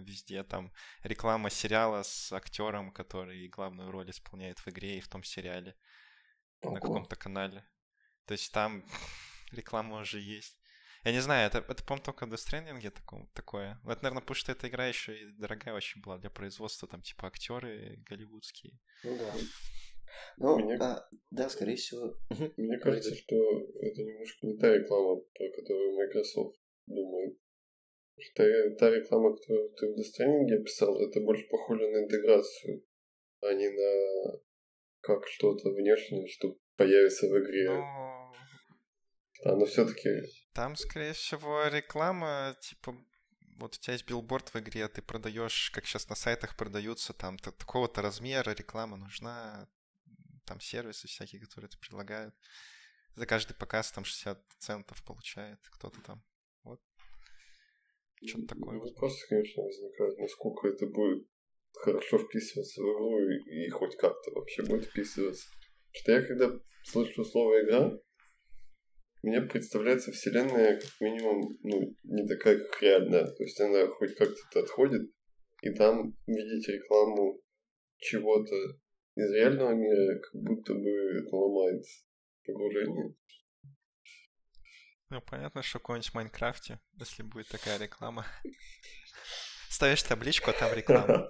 везде, 0.00 0.42
там 0.44 0.72
реклама 1.02 1.50
сериала 1.50 2.02
с 2.02 2.32
актером, 2.32 2.92
который 2.92 3.48
главную 3.48 3.90
роль 3.90 4.10
исполняет 4.10 4.58
в 4.58 4.68
игре 4.68 4.98
и 4.98 5.00
в 5.00 5.08
том 5.08 5.24
сериале 5.24 5.76
Ого. 6.60 6.74
на 6.74 6.80
каком-то 6.80 7.16
канале. 7.16 7.64
То 8.26 8.32
есть 8.32 8.52
там 8.52 8.84
реклама 9.52 10.00
уже 10.00 10.20
есть. 10.20 10.58
Я 11.04 11.12
не 11.12 11.20
знаю, 11.20 11.46
это, 11.46 11.58
это 11.58 11.84
по-моему, 11.84 12.04
только 12.04 12.24
в 12.24 12.32
Death 12.32 12.46
Stranding 12.48 12.90
таком, 12.90 13.26
такое. 13.34 13.78
Ну, 13.84 13.90
это, 13.90 14.04
наверное, 14.04 14.22
потому 14.22 14.36
что 14.36 14.52
эта 14.52 14.68
игра 14.68 14.86
еще 14.86 15.14
и 15.14 15.32
дорогая 15.32 15.74
очень 15.74 16.00
была 16.00 16.16
для 16.16 16.30
производства, 16.30 16.88
там, 16.88 17.02
типа, 17.02 17.26
актеры 17.26 18.02
голливудские. 18.08 18.78
Ну 19.02 19.18
да. 19.18 19.34
Ну, 20.36 20.58
Мне... 20.58 20.76
а, 20.80 21.08
да, 21.30 21.48
скорее 21.48 21.76
всего. 21.76 22.16
Мне 22.56 22.78
кажется, 22.78 23.14
что 23.14 23.36
это 23.80 24.02
немножко 24.02 24.46
не 24.46 24.56
та 24.58 24.74
реклама, 24.74 25.20
про 25.34 25.50
которую 25.50 25.96
Microsoft 25.96 26.56
думает. 26.86 27.38
Что 28.18 28.70
та 28.78 28.90
реклама, 28.90 29.36
которую 29.36 29.70
ты 29.74 29.86
в 29.86 29.98
Stranding 29.98 30.60
описал, 30.60 31.00
это 31.00 31.20
больше 31.20 31.46
похоже 31.48 31.88
на 31.88 32.04
интеграцию, 32.04 32.84
а 33.40 33.52
не 33.52 33.68
на 33.68 34.40
как 35.00 35.26
что-то 35.26 35.70
внешнее, 35.70 36.26
что 36.28 36.56
появится 36.76 37.26
в 37.26 37.38
игре. 37.38 37.70
Но... 37.70 38.32
Да, 39.44 39.56
но 39.56 39.66
все-таки 39.66 40.08
там, 40.54 40.76
скорее 40.76 41.12
всего, 41.14 41.66
реклама, 41.66 42.56
типа, 42.60 42.96
вот 43.58 43.74
у 43.74 43.78
тебя 43.78 43.94
есть 43.94 44.06
билборд 44.06 44.54
в 44.54 44.56
игре, 44.56 44.86
ты 44.86 45.02
продаешь, 45.02 45.70
как 45.74 45.84
сейчас 45.84 46.08
на 46.08 46.14
сайтах 46.14 46.56
продаются, 46.56 47.12
там 47.12 47.38
такого-то 47.38 48.02
размера 48.02 48.52
реклама 48.52 48.96
нужна, 48.96 49.68
там 50.44 50.60
сервисы 50.60 51.08
всякие, 51.08 51.40
которые 51.40 51.68
это 51.68 51.78
предлагают. 51.78 52.34
За 53.14 53.26
каждый 53.26 53.54
показ 53.54 53.92
там 53.92 54.04
60 54.04 54.38
центов 54.58 55.02
получает 55.04 55.58
кто-то 55.70 56.00
там. 56.02 56.22
Вот. 56.64 56.80
Что-то 58.24 58.54
такое. 58.54 58.78
Вопросы, 58.78 59.26
конечно, 59.28 59.62
возникают, 59.62 60.18
насколько 60.18 60.68
это 60.68 60.86
будет 60.86 61.26
хорошо 61.74 62.18
вписываться 62.18 62.80
в 62.80 62.84
игру 62.84 63.18
и, 63.18 63.66
и 63.66 63.68
хоть 63.68 63.96
как-то 63.96 64.30
вообще 64.32 64.62
будет 64.62 64.86
вписываться. 64.86 65.48
Что 65.92 66.12
я 66.12 66.22
когда 66.22 66.50
слышу 66.84 67.24
слово 67.24 67.64
игра, 67.64 67.98
мне 69.22 69.40
представляется 69.40 70.12
вселенная 70.12 70.80
как 70.80 71.00
минимум 71.00 71.58
ну, 71.62 71.96
не 72.04 72.26
такая, 72.26 72.58
как 72.58 72.82
реальная. 72.82 73.24
То 73.26 73.42
есть 73.42 73.60
она 73.60 73.86
хоть 73.86 74.14
как-то 74.16 74.60
отходит, 74.60 75.10
и 75.62 75.70
там 75.70 76.16
видеть 76.26 76.68
рекламу 76.68 77.40
чего-то 77.98 78.54
из 79.16 79.30
реального 79.32 79.72
мира, 79.72 80.18
как 80.20 80.42
будто 80.42 80.74
бы 80.74 80.90
это 81.18 81.36
ломает 81.36 81.84
погружение. 82.46 83.14
Ну, 85.10 85.20
понятно, 85.20 85.62
что 85.62 85.78
какой-нибудь 85.78 86.10
в 86.10 86.14
Майнкрафте, 86.14 86.80
если 86.98 87.22
будет 87.22 87.48
такая 87.48 87.78
реклама. 87.78 88.26
Ставишь 89.68 90.02
табличку, 90.02 90.50
а 90.50 90.54
там 90.54 90.72
реклама. 90.74 91.28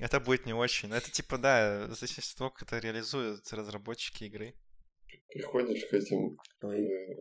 Это 0.00 0.18
будет 0.18 0.46
не 0.46 0.54
очень. 0.54 0.88
Но 0.88 0.96
это 0.96 1.10
типа, 1.10 1.36
да, 1.38 1.88
зависит 1.88 2.32
от 2.32 2.38
того, 2.38 2.50
как 2.50 2.62
это 2.62 2.78
реализуют 2.78 3.52
разработчики 3.52 4.24
игры 4.24 4.54
приходишь 5.30 5.84
к 5.86 5.94
этим, 5.94 6.36
Ой. 6.62 6.86
э, 6.86 7.14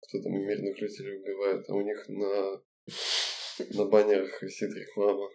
кто 0.00 0.22
там 0.22 0.32
мирных 0.32 0.76
жителей 0.78 1.18
убивает, 1.18 1.68
а 1.68 1.74
у 1.74 1.82
них 1.82 2.08
на, 2.08 2.62
на 3.76 3.84
баннерах 3.86 4.42
висит 4.42 4.72
реклама. 4.72 5.28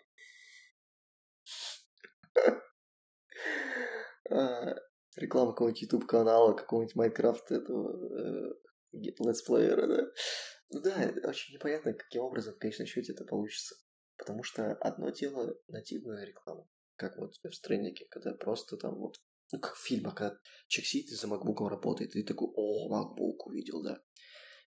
А, 4.31 4.75
реклама 5.15 5.51
какого-нибудь 5.51 5.81
YouTube 5.83 6.07
канала, 6.07 6.53
какого-нибудь 6.53 6.95
Майнкрафт 6.95 7.51
этого 7.51 7.95
э, 8.17 8.53
летсплеера, 8.93 9.88
да? 9.88 10.11
Ну 10.71 10.81
да, 10.81 11.13
очень 11.29 11.53
непонятно, 11.53 11.93
каким 11.93 12.23
образом 12.23 12.53
в 12.53 12.57
конечном 12.57 12.88
счете 12.88 13.13
это 13.13 13.23
получится. 13.23 13.75
Потому 14.17 14.43
что 14.43 14.73
одно 14.73 15.09
дело 15.09 15.55
нативная 15.67 16.25
реклама, 16.25 16.67
как 16.95 17.17
вот 17.17 17.36
в 17.43 17.53
страннике, 17.53 18.07
когда 18.09 18.33
просто 18.33 18.77
там 18.77 18.95
вот 18.95 19.17
ну, 19.51 19.59
как 19.59 19.75
в 19.75 19.86
фильмах, 19.86 20.15
когда 20.15 20.38
человек 20.67 20.88
сидит 20.88 21.11
и 21.11 21.15
за 21.15 21.27
макбуком 21.27 21.67
работает, 21.67 22.15
и 22.15 22.21
ты 22.21 22.27
такой, 22.27 22.49
о, 22.55 22.89
макбук 22.89 23.47
увидел, 23.47 23.83
да. 23.83 24.01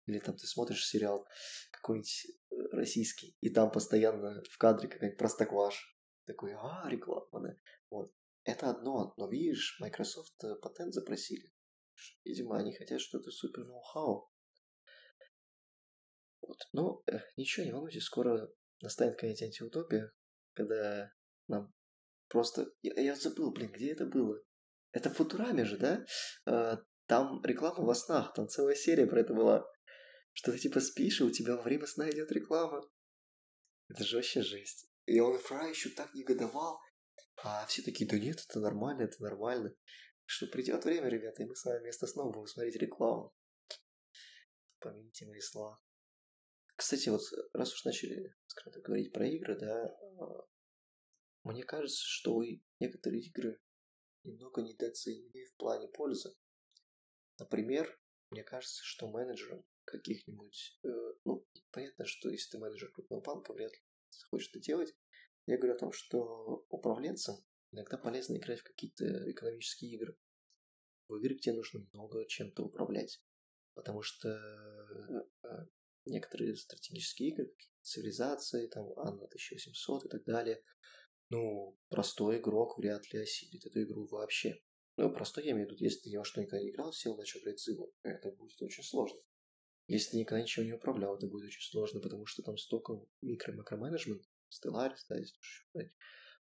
Или 0.06 0.20
там 0.20 0.38
ты 0.38 0.46
смотришь 0.46 0.88
сериал 0.88 1.28
какой-нибудь 1.72 2.28
э, 2.52 2.56
российский, 2.72 3.36
и 3.42 3.50
там 3.50 3.72
постоянно 3.72 4.42
в 4.50 4.58
кадре 4.58 4.88
какая-нибудь 4.88 5.18
простокваш. 5.18 5.97
Такой, 6.28 6.54
а, 6.54 6.88
реклама, 6.90 7.42
да. 7.42 7.58
Вот. 7.90 8.14
Это 8.44 8.70
одно, 8.70 9.14
но 9.18 9.30
видишь, 9.30 9.78
Microsoft 9.80 10.44
э, 10.44 10.56
патент 10.62 10.94
запросили. 10.94 11.54
Видимо, 12.26 12.58
они 12.58 12.74
хотят 12.74 13.02
что-то 13.02 13.32
супер 13.32 13.66
ноу-хау. 13.66 14.30
Вот. 16.42 16.58
Э, 17.08 17.20
ничего, 17.38 17.66
не 17.66 17.72
волнуйтесь, 17.72 18.04
скоро 18.04 18.50
настанет 18.82 19.16
какая-нибудь 19.16 19.44
антиутопия, 19.44 20.14
когда 20.54 21.12
нам 21.48 21.74
просто... 22.28 22.72
Я, 22.82 23.02
я 23.02 23.16
забыл, 23.16 23.52
блин, 23.52 23.72
где 23.72 23.94
это 23.94 24.06
было? 24.06 24.38
Это 24.92 25.10
в 25.10 25.14
Футураме 25.16 25.64
же, 25.64 25.78
да? 25.78 26.06
А, 26.46 26.82
там 27.06 27.44
реклама 27.44 27.86
во 27.86 27.96
снах, 27.96 28.34
там 28.34 28.50
целая 28.50 28.76
серия 28.76 29.08
про 29.08 29.22
это 29.22 29.34
была. 29.34 29.66
Что 30.34 30.52
ты 30.52 30.60
типа 30.60 30.82
спишь, 30.82 31.22
и 31.22 31.24
у 31.24 31.32
тебя 31.32 31.56
во 31.56 31.64
время 31.64 31.88
сна 31.88 32.10
идет 32.10 32.32
реклама. 32.32 32.82
Это 33.88 34.04
же 34.04 34.18
вообще 34.18 34.42
жесть. 34.42 34.87
И 35.08 35.20
он 35.22 35.40
Фрай 35.40 35.72
еще 35.72 35.90
так 35.90 36.14
негодовал. 36.14 36.80
А 37.44 37.66
все 37.68 37.82
такие, 37.82 38.08
да 38.10 38.20
нет, 38.20 38.46
это 38.48 38.60
нормально, 38.60 39.04
это 39.04 39.22
нормально. 39.24 39.74
Что 40.26 40.48
придет 40.48 40.84
время, 40.84 41.08
ребята, 41.08 41.42
и 41.42 41.46
мы 41.46 41.56
с 41.56 41.64
вами 41.64 41.80
вместо 41.80 42.08
снова 42.08 42.32
будем 42.32 42.48
смотреть 42.48 42.76
рекламу. 42.76 43.34
Помяните 44.80 45.26
мои 45.26 45.40
слова. 45.40 45.80
Кстати, 46.76 47.10
вот 47.10 47.22
раз 47.54 47.74
уж 47.74 47.86
начали, 47.86 48.36
скажем 48.48 48.82
говорить 48.82 49.14
про 49.14 49.26
игры, 49.28 49.58
да, 49.58 49.86
а, 50.20 50.48
мне 51.44 51.64
кажется, 51.64 52.04
что 52.04 52.44
некоторые 52.80 53.24
игры 53.24 53.60
немного 54.24 54.62
недооценены 54.62 55.46
в 55.46 55.56
плане 55.56 55.88
пользы. 55.88 56.36
Например, 57.40 57.98
мне 58.30 58.44
кажется, 58.44 58.82
что 58.84 59.08
менеджерам 59.08 59.64
каких-нибудь, 59.86 60.80
э, 60.84 60.88
ну, 61.24 61.48
понятно, 61.72 62.06
что 62.06 62.30
если 62.30 62.52
ты 62.52 62.60
менеджер 62.60 62.92
крупного 62.92 63.22
банка, 63.22 63.54
вряд 63.54 63.72
ли 63.72 63.80
хочешь 64.26 64.50
это 64.50 64.60
делать. 64.60 64.94
Я 65.46 65.58
говорю 65.58 65.76
о 65.76 65.80
том, 65.80 65.92
что 65.92 66.66
управленцам 66.70 67.38
иногда 67.72 67.98
полезно 67.98 68.38
играть 68.38 68.60
в 68.60 68.64
какие-то 68.64 69.32
экономические 69.32 69.92
игры. 69.94 70.18
В 71.08 71.16
игры, 71.18 71.36
где 71.36 71.54
нужно 71.54 71.88
много 71.94 72.26
чем-то 72.28 72.64
управлять. 72.64 73.22
Потому 73.74 74.02
что 74.02 74.30
э, 74.30 75.66
некоторые 76.06 76.56
стратегические 76.56 77.30
игры, 77.30 77.54
цивилизации, 77.82 78.68
там, 78.68 78.88
Анна 78.98 79.26
1800 79.26 80.06
и 80.06 80.10
так 80.10 80.24
далее, 80.26 80.64
ну, 81.30 81.78
простой 81.90 82.40
игрок 82.40 82.78
вряд 82.78 83.12
ли 83.14 83.20
осилит 83.20 83.66
эту 83.66 83.84
игру 83.84 84.08
вообще. 84.08 84.62
Ну, 84.98 85.14
простой 85.14 85.46
я 85.46 85.52
имею 85.52 85.68
в 85.68 85.72
виду, 85.72 85.84
если 85.84 86.10
ты 86.10 86.18
во 86.18 86.26
что 86.26 86.42
никогда 86.42 86.64
не 86.64 86.72
играл, 86.72 86.92
сел 86.92 87.16
начал 87.16 87.40
играть 87.40 87.60
Циву, 87.60 87.94
это 88.04 88.32
будет 88.32 88.62
очень 88.62 88.84
сложно. 88.84 89.20
Если 89.88 90.18
никогда 90.18 90.42
ничего 90.42 90.66
не 90.66 90.74
управлял, 90.74 91.16
это 91.16 91.28
будет 91.28 91.46
очень 91.46 91.62
сложно, 91.62 92.02
потому 92.02 92.26
что 92.26 92.44
там 92.44 92.58
столько 92.58 93.02
микро-макроменеджмент, 93.22 94.24
Stellaris, 94.52 95.00
да, 95.08 95.18
если 95.18 95.38
брать. 95.74 95.92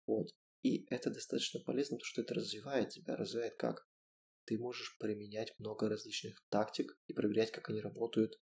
Вот. 0.06 0.28
И 0.62 0.86
это 0.90 1.10
достаточно 1.10 1.60
полезно, 1.60 1.96
потому 1.96 2.06
что 2.06 2.22
это 2.22 2.34
развивает 2.34 2.90
тебя. 2.90 3.16
Развивает 3.16 3.56
как? 3.56 3.88
Ты 4.44 4.58
можешь 4.58 4.96
применять 4.98 5.58
много 5.58 5.88
различных 5.88 6.40
тактик 6.50 6.96
и 7.08 7.12
проверять, 7.12 7.50
как 7.50 7.68
они 7.68 7.80
работают 7.80 8.40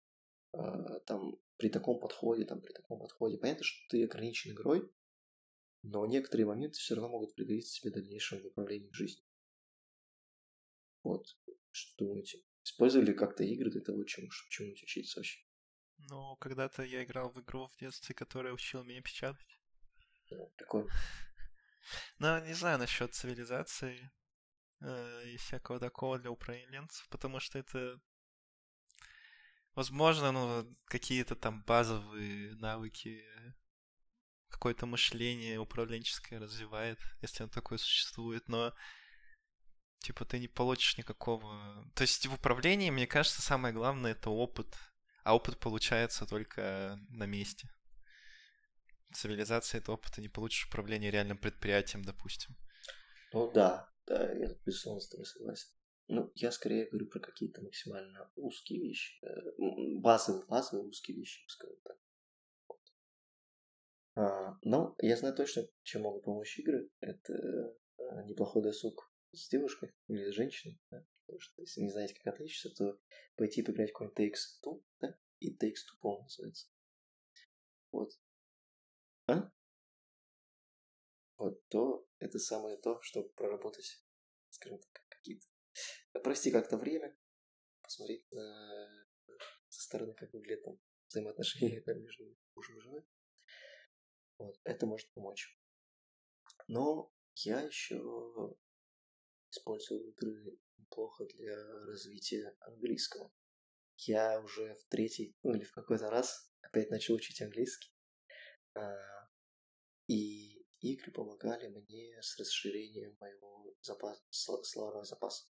э, 0.53 0.59
там 1.07 1.39
при 1.57 1.69
таком 1.69 2.01
подходе, 2.01 2.45
там 2.45 2.61
при 2.61 2.73
таком 2.73 2.99
подходе. 2.99 3.39
Понятно, 3.39 3.65
что 3.65 3.79
ты 3.91 4.05
ограничен 4.05 4.53
игрой, 4.53 4.91
но 5.83 6.07
некоторые 6.07 6.47
моменты 6.47 6.79
все 6.79 6.95
равно 6.95 7.11
могут 7.11 7.35
пригодиться 7.35 7.81
тебе 7.81 7.93
в 7.93 7.95
дальнейшем 7.95 8.43
в 8.43 8.47
управлении 8.47 8.91
жизнью. 8.93 9.25
Вот, 11.05 11.25
что 11.71 12.05
думаете? 12.05 12.43
Использовали 12.69 13.15
как-то 13.15 13.45
игры 13.45 13.71
для 13.71 13.81
того, 13.81 14.05
чему, 14.05 14.29
чему-нибудь 14.51 14.83
учиться 14.83 15.21
вообще? 15.21 15.41
Ну, 16.11 16.37
когда-то 16.37 16.83
я 16.83 17.03
играл 17.03 17.31
в 17.31 17.41
игру 17.41 17.67
в 17.67 17.77
детстве, 17.79 18.15
которая 18.15 18.53
учила 18.53 18.83
меня 18.83 19.01
печатать. 19.01 19.59
Прикольно. 20.57 20.91
Ну, 22.19 22.45
не 22.45 22.53
знаю 22.53 22.79
насчет 22.79 23.15
цивилизации 23.15 24.11
э, 24.83 25.23
и 25.31 25.39
всякого 25.39 25.81
такого 25.81 26.19
для 26.19 26.31
управленцев, 26.31 27.09
потому 27.09 27.41
что 27.41 27.59
это, 27.59 27.99
возможно, 29.75 30.31
ну, 30.33 30.77
какие-то 30.85 31.35
там 31.35 31.63
базовые 31.65 32.55
навыки, 32.57 33.25
какое-то 34.51 34.85
мышление 34.85 35.59
управленческое 35.59 36.39
развивает, 36.39 36.99
если 37.23 37.45
оно 37.45 37.51
такое 37.51 37.79
существует, 37.79 38.47
но 38.49 38.75
типа 40.01 40.25
ты 40.25 40.39
не 40.39 40.49
получишь 40.49 40.99
никакого... 40.99 41.85
То 41.95 42.03
есть 42.03 42.27
в 42.27 42.35
управлении, 42.35 42.91
мне 42.91 43.07
кажется, 43.07 43.43
самое 43.43 43.75
главное 43.75 44.13
это 44.13 44.31
опыт, 44.31 44.75
а 45.25 45.35
опыт 45.35 45.59
получается 45.59 46.27
только 46.27 46.99
на 47.11 47.25
месте. 47.25 47.69
Цивилизация 49.13 49.81
это 49.81 49.93
опыт, 49.93 50.13
ты 50.15 50.21
не 50.21 50.29
получишь 50.29 50.67
управление 50.67 51.11
реальным 51.11 51.39
предприятием, 51.39 52.05
допустим. 52.05 52.57
Ну 53.33 53.51
да, 53.53 53.91
да, 54.07 54.33
я 54.33 54.55
безусловно 54.65 55.01
с 55.01 55.09
тобой 55.09 55.27
согласен. 55.27 55.69
Ну, 56.09 56.33
я 56.35 56.51
скорее 56.51 56.87
говорю 56.87 57.07
про 57.07 57.21
какие-то 57.21 57.61
максимально 57.63 58.31
узкие 58.37 58.81
вещи. 58.81 59.23
Э, 59.23 60.01
базовые, 60.01 60.47
базовые 60.47 60.89
узкие 60.89 61.19
вещи, 61.19 61.45
скажем 61.49 61.77
так. 61.85 61.97
А, 64.17 64.59
но 64.63 64.97
я 65.01 65.17
знаю 65.17 65.35
точно, 65.35 65.69
чем 65.83 66.03
могут 66.03 66.25
помочь 66.25 66.59
игры. 66.59 66.91
Это 67.01 67.35
э, 67.35 68.25
неплохой 68.25 68.63
досуг 68.63 69.08
с 69.33 69.49
девушкой 69.49 69.95
или 70.09 70.31
с 70.31 70.35
женщиной. 70.35 70.81
Да? 70.91 71.05
Потому 71.27 71.41
что 71.41 71.61
если 71.61 71.83
не 71.83 71.91
знаете, 71.91 72.15
как 72.15 72.35
отличиться, 72.35 72.71
то 72.71 72.99
пойти 73.37 73.63
поиграть 73.63 73.91
в 73.91 73.93
какой-нибудь 73.93 74.19
Takes 74.19 74.65
Two, 74.65 74.85
да? 75.01 75.19
И 75.41 75.55
Takes 75.55 75.85
Two, 75.91 75.99
по 76.01 76.23
называется. 76.23 76.71
Вот. 77.93 78.11
А? 79.27 79.51
Вот 81.37 81.67
то, 81.69 82.09
это 82.19 82.39
самое 82.39 82.77
то, 82.79 83.01
чтобы 83.03 83.29
проработать, 83.31 84.05
скажем 84.51 84.79
так, 84.79 85.05
какие-то... 85.09 85.47
Провести 86.23 86.51
как-то 86.51 86.77
время, 86.77 87.17
посмотреть 87.83 88.27
на... 88.33 89.07
со 89.69 89.83
стороны, 89.83 90.15
как 90.15 90.33
выглядят 90.33 90.65
там 90.65 90.81
взаимоотношения 91.09 91.83
да, 91.87 91.95
между 91.95 92.37
мужем 92.55 92.79
и 92.79 92.81
женой. 92.81 93.05
Вот, 94.39 94.59
это 94.65 94.87
может 94.87 95.13
помочь. 95.13 95.59
Но 96.67 97.13
я 97.35 97.61
еще 97.61 98.57
использую 99.51 100.11
игры 100.11 100.59
плохо 100.91 101.25
для 101.27 101.57
развития 101.87 102.57
английского. 102.61 103.33
Я 103.97 104.41
уже 104.41 104.75
в 104.75 104.85
третий, 104.89 105.37
ну 105.43 105.55
или 105.55 105.65
в 105.65 105.73
какой-то 105.73 106.11
раз 106.11 106.53
опять 106.63 106.91
начал 106.91 107.15
учить 107.15 107.43
английский. 107.43 107.93
А, 108.75 108.97
и 110.07 110.65
игры 110.81 111.13
помогали 111.13 111.69
мне 111.69 112.21
с 112.23 112.39
расширением 112.39 113.17
моего 113.21 113.75
запаса, 113.83 114.23
словарного 114.63 115.05
запаса. 115.05 115.49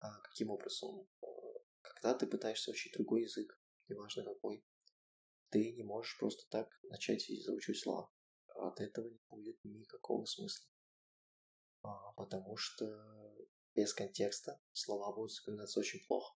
А 0.00 0.20
каким 0.20 0.50
образом? 0.50 1.08
А, 1.20 1.26
когда 1.82 2.14
ты 2.14 2.26
пытаешься 2.26 2.70
учить 2.70 2.92
другой 2.94 3.22
язык, 3.22 3.60
неважно 3.88 4.24
какой, 4.24 4.64
ты 5.50 5.72
не 5.72 5.82
можешь 5.82 6.16
просто 6.18 6.48
так 6.50 6.68
начать 6.84 7.28
и 7.28 7.40
заучить 7.42 7.80
слова. 7.80 8.12
От 8.54 8.80
этого 8.80 9.08
не 9.08 9.20
будет 9.28 9.58
никакого 9.64 10.24
смысла. 10.26 10.66
А, 11.88 12.12
потому 12.12 12.56
что 12.56 12.84
без 13.74 13.94
контекста 13.94 14.60
слова 14.72 15.14
будут 15.14 15.32
запоминаться 15.32 15.80
очень 15.80 16.04
плохо. 16.06 16.36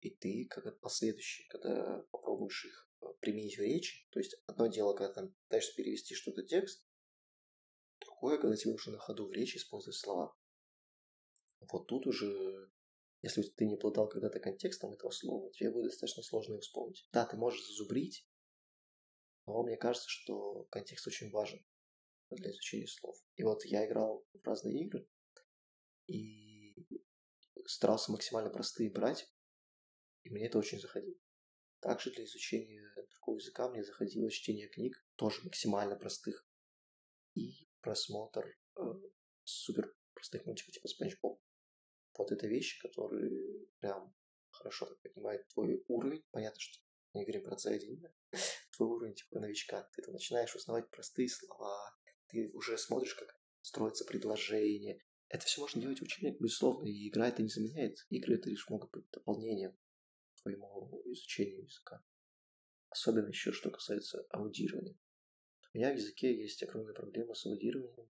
И 0.00 0.10
ты, 0.10 0.46
как 0.48 0.78
последующий, 0.80 1.46
когда 1.48 2.02
попробуешь 2.12 2.66
их 2.66 2.88
применить 3.20 3.56
в 3.56 3.60
речи. 3.60 4.06
То 4.10 4.20
есть 4.20 4.36
одно 4.46 4.68
дело, 4.68 4.94
когда 4.94 5.12
там 5.12 5.34
пытаешься 5.48 5.74
перевести 5.74 6.14
что-то 6.14 6.42
текст, 6.44 6.86
другое, 8.00 8.38
когда 8.38 8.56
тебе 8.56 8.74
уже 8.74 8.90
на 8.90 8.98
ходу 8.98 9.26
в 9.26 9.32
речи 9.32 9.56
использовать 9.56 9.96
слова. 9.96 10.36
Вот 11.60 11.88
тут 11.88 12.06
уже, 12.06 12.70
если 13.22 13.42
ты 13.42 13.66
не 13.66 13.74
обладал 13.74 14.08
когда-то 14.08 14.38
контекстом 14.38 14.92
этого 14.92 15.10
слова, 15.10 15.50
тебе 15.52 15.72
будет 15.72 15.86
достаточно 15.86 16.22
сложно 16.22 16.52
его 16.52 16.60
вспомнить. 16.60 17.08
Да, 17.12 17.26
ты 17.26 17.36
можешь 17.36 17.66
зазубрить, 17.66 18.28
но 19.46 19.62
мне 19.64 19.76
кажется, 19.76 20.08
что 20.08 20.64
контекст 20.70 21.06
очень 21.08 21.30
важен 21.30 21.64
для 22.30 22.50
изучения 22.50 22.86
слов. 22.86 23.16
И 23.36 23.42
вот 23.42 23.64
я 23.64 23.86
играл 23.86 24.26
в 24.32 24.44
разные 24.44 24.84
игры 24.84 25.08
и 26.06 26.74
старался 27.66 28.12
максимально 28.12 28.50
простые 28.50 28.90
брать, 28.90 29.28
и 30.22 30.30
мне 30.30 30.46
это 30.46 30.58
очень 30.58 30.80
заходило. 30.80 31.16
Также 31.80 32.10
для 32.10 32.24
изучения 32.24 32.82
другого 33.10 33.36
языка 33.36 33.68
мне 33.68 33.84
заходило 33.84 34.30
чтение 34.30 34.68
книг, 34.68 34.96
тоже 35.16 35.42
максимально 35.44 35.96
простых, 35.96 36.46
и 37.34 37.68
просмотр 37.80 38.46
э, 38.76 38.82
супер 39.44 39.94
простых 40.14 40.46
мультиков 40.46 40.72
типа 40.72 40.88
Спанч 40.88 41.20
Боб. 41.20 41.40
Вот 42.18 42.32
это 42.32 42.46
вещи, 42.46 42.80
которые 42.80 43.66
прям 43.78 44.14
хорошо 44.50 44.88
поднимают 45.02 45.46
твой 45.48 45.84
уровень. 45.86 46.24
Понятно, 46.30 46.58
что 46.58 46.80
мы 47.12 47.22
говорим 47.22 47.44
про 47.44 47.56
C1, 47.56 48.00
да? 48.00 48.12
твой 48.76 48.88
уровень 48.88 49.14
типа 49.14 49.38
новичка. 49.38 49.88
Ты 49.94 50.10
начинаешь 50.10 50.54
узнавать 50.56 50.90
простые 50.90 51.28
слова, 51.28 51.94
ты 52.28 52.50
уже 52.52 52.78
смотришь, 52.78 53.14
как 53.14 53.28
строится 53.60 54.04
предложение. 54.04 55.02
Это 55.28 55.44
все 55.44 55.60
можно 55.60 55.80
делать 55.80 55.98
в 55.98 56.02
учебнике, 56.02 56.38
безусловно, 56.38 56.86
и 56.86 57.08
игра 57.08 57.28
это 57.28 57.42
не 57.42 57.48
заменяет. 57.48 57.98
Игры 58.10 58.36
это 58.36 58.48
лишь 58.48 58.68
могут 58.68 58.90
быть 58.92 59.08
дополнением 59.10 59.76
твоему 60.42 61.02
изучению 61.06 61.64
языка. 61.64 62.02
Особенно 62.88 63.28
еще, 63.28 63.52
что 63.52 63.70
касается 63.70 64.24
аудирования. 64.30 64.96
У 65.74 65.78
меня 65.78 65.92
в 65.92 65.96
языке 65.96 66.34
есть 66.34 66.62
огромная 66.62 66.94
проблема 66.94 67.34
с 67.34 67.44
аудированием. 67.46 68.08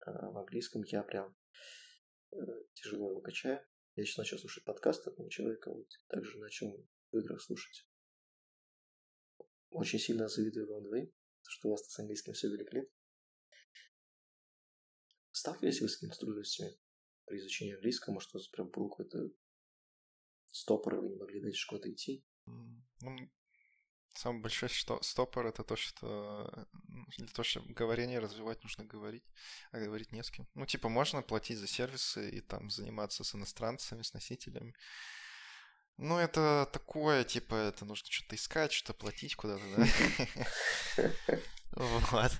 А 0.00 0.30
в 0.30 0.38
английском 0.38 0.82
я 0.82 1.02
прям 1.04 1.36
э, 2.32 2.36
тяжело 2.74 3.10
его 3.10 3.20
качаю. 3.20 3.60
Я 3.94 4.04
сейчас 4.04 4.18
начал 4.18 4.38
слушать 4.38 4.64
подкаст 4.64 5.06
одного 5.06 5.28
человека, 5.28 5.70
вот 5.70 5.86
также 6.08 6.38
начал 6.38 6.84
в 7.12 7.18
играх 7.18 7.40
слушать. 7.40 7.86
Очень 9.70 9.98
сильно 9.98 10.28
завидую 10.28 10.68
вам 10.68 10.82
двоим, 10.82 11.12
что 11.46 11.68
у 11.68 11.70
вас 11.72 11.86
с 11.86 11.98
английским 11.98 12.32
все 12.32 12.48
великолепно. 12.48 13.01
Сталкивались 15.42 15.80
вы 15.80 15.88
с 15.88 15.96
какими-то 15.96 16.20
трудностями 16.20 16.70
при 17.26 17.38
изучении 17.38 17.74
английского? 17.74 18.14
Может, 18.14 18.32
у 18.32 18.38
вас 18.38 18.46
прям 18.46 18.68
был 18.68 18.88
какой-то 18.88 19.28
стопор, 20.52 20.94
и 20.94 20.98
вы 20.98 21.08
не 21.08 21.16
могли 21.16 21.40
дальше 21.40 21.66
куда-то 21.66 21.90
идти? 21.90 22.24
Ну, 22.46 23.28
самый 24.14 24.40
большой 24.40 24.68
что, 24.68 25.02
стопор 25.02 25.48
это 25.48 25.64
то, 25.64 25.74
что 25.74 26.68
для 27.18 27.26
того, 27.26 27.42
чтобы 27.42 27.74
говорение 27.74 28.20
развивать, 28.20 28.62
нужно 28.62 28.84
говорить, 28.84 29.24
а 29.72 29.80
говорить 29.80 30.12
не 30.12 30.22
с 30.22 30.30
кем. 30.30 30.46
Ну, 30.54 30.64
типа, 30.64 30.88
можно 30.88 31.22
платить 31.22 31.58
за 31.58 31.66
сервисы 31.66 32.30
и 32.30 32.40
там 32.40 32.70
заниматься 32.70 33.24
с 33.24 33.34
иностранцами, 33.34 34.02
с 34.02 34.14
носителями. 34.14 34.76
Ну, 35.96 36.18
это 36.18 36.70
такое, 36.72 37.24
типа, 37.24 37.56
это 37.56 37.84
нужно 37.84 38.06
что-то 38.08 38.36
искать, 38.36 38.70
что-то 38.70 38.96
платить 38.96 39.34
куда-то, 39.34 39.64
да? 39.76 41.40
Вот. 41.72 42.30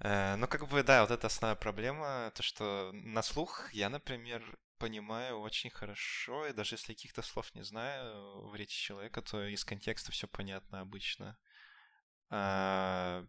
Э, 0.00 0.36
ну, 0.36 0.48
как 0.48 0.66
бы, 0.68 0.82
да, 0.82 1.02
вот 1.02 1.10
это 1.10 1.26
основная 1.26 1.56
проблема, 1.56 2.32
то, 2.34 2.42
что 2.42 2.90
на 2.92 3.22
слух 3.22 3.72
я, 3.72 3.88
например, 3.90 4.42
понимаю 4.78 5.40
очень 5.40 5.70
хорошо, 5.70 6.46
и 6.46 6.54
даже 6.54 6.76
если 6.76 6.94
каких-то 6.94 7.22
слов 7.22 7.54
не 7.54 7.62
знаю 7.62 8.48
в 8.48 8.54
речи 8.54 8.78
человека, 8.80 9.20
то 9.20 9.44
из 9.46 9.64
контекста 9.64 10.10
все 10.10 10.26
понятно 10.26 10.80
обычно. 10.80 11.36
А 12.30 13.26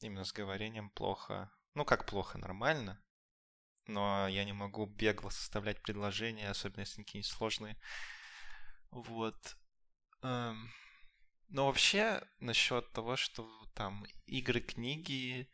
именно 0.00 0.24
с 0.24 0.32
говорением 0.32 0.90
плохо. 0.90 1.50
Ну, 1.74 1.84
как 1.84 2.06
плохо, 2.06 2.38
нормально. 2.38 3.02
Но 3.86 4.26
я 4.26 4.44
не 4.44 4.52
могу 4.52 4.86
бегло 4.86 5.28
составлять 5.28 5.82
предложения, 5.82 6.48
особенно 6.48 6.80
если 6.80 7.02
какие-нибудь 7.02 7.30
сложные. 7.30 7.76
Вот. 8.90 9.56
Эм, 10.22 10.72
но 11.48 11.66
вообще, 11.66 12.26
насчет 12.40 12.90
того, 12.92 13.16
что 13.16 13.48
там 13.74 14.06
игры, 14.24 14.60
книги, 14.60 15.50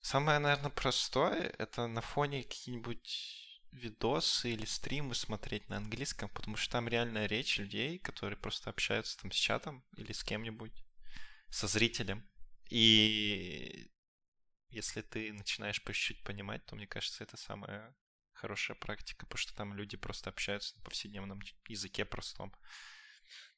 самое, 0.00 0.38
наверное, 0.38 0.70
простое— 0.70 1.54
это 1.58 1.86
на 1.86 2.00
фоне 2.00 2.42
какие-нибудь 2.42 3.60
видосы 3.72 4.50
или 4.52 4.64
стримы 4.64 5.14
смотреть 5.14 5.68
на 5.68 5.76
английском, 5.76 6.28
потому 6.30 6.56
что 6.56 6.72
там 6.72 6.88
реальная 6.88 7.26
речь 7.26 7.58
людей, 7.58 7.98
которые 7.98 8.38
просто 8.38 8.70
общаются 8.70 9.20
там 9.20 9.30
с 9.30 9.36
чатом 9.36 9.84
или 9.96 10.12
с 10.12 10.24
кем-нибудь, 10.24 10.84
со 11.50 11.66
зрителем. 11.66 12.28
И 12.70 13.90
если 14.70 15.02
ты 15.02 15.32
начинаешь 15.32 15.82
по 15.82 15.92
чуть-чуть 15.92 16.24
понимать, 16.24 16.64
то 16.66 16.74
мне 16.74 16.86
кажется, 16.86 17.22
это 17.22 17.36
самая 17.36 17.94
хорошая 18.32 18.76
практика, 18.76 19.26
потому 19.26 19.38
что 19.38 19.54
там 19.54 19.74
люди 19.74 19.96
просто 19.96 20.30
общаются 20.30 20.76
на 20.76 20.82
повседневном 20.82 21.40
языке 21.68 22.04
простом. 22.04 22.54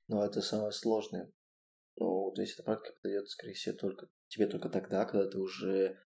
Ну, 0.06 0.22
это 0.22 0.40
самое 0.40 0.72
сложное. 0.72 1.30
Ну, 2.00 2.32
то 2.32 2.42
есть 2.42 2.54
эта 2.54 2.62
практика 2.62 2.94
подойдет, 3.02 3.28
скорее 3.28 3.54
всего, 3.54 3.76
только 3.76 4.08
тебе 4.28 4.46
только 4.46 4.68
тогда, 4.68 5.04
когда 5.04 5.28
ты 5.28 5.38
уже 5.38 5.98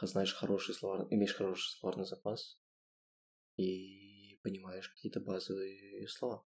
знаешь 0.00 0.32
хороший 0.32 0.74
словарный, 0.74 1.08
имеешь 1.10 1.34
хороший 1.34 1.76
словарный 1.76 2.04
запас 2.04 2.60
и 3.56 4.38
понимаешь 4.42 4.88
какие-то 4.88 5.20
базовые 5.20 6.06
слова. 6.08 6.46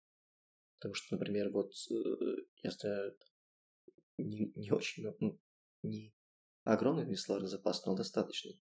Потому 0.79 0.95
что, 0.95 1.15
например, 1.15 1.51
вот 1.51 1.73
э, 1.91 1.95
я 2.63 2.71
знаю 2.71 3.17
не, 4.19 4.53
не 4.57 4.73
очень, 4.73 5.05
ну, 5.21 5.41
не 5.83 6.13
огромный 6.65 7.17
словарный 7.17 7.49
запас, 7.49 7.85
но 7.87 7.95
достаточный. 7.95 8.61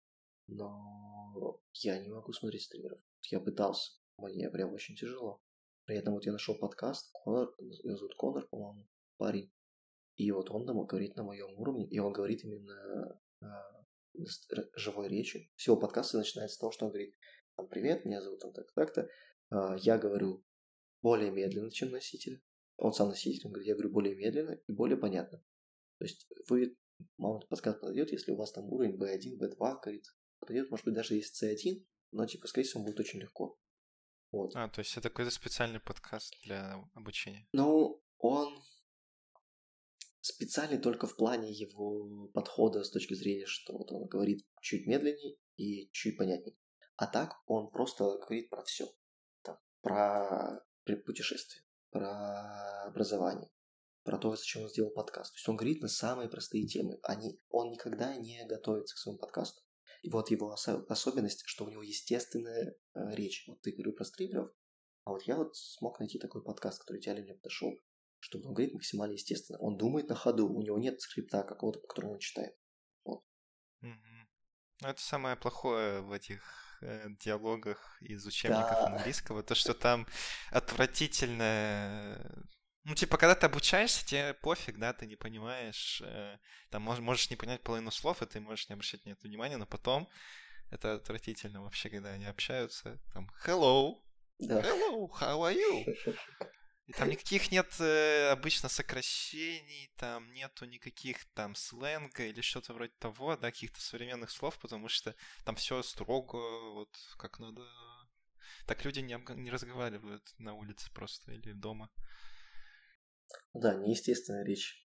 Но 0.46 1.60
я 1.74 1.98
не 1.98 2.08
могу 2.08 2.32
смотреть 2.32 2.62
стримеров. 2.62 3.00
Я 3.30 3.40
пытался, 3.40 3.92
мне 4.16 4.48
прям 4.50 4.72
очень 4.72 4.96
тяжело. 4.96 5.42
При 5.84 5.96
этом 5.96 6.14
вот 6.14 6.24
я 6.24 6.32
нашел 6.32 6.56
подкаст, 6.56 7.10
Конор, 7.12 7.54
его 7.58 7.96
зовут 7.96 8.14
Конор, 8.14 8.46
по-моему, 8.48 8.88
парень. 9.16 9.52
И 10.20 10.30
вот 10.32 10.50
он 10.50 10.66
там 10.66 10.84
говорит 10.84 11.16
на 11.16 11.22
моем 11.22 11.58
уровне, 11.58 11.88
и 11.88 11.98
он 11.98 12.12
говорит 12.12 12.44
именно 12.44 13.18
а, 13.40 13.84
живой 14.76 15.08
речи. 15.08 15.50
Всего 15.54 15.78
подкаста 15.78 16.18
начинается 16.18 16.56
с 16.56 16.58
того, 16.58 16.72
что 16.72 16.84
он 16.84 16.90
говорит, 16.90 17.16
там, 17.56 17.68
привет, 17.68 18.04
меня 18.04 18.20
зовут 18.20 18.40
там 18.40 18.52
так-то, 18.52 18.74
так-то. 18.74 19.08
А, 19.48 19.76
я 19.78 19.96
говорю 19.96 20.44
более 21.00 21.30
медленно, 21.30 21.70
чем 21.70 21.90
носитель. 21.90 22.42
Он 22.76 22.92
сам 22.92 23.08
носитель, 23.08 23.46
он 23.46 23.52
говорит, 23.52 23.68
я 23.68 23.74
говорю 23.74 23.92
более 23.92 24.14
медленно 24.14 24.60
и 24.66 24.72
более 24.72 24.98
понятно. 24.98 25.38
То 25.98 26.04
есть 26.04 26.30
вы, 26.50 26.76
мало 27.16 27.40
подкаст 27.48 27.80
подойдет, 27.80 28.12
если 28.12 28.32
у 28.32 28.36
вас 28.36 28.52
там 28.52 28.66
уровень 28.66 28.96
B1, 28.96 29.38
B2, 29.38 29.56
говорит, 29.56 30.04
подойдет, 30.38 30.70
может 30.70 30.84
быть, 30.84 30.94
даже 30.96 31.14
есть 31.14 31.42
C1, 31.42 31.82
но, 32.12 32.26
типа, 32.26 32.46
скорее 32.46 32.66
всего, 32.66 32.84
будет 32.84 33.00
очень 33.00 33.20
легко. 33.20 33.58
Вот. 34.32 34.54
А, 34.54 34.68
то 34.68 34.80
есть 34.80 34.94
это 34.98 35.08
какой-то 35.08 35.30
специальный 35.30 35.80
подкаст 35.80 36.34
для 36.44 36.74
обучения? 36.92 37.48
Ну, 37.54 38.02
он 38.18 38.62
специальный 40.30 40.78
только 40.78 41.06
в 41.06 41.16
плане 41.16 41.52
его 41.52 42.28
подхода 42.28 42.82
с 42.82 42.90
точки 42.90 43.14
зрения, 43.14 43.46
что 43.46 43.76
вот 43.76 43.92
он 43.92 44.06
говорит 44.06 44.46
чуть 44.60 44.86
медленнее 44.86 45.36
и 45.56 45.90
чуть 45.92 46.16
понятнее. 46.16 46.56
А 46.96 47.06
так 47.06 47.34
он 47.46 47.70
просто 47.70 48.04
говорит 48.18 48.50
про 48.50 48.62
все. 48.64 48.86
Там, 49.42 49.58
про 49.82 50.64
путешествие, 51.06 51.64
про 51.90 52.84
образование, 52.84 53.50
про 54.02 54.18
то, 54.18 54.34
зачем 54.34 54.62
он 54.62 54.68
сделал 54.68 54.90
подкаст. 54.90 55.32
То 55.32 55.36
есть 55.36 55.48
он 55.48 55.56
говорит 55.56 55.82
на 55.82 55.88
самые 55.88 56.28
простые 56.28 56.66
темы. 56.66 56.98
Они, 57.02 57.40
он 57.48 57.70
никогда 57.70 58.16
не 58.16 58.44
готовится 58.46 58.94
к 58.94 58.98
своему 58.98 59.18
подкасту. 59.18 59.62
И 60.02 60.10
вот 60.10 60.30
его 60.30 60.52
особенность, 60.52 61.42
что 61.46 61.64
у 61.64 61.68
него 61.68 61.82
естественная 61.82 62.74
э, 62.94 63.14
речь. 63.14 63.44
Вот 63.46 63.60
ты 63.60 63.72
говорил 63.72 63.92
про 63.92 64.04
стримеров, 64.04 64.50
а 65.04 65.10
вот 65.12 65.22
я 65.24 65.36
вот 65.36 65.56
смог 65.56 65.98
найти 65.98 66.18
такой 66.18 66.42
подкаст, 66.42 66.80
который 66.80 67.00
идеально 67.00 67.22
мне 67.22 67.34
подошел, 67.34 67.72
чтобы 68.20 68.48
он 68.48 68.54
говорит 68.54 68.74
максимально 68.74 69.14
естественно. 69.14 69.58
Он 69.58 69.76
думает 69.76 70.08
на 70.08 70.14
ходу, 70.14 70.48
у 70.48 70.62
него 70.62 70.78
нет 70.78 71.00
скрипта 71.00 71.42
какого-то, 71.42 71.80
по 71.80 71.88
которому 71.88 72.14
он 72.14 72.18
читает. 72.18 72.54
Вот. 73.04 73.24
Mm-hmm. 73.82 74.88
Это 74.88 75.00
самое 75.00 75.36
плохое 75.36 76.00
в 76.00 76.12
этих 76.12 76.42
э, 76.82 77.06
диалогах 77.18 77.98
из 78.00 78.24
учебников 78.26 78.70
да. 78.70 78.86
английского, 78.86 79.42
то, 79.42 79.54
что 79.54 79.74
там 79.74 80.06
отвратительное 80.50 82.46
ну, 82.84 82.94
типа, 82.94 83.18
когда 83.18 83.34
ты 83.34 83.44
обучаешься, 83.44 84.06
тебе 84.06 84.32
пофиг, 84.34 84.78
да, 84.78 84.94
ты 84.94 85.06
не 85.06 85.16
понимаешь, 85.16 86.00
э, 86.02 86.38
там 86.70 86.82
можешь, 86.82 87.02
можешь 87.02 87.28
не 87.28 87.36
понять 87.36 87.62
половину 87.62 87.90
слов, 87.90 88.22
и 88.22 88.26
ты 88.26 88.40
можешь 88.40 88.68
не 88.70 88.72
обращать 88.72 89.04
на 89.04 89.10
это 89.10 89.28
внимания, 89.28 89.58
но 89.58 89.66
потом 89.66 90.08
это 90.70 90.94
отвратительно 90.94 91.62
вообще, 91.62 91.90
когда 91.90 92.10
они 92.10 92.24
общаются, 92.24 92.98
там, 93.12 93.30
hello, 93.44 94.00
да. 94.38 94.62
hello, 94.62 95.10
how 95.20 95.40
are 95.42 95.54
you? 95.54 95.84
И 96.90 96.92
там 96.92 97.08
никаких 97.08 97.52
нет 97.52 97.68
э, 97.78 98.30
обычно 98.30 98.68
сокращений, 98.68 99.92
там 99.96 100.32
нету 100.32 100.64
никаких 100.64 101.24
там 101.34 101.54
сленга 101.54 102.24
или 102.24 102.40
что-то 102.40 102.72
вроде 102.72 102.92
того, 102.98 103.36
да, 103.36 103.52
каких-то 103.52 103.80
современных 103.80 104.28
слов, 104.32 104.58
потому 104.58 104.88
что 104.88 105.14
там 105.44 105.54
все 105.54 105.84
строго, 105.84 106.36
вот 106.72 106.90
как 107.16 107.38
надо. 107.38 107.62
Так 108.66 108.84
люди 108.84 108.98
не, 108.98 109.16
не 109.36 109.52
разговаривают 109.52 110.34
на 110.38 110.54
улице 110.54 110.90
просто 110.92 111.30
или 111.30 111.52
дома. 111.52 111.92
Да, 113.54 113.76
неестественная 113.76 114.44
речь. 114.44 114.84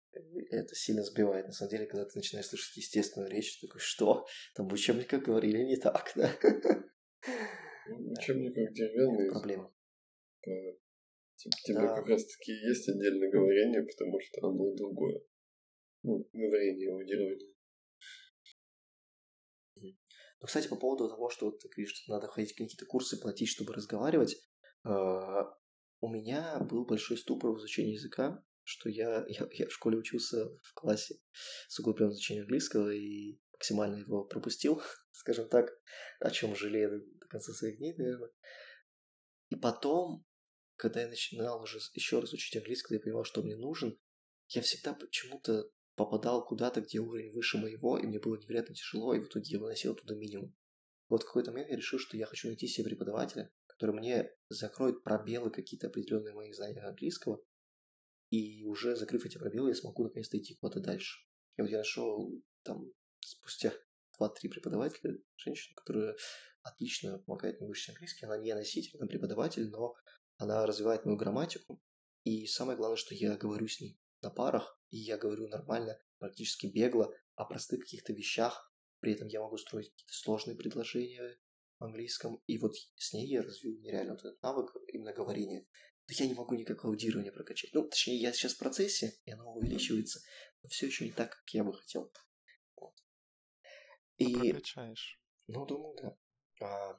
Это 0.50 0.74
сильно 0.74 1.04
сбивает. 1.04 1.46
На 1.46 1.54
самом 1.54 1.70
деле, 1.70 1.86
когда 1.86 2.06
ты 2.06 2.18
начинаешь 2.18 2.48
слышать 2.48 2.78
естественную 2.78 3.30
речь, 3.30 3.60
ты 3.60 3.68
такой, 3.68 3.80
что? 3.80 4.26
Там 4.56 4.68
в 4.68 4.74
учебниках 4.74 5.22
говорили 5.22 5.60
не 5.60 5.78
так, 5.78 6.12
да? 6.16 6.36
В 7.88 8.12
учебниках 8.18 8.74
деревянные. 8.74 9.30
Проблема. 9.30 9.72
Тебе 11.64 11.80
да. 11.80 11.96
как 11.96 12.08
раз 12.08 12.26
таки 12.26 12.52
есть 12.52 12.88
отдельное 12.90 13.32
говорение, 13.32 13.84
потому 13.84 14.20
что 14.20 14.48
оно 14.48 14.76
другое. 14.76 15.22
Ну, 16.04 16.28
говорение, 16.34 16.92
аудирование. 16.92 17.52
Ну, 19.76 20.48
кстати, 20.48 20.68
по 20.68 20.76
поводу 20.76 21.08
того, 21.08 21.30
что 21.30 21.46
вот 21.46 21.60
ты 21.60 21.70
говоришь, 21.70 21.94
что 21.96 22.14
надо 22.14 22.28
ходить 22.28 22.54
какие-то 22.56 22.86
курсы, 22.88 23.20
платить, 23.20 23.50
чтобы 23.50 23.74
разговаривать, 23.74 24.36
а, 24.84 25.56
у 26.00 26.10
меня 26.10 26.60
был 26.60 26.86
большой 26.86 27.18
ступор 27.18 27.52
в 27.52 27.60
изучении 27.60 27.94
языка, 27.94 28.44
что 28.64 28.90
я, 28.90 29.24
я, 29.30 29.48
я 29.52 29.68
в 29.68 29.72
школе 29.72 29.98
учился 29.98 30.50
в 30.62 30.74
классе 30.74 31.16
с 31.68 31.80
углубленным 31.80 32.14
изучением 32.14 32.46
английского 32.46 32.92
и 32.92 33.40
максимально 33.54 33.98
его 33.98 34.24
пропустил, 34.26 34.82
скажем 35.12 35.48
так, 35.50 35.70
о 36.20 36.32
чем 36.32 36.56
жалею 36.56 37.06
до 37.20 37.28
конца 37.28 37.54
своих 37.54 37.78
дней, 37.78 37.94
наверное. 37.96 38.32
И 39.50 39.56
потом, 39.56 40.26
когда 40.82 41.02
я 41.02 41.08
начинал 41.08 41.62
уже 41.62 41.80
еще 41.94 42.20
раз 42.20 42.34
учить 42.34 42.58
английский, 42.58 42.88
когда 42.88 42.96
я 42.96 43.04
понимал, 43.04 43.24
что 43.24 43.44
мне 43.44 43.56
нужен, 43.56 44.00
я 44.48 44.64
всегда 44.64 44.96
почему-то 44.96 45.70
попадал 45.96 46.44
куда-то, 46.44 46.82
где 46.82 47.00
уровень 47.00 47.32
выше 47.32 47.60
моего, 47.60 48.00
и 48.00 48.08
мне 48.08 48.20
было 48.20 48.36
невероятно 48.36 48.74
тяжело, 48.74 49.14
и 49.14 49.20
в 49.20 49.28
итоге 49.28 49.46
я 49.52 49.60
выносил 49.60 49.96
туда 49.96 50.16
минимум. 50.16 50.56
Вот 51.08 51.22
в 51.22 51.26
какой-то 51.28 51.52
момент 51.52 51.70
я 51.70 51.78
решил, 51.78 52.00
что 52.00 52.18
я 52.18 52.26
хочу 52.26 52.48
найти 52.48 52.66
себе 52.66 52.86
преподавателя, 52.90 53.54
который 53.68 53.96
мне 53.96 54.32
закроет 54.50 55.04
пробелы 55.04 55.52
какие-то 55.52 55.88
определенные 55.88 56.34
моих 56.34 56.56
знания 56.56 56.82
английского, 56.82 57.44
и 58.32 58.66
уже 58.66 58.96
закрыв 58.96 59.24
эти 59.24 59.38
пробелы, 59.38 59.70
я 59.70 59.76
смогу 59.76 60.04
наконец-то 60.04 60.40
идти 60.40 60.56
куда-то 60.56 60.80
дальше. 60.80 61.20
И 61.58 61.62
вот 61.62 61.70
я 61.70 61.78
нашел 61.78 62.42
там 62.64 62.92
спустя 63.20 63.72
2-3 64.20 64.50
преподавателя, 64.50 65.16
женщина, 65.36 65.76
которая 65.76 66.16
отлично 66.64 67.20
помогает 67.20 67.60
мне 67.60 67.68
выучить 67.68 67.90
английский. 67.90 68.26
Она 68.26 68.38
не 68.38 68.56
носитель, 68.56 68.98
она 68.98 69.06
преподаватель, 69.06 69.70
но 69.70 69.94
она 70.42 70.66
развивает 70.66 71.06
мою 71.06 71.18
грамматику. 71.18 71.80
И 72.24 72.48
самое 72.48 72.76
главное, 72.76 72.98
что 72.98 73.14
я 73.14 73.38
говорю 73.38 73.68
с 73.68 73.80
ней 73.80 74.00
на 74.22 74.32
парах, 74.32 74.80
и 74.90 74.98
я 74.98 75.18
говорю 75.18 75.48
нормально, 75.48 76.00
практически 76.18 76.66
бегло 76.66 77.14
о 77.36 77.46
простых 77.46 77.82
каких-то 77.82 78.12
вещах. 78.14 78.74
При 79.00 79.14
этом 79.14 79.28
я 79.28 79.42
могу 79.42 79.58
строить 79.58 79.92
какие-то 79.92 80.14
сложные 80.14 80.58
предложения, 80.58 81.38
английском, 81.78 82.42
и 82.48 82.58
вот 82.58 82.74
с 82.96 83.14
ней 83.14 83.28
я 83.28 83.44
развил 83.44 83.78
нереально 83.80 84.14
вот 84.14 84.22
этот 84.22 84.42
навык 84.42 84.76
именно 84.88 85.14
говорения. 85.14 85.68
Но 86.08 86.16
я 86.18 86.28
не 86.28 86.34
могу 86.34 86.56
никак 86.56 86.86
аудирование 86.86 87.32
прокачать. 87.32 87.72
Ну, 87.74 87.88
точнее, 87.88 88.20
я 88.20 88.34
сейчас 88.34 88.54
в 88.54 88.60
процессе, 88.60 89.20
и 89.26 89.32
оно 89.32 89.52
увеличивается, 89.54 90.22
но 90.64 90.70
все 90.70 90.88
еще 90.88 91.06
не 91.06 91.12
так, 91.12 91.32
как 91.32 91.50
я 91.54 91.64
бы 91.64 91.74
хотел. 91.74 92.12
Вот. 92.76 92.96
И... 94.18 94.52
Прокачаешь. 94.52 95.22
Ну, 95.48 95.66
думаю, 95.68 95.96
да. 96.02 96.18
А... 96.66 96.98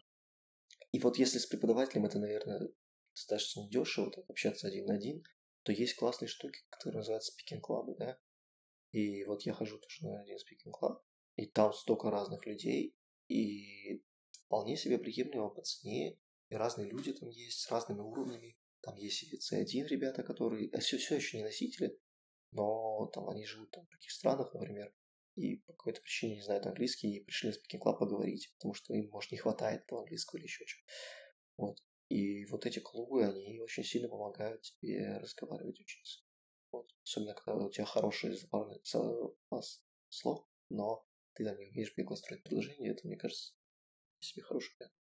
И 0.92 1.00
вот 1.00 1.18
если 1.18 1.38
с 1.38 1.46
преподавателем 1.46 2.06
это, 2.06 2.18
наверное, 2.18 2.68
достаточно 3.14 3.68
дешево, 3.68 4.10
так 4.10 4.28
общаться 4.28 4.68
один 4.68 4.86
на 4.86 4.94
один, 4.94 5.22
то 5.62 5.72
есть 5.72 5.94
классные 5.94 6.28
штуки, 6.28 6.60
которые 6.70 6.98
называются 6.98 7.32
club, 7.50 7.94
да? 7.98 8.18
И 8.90 9.24
вот 9.24 9.42
я 9.42 9.54
хожу 9.54 9.78
тоже 9.78 10.06
на 10.06 10.20
один 10.20 10.36
club, 10.66 11.00
и 11.36 11.46
там 11.46 11.72
столько 11.72 12.10
разных 12.10 12.44
людей, 12.46 12.96
и 13.28 14.02
вполне 14.44 14.76
себе 14.76 14.98
приемлемо 14.98 15.48
по 15.50 15.62
цене, 15.62 16.18
и 16.48 16.54
разные 16.54 16.90
люди 16.90 17.12
там 17.12 17.30
есть 17.30 17.60
с 17.60 17.70
разными 17.70 18.00
уровнями. 18.00 18.58
Там 18.82 18.96
есть 18.96 19.22
и 19.22 19.36
C1 19.36 19.86
ребята, 19.86 20.22
которые 20.22 20.70
все, 20.80 20.98
все 20.98 21.16
еще 21.16 21.38
не 21.38 21.44
носители, 21.44 21.98
но 22.50 23.06
там 23.14 23.28
они 23.30 23.46
живут 23.46 23.70
там, 23.70 23.86
в 23.86 23.90
таких 23.90 24.10
странах, 24.10 24.52
например, 24.52 24.92
и 25.36 25.56
по 25.58 25.72
какой-то 25.72 26.02
причине 26.02 26.36
не 26.36 26.42
знают 26.42 26.66
английский 26.66 27.16
и 27.16 27.24
пришли 27.24 27.52
в 27.52 27.54
Speaking 27.54 27.80
Club 27.80 27.98
поговорить, 27.98 28.52
потому 28.58 28.74
что 28.74 28.92
им, 28.92 29.08
может, 29.10 29.30
не 29.30 29.38
хватает 29.38 29.82
этого 29.82 30.00
английского 30.00 30.38
или 30.38 30.44
еще 30.44 30.64
чего. 30.66 30.82
Вот. 31.56 31.78
И 32.12 32.44
вот 32.44 32.66
эти 32.66 32.78
клубы, 32.78 33.24
они 33.24 33.58
очень 33.60 33.84
сильно 33.84 34.06
помогают 34.06 34.60
тебе 34.60 35.16
разговаривать, 35.16 35.80
учиться. 35.80 36.20
Вот. 36.70 36.94
Особенно, 37.02 37.32
когда 37.32 37.64
у 37.64 37.70
тебя 37.70 37.86
хороший 37.86 38.34
запас 38.34 39.82
слов, 40.10 40.46
но 40.68 41.08
ты 41.32 41.46
там 41.46 41.56
не 41.56 41.70
умеешь 41.70 41.96
бегло 41.96 42.14
строить 42.16 42.42
предложение, 42.42 42.92
это, 42.92 43.06
мне 43.06 43.16
кажется, 43.16 43.54
себе 44.18 44.42
хороший 44.42 44.74
вариант. 44.78 44.94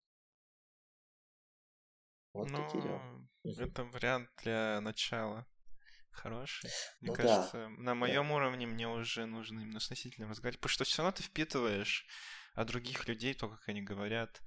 Вот 2.33 2.49
ну, 2.51 2.57
такие 2.63 2.83
дела. 2.83 3.27
Это 3.43 3.83
вариант 3.85 4.29
для 4.43 4.79
начала 4.81 5.47
хороший. 6.11 6.69
Мне 7.01 7.09
ну, 7.09 7.15
кажется, 7.15 7.53
да. 7.53 7.69
на 7.69 7.95
моем 7.95 8.27
да. 8.27 8.35
уровне 8.35 8.67
мне 8.67 8.87
уже 8.87 9.25
нужно 9.25 9.61
именно 9.61 9.79
с 9.79 9.89
носителем 9.89 10.29
разговаривать, 10.29 10.59
потому 10.59 10.73
что 10.73 10.83
все 10.83 11.01
равно 11.01 11.17
ты 11.17 11.23
впитываешь 11.23 12.05
от 12.53 12.67
других 12.67 13.07
людей 13.07 13.33
то, 13.33 13.49
как 13.49 13.67
они 13.67 13.81
говорят, 13.81 14.43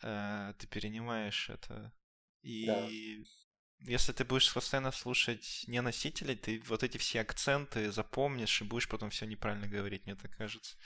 ты 0.00 0.66
перенимаешь 0.68 1.50
это. 1.50 1.92
И 2.42 2.66
да. 2.66 2.86
если 3.80 4.12
ты 4.12 4.24
будешь 4.24 4.52
постоянно 4.52 4.92
слушать 4.92 5.64
не 5.66 5.80
носителей, 5.80 6.36
ты 6.36 6.62
вот 6.66 6.82
эти 6.82 6.98
все 6.98 7.20
акценты 7.20 7.90
запомнишь 7.90 8.60
и 8.60 8.64
будешь 8.64 8.88
потом 8.88 9.10
все 9.10 9.26
неправильно 9.26 9.66
говорить, 9.66 10.04
мне 10.04 10.14
так 10.14 10.36
кажется. 10.36 10.76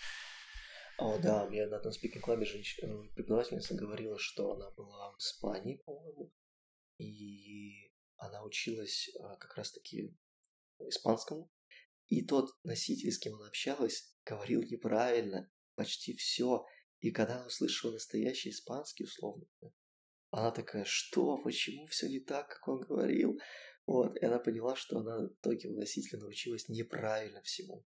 О, 0.99 1.17
да, 1.19 1.47
мне 1.47 1.67
на 1.67 1.77
одном 1.77 1.93
спикинг-клабе 1.93 2.45
женщина, 2.45 2.93
э, 2.93 3.09
преподавательница 3.15 3.75
говорила, 3.75 4.19
что 4.19 4.55
она 4.55 4.71
была 4.73 5.13
в 5.13 5.19
Испании, 5.19 5.81
по-моему, 5.85 6.33
и 6.99 7.93
она 8.17 8.43
училась 8.43 9.09
а, 9.21 9.37
как 9.37 9.57
раз-таки 9.57 10.13
испанскому, 10.81 11.53
и 12.09 12.25
тот 12.25 12.51
носитель, 12.65 13.13
с 13.13 13.19
кем 13.19 13.37
она 13.37 13.47
общалась, 13.47 14.13
говорил 14.25 14.63
неправильно 14.63 15.49
почти 15.77 16.17
все. 16.17 16.67
И 17.01 17.11
когда 17.11 17.37
она 17.37 17.47
услышала 17.47 17.93
настоящий 17.93 18.51
испанский, 18.51 19.05
условно, 19.05 19.47
она 20.31 20.51
такая, 20.51 20.85
что, 20.85 21.39
почему 21.39 21.87
все 21.87 22.09
не 22.09 22.21
так, 22.21 22.49
как 22.49 22.67
он 22.69 22.81
говорил? 22.81 23.39
Вот, 23.87 24.17
и 24.17 24.25
она 24.25 24.39
поняла, 24.39 24.77
что 24.77 24.99
она 24.99 25.19
у 25.19 25.73
носителя 25.75 26.21
научилась 26.21 26.69
неправильно 26.69 27.41
всему. 27.43 27.85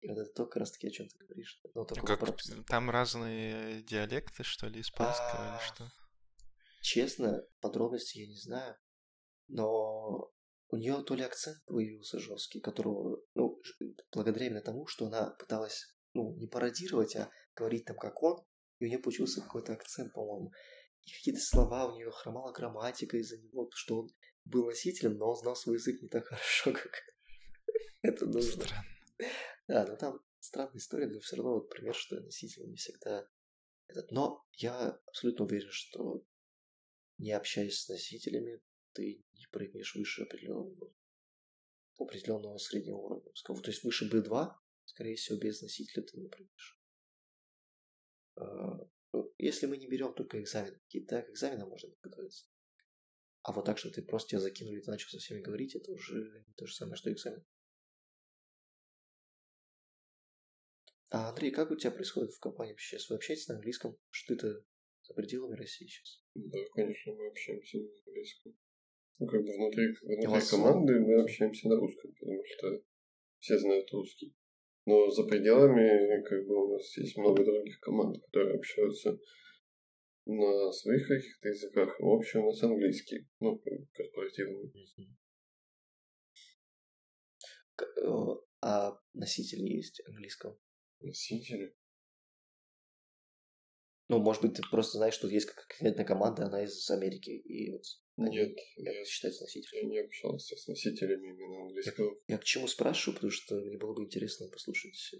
И 0.00 0.08
вот 0.08 0.18
это 0.18 0.32
только 0.32 0.58
раз 0.58 0.72
таки 0.72 0.88
о 0.88 0.90
чем 0.90 1.08
ты 1.08 1.16
говоришь. 1.18 1.60
Но 1.74 1.84
только 1.84 2.16
как, 2.16 2.36
там 2.68 2.90
разные 2.90 3.82
диалекты, 3.82 4.42
что 4.42 4.68
ли, 4.68 4.80
испанского 4.80 5.56
а... 5.56 5.56
или 5.56 5.66
что? 5.66 5.90
Честно, 6.80 7.44
подробности 7.60 8.18
я 8.18 8.26
не 8.26 8.36
знаю. 8.36 8.76
Но 9.48 10.32
у 10.68 10.76
нее 10.76 11.02
то 11.04 11.14
ли 11.14 11.22
акцент 11.22 11.64
появился 11.66 12.18
жесткий, 12.18 12.60
которого, 12.60 13.20
ну, 13.34 13.60
благодаря 14.12 14.46
именно 14.46 14.62
тому, 14.62 14.86
что 14.86 15.06
она 15.06 15.30
пыталась, 15.38 15.94
ну, 16.14 16.34
не 16.36 16.48
пародировать, 16.48 17.14
а 17.16 17.30
говорить 17.54 17.84
там 17.84 17.96
как 17.96 18.22
он, 18.22 18.44
и 18.78 18.84
у 18.84 18.88
нее 18.88 18.98
получился 18.98 19.40
какой-то 19.40 19.72
акцент, 19.72 20.12
по-моему. 20.12 20.52
И 21.04 21.12
какие-то 21.12 21.40
слова 21.40 21.92
у 21.92 21.94
нее 21.96 22.10
хромала 22.10 22.52
грамматика 22.52 23.16
из-за 23.16 23.38
него, 23.38 23.68
что 23.74 24.00
он 24.00 24.10
был 24.44 24.66
носителем, 24.66 25.16
но 25.16 25.30
он 25.30 25.36
знал 25.36 25.56
свой 25.56 25.76
язык 25.76 26.00
не 26.02 26.08
так 26.08 26.24
хорошо, 26.26 26.72
как 26.72 26.92
это 28.02 28.26
нужно. 28.26 28.64
Странно. 28.64 28.84
Да, 29.68 29.86
но 29.86 29.96
там 29.96 30.20
странная 30.40 30.78
история, 30.78 31.06
но 31.06 31.20
все 31.20 31.36
равно 31.36 31.54
вот 31.54 31.70
пример, 31.70 31.94
что 31.94 32.20
носитель 32.20 32.68
не 32.68 32.76
всегда 32.76 33.28
этот. 33.86 34.10
Но 34.10 34.44
я 34.54 35.00
абсолютно 35.06 35.44
уверен, 35.44 35.70
что 35.70 36.24
не 37.18 37.32
общаясь 37.32 37.80
с 37.80 37.88
носителями, 37.88 38.60
ты 38.92 39.24
не 39.34 39.46
прыгнешь 39.50 39.94
выше 39.94 40.22
определенного, 40.22 40.92
определенного 41.98 42.58
среднего 42.58 42.96
уровня. 42.96 43.32
То 43.44 43.70
есть 43.70 43.84
выше 43.84 44.10
B2, 44.10 44.50
скорее 44.84 45.14
всего, 45.14 45.38
без 45.38 45.62
носителя 45.62 46.02
ты 46.02 46.18
не 46.18 46.28
прыгнешь. 46.28 46.81
Ну, 49.12 49.32
если 49.38 49.66
мы 49.66 49.76
не 49.76 49.86
берем 49.86 50.14
только 50.14 50.40
экзамен, 50.40 50.74
какие-то 50.74 51.22
к 51.22 51.30
экзаменам 51.30 51.68
можно 51.68 51.90
подготовиться. 51.90 52.46
А 53.42 53.52
вот 53.52 53.64
так, 53.64 53.78
что 53.78 53.90
ты 53.90 54.02
просто 54.02 54.30
тебя 54.30 54.40
закинули 54.40 54.78
и 54.78 54.82
ты 54.82 54.90
начал 54.90 55.10
со 55.10 55.18
всеми 55.18 55.40
говорить, 55.40 55.74
это 55.74 55.90
уже 55.92 56.44
не 56.46 56.54
то 56.54 56.66
же 56.66 56.74
самое, 56.74 56.96
что 56.96 57.12
экзамен. 57.12 57.44
А, 61.10 61.28
Андрей, 61.28 61.50
как 61.50 61.70
у 61.70 61.76
тебя 61.76 61.90
происходит 61.90 62.32
в 62.32 62.40
компании 62.40 62.72
вообще 62.72 62.96
сейчас? 62.96 63.10
Вы 63.10 63.16
общаетесь 63.16 63.48
на 63.48 63.56
английском? 63.56 63.98
Что 64.10 64.34
это 64.34 64.64
за 65.02 65.14
пределами 65.14 65.56
России 65.56 65.86
сейчас? 65.86 66.24
Да, 66.34 66.58
конечно, 66.74 67.12
мы 67.12 67.26
общаемся 67.26 67.78
на 67.78 67.90
английском. 68.06 68.56
Ну, 69.18 69.26
как 69.26 69.42
бы 69.42 69.52
внутри, 69.52 69.92
внутри 70.02 70.48
команды 70.48 71.00
мы 71.00 71.20
общаемся 71.20 71.68
на 71.68 71.76
русском, 71.76 72.14
потому 72.14 72.42
что 72.46 72.82
все 73.40 73.58
знают 73.58 73.92
русский. 73.92 74.34
Но 74.84 75.08
за 75.10 75.24
пределами, 75.24 76.22
как 76.24 76.46
бы, 76.46 76.66
у 76.66 76.72
нас 76.72 76.96
есть 76.96 77.16
много 77.16 77.44
других 77.44 77.78
команд, 77.80 78.20
которые 78.24 78.56
общаются 78.56 79.16
на 80.26 80.72
своих 80.72 81.06
каких-то 81.06 81.48
языках, 81.48 82.00
в 82.00 82.08
общем, 82.08 82.44
у 82.44 82.46
нас 82.46 82.62
английский, 82.62 83.28
ну, 83.40 83.62
корпоративный. 83.92 84.72
Э, 87.80 87.84
а 88.60 88.98
носители 89.14 89.62
есть 89.62 90.02
английского? 90.06 90.58
Носители? 91.00 91.74
Ну, 94.08 94.18
может 94.18 94.42
быть, 94.42 94.54
ты 94.54 94.62
просто 94.70 94.98
знаешь, 94.98 95.14
что 95.14 95.28
есть 95.28 95.46
какая-то 95.46 96.04
команда, 96.04 96.46
она 96.46 96.62
из 96.62 96.88
Америки, 96.90 97.30
и 97.30 97.72
вот 97.72 97.82
нет, 98.16 98.58
я 98.76 99.04
считается 99.04 99.42
носителем. 99.42 99.84
Я 99.84 99.88
не 99.88 100.06
общался 100.06 100.56
с 100.56 100.66
носителями 100.66 101.28
именно 101.28 101.62
английского. 101.62 102.14
Я, 102.28 102.34
я 102.34 102.38
к 102.38 102.44
чему 102.44 102.68
спрашиваю, 102.68 103.14
потому 103.14 103.30
что 103.30 103.56
мне 103.60 103.78
было 103.78 103.94
бы 103.94 104.04
интересно 104.04 104.48
послушать, 104.48 105.14
э, 105.14 105.18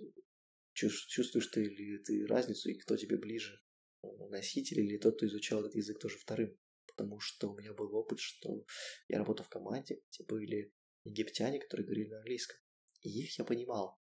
чувствуешь 0.75 1.47
ты 1.49 1.65
ли 1.65 1.99
ты 1.99 2.27
разницу, 2.27 2.71
и 2.71 2.79
кто 2.79 2.97
тебе 2.97 3.17
ближе, 3.17 3.61
э, 4.03 4.09
носитель 4.29 4.81
или 4.81 4.99
тот, 4.99 5.17
кто 5.17 5.27
изучал 5.27 5.61
этот 5.61 5.75
язык 5.75 5.99
тоже 5.99 6.19
вторым. 6.19 6.57
Потому 6.87 7.21
что 7.21 7.51
у 7.51 7.57
меня 7.57 7.73
был 7.73 7.95
опыт, 7.95 8.19
что 8.19 8.65
я 9.09 9.19
работал 9.19 9.47
в 9.47 9.49
команде, 9.49 10.03
где 10.11 10.25
были 10.25 10.73
египтяне, 11.05 11.59
которые 11.59 11.87
говорили 11.87 12.11
на 12.11 12.19
английском. 12.19 12.59
И 13.01 13.09
их 13.09 13.39
я 13.39 13.45
понимал. 13.45 13.99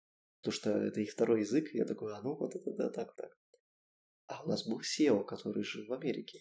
То, 0.42 0.50
что 0.50 0.70
это 0.70 1.00
их 1.00 1.12
второй 1.12 1.40
язык, 1.40 1.72
я 1.72 1.86
такой, 1.86 2.14
а 2.14 2.20
ну 2.20 2.36
вот 2.36 2.54
это 2.54 2.70
да, 2.72 2.90
так, 2.90 3.16
так. 3.16 3.30
А 4.26 4.44
у 4.44 4.48
нас 4.48 4.66
был 4.66 4.80
SEO, 4.80 5.24
который 5.24 5.62
жил 5.62 5.86
в 5.86 5.92
Америке. 5.92 6.40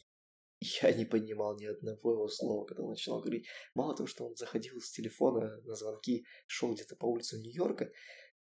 Я 0.81 0.93
не 0.93 1.05
понимал 1.05 1.57
ни 1.57 1.65
одного 1.65 2.13
его 2.13 2.27
слова, 2.27 2.65
когда 2.65 2.83
он 2.83 2.91
начинал 2.91 3.19
говорить. 3.19 3.47
Мало 3.75 3.95
того, 3.95 4.07
что 4.07 4.25
он 4.25 4.35
заходил 4.35 4.79
с 4.79 4.91
телефона 4.91 5.61
на 5.63 5.75
звонки, 5.75 6.25
шел 6.47 6.73
где-то 6.73 6.95
по 6.95 7.05
улице 7.05 7.37
Нью-Йорка, 7.37 7.91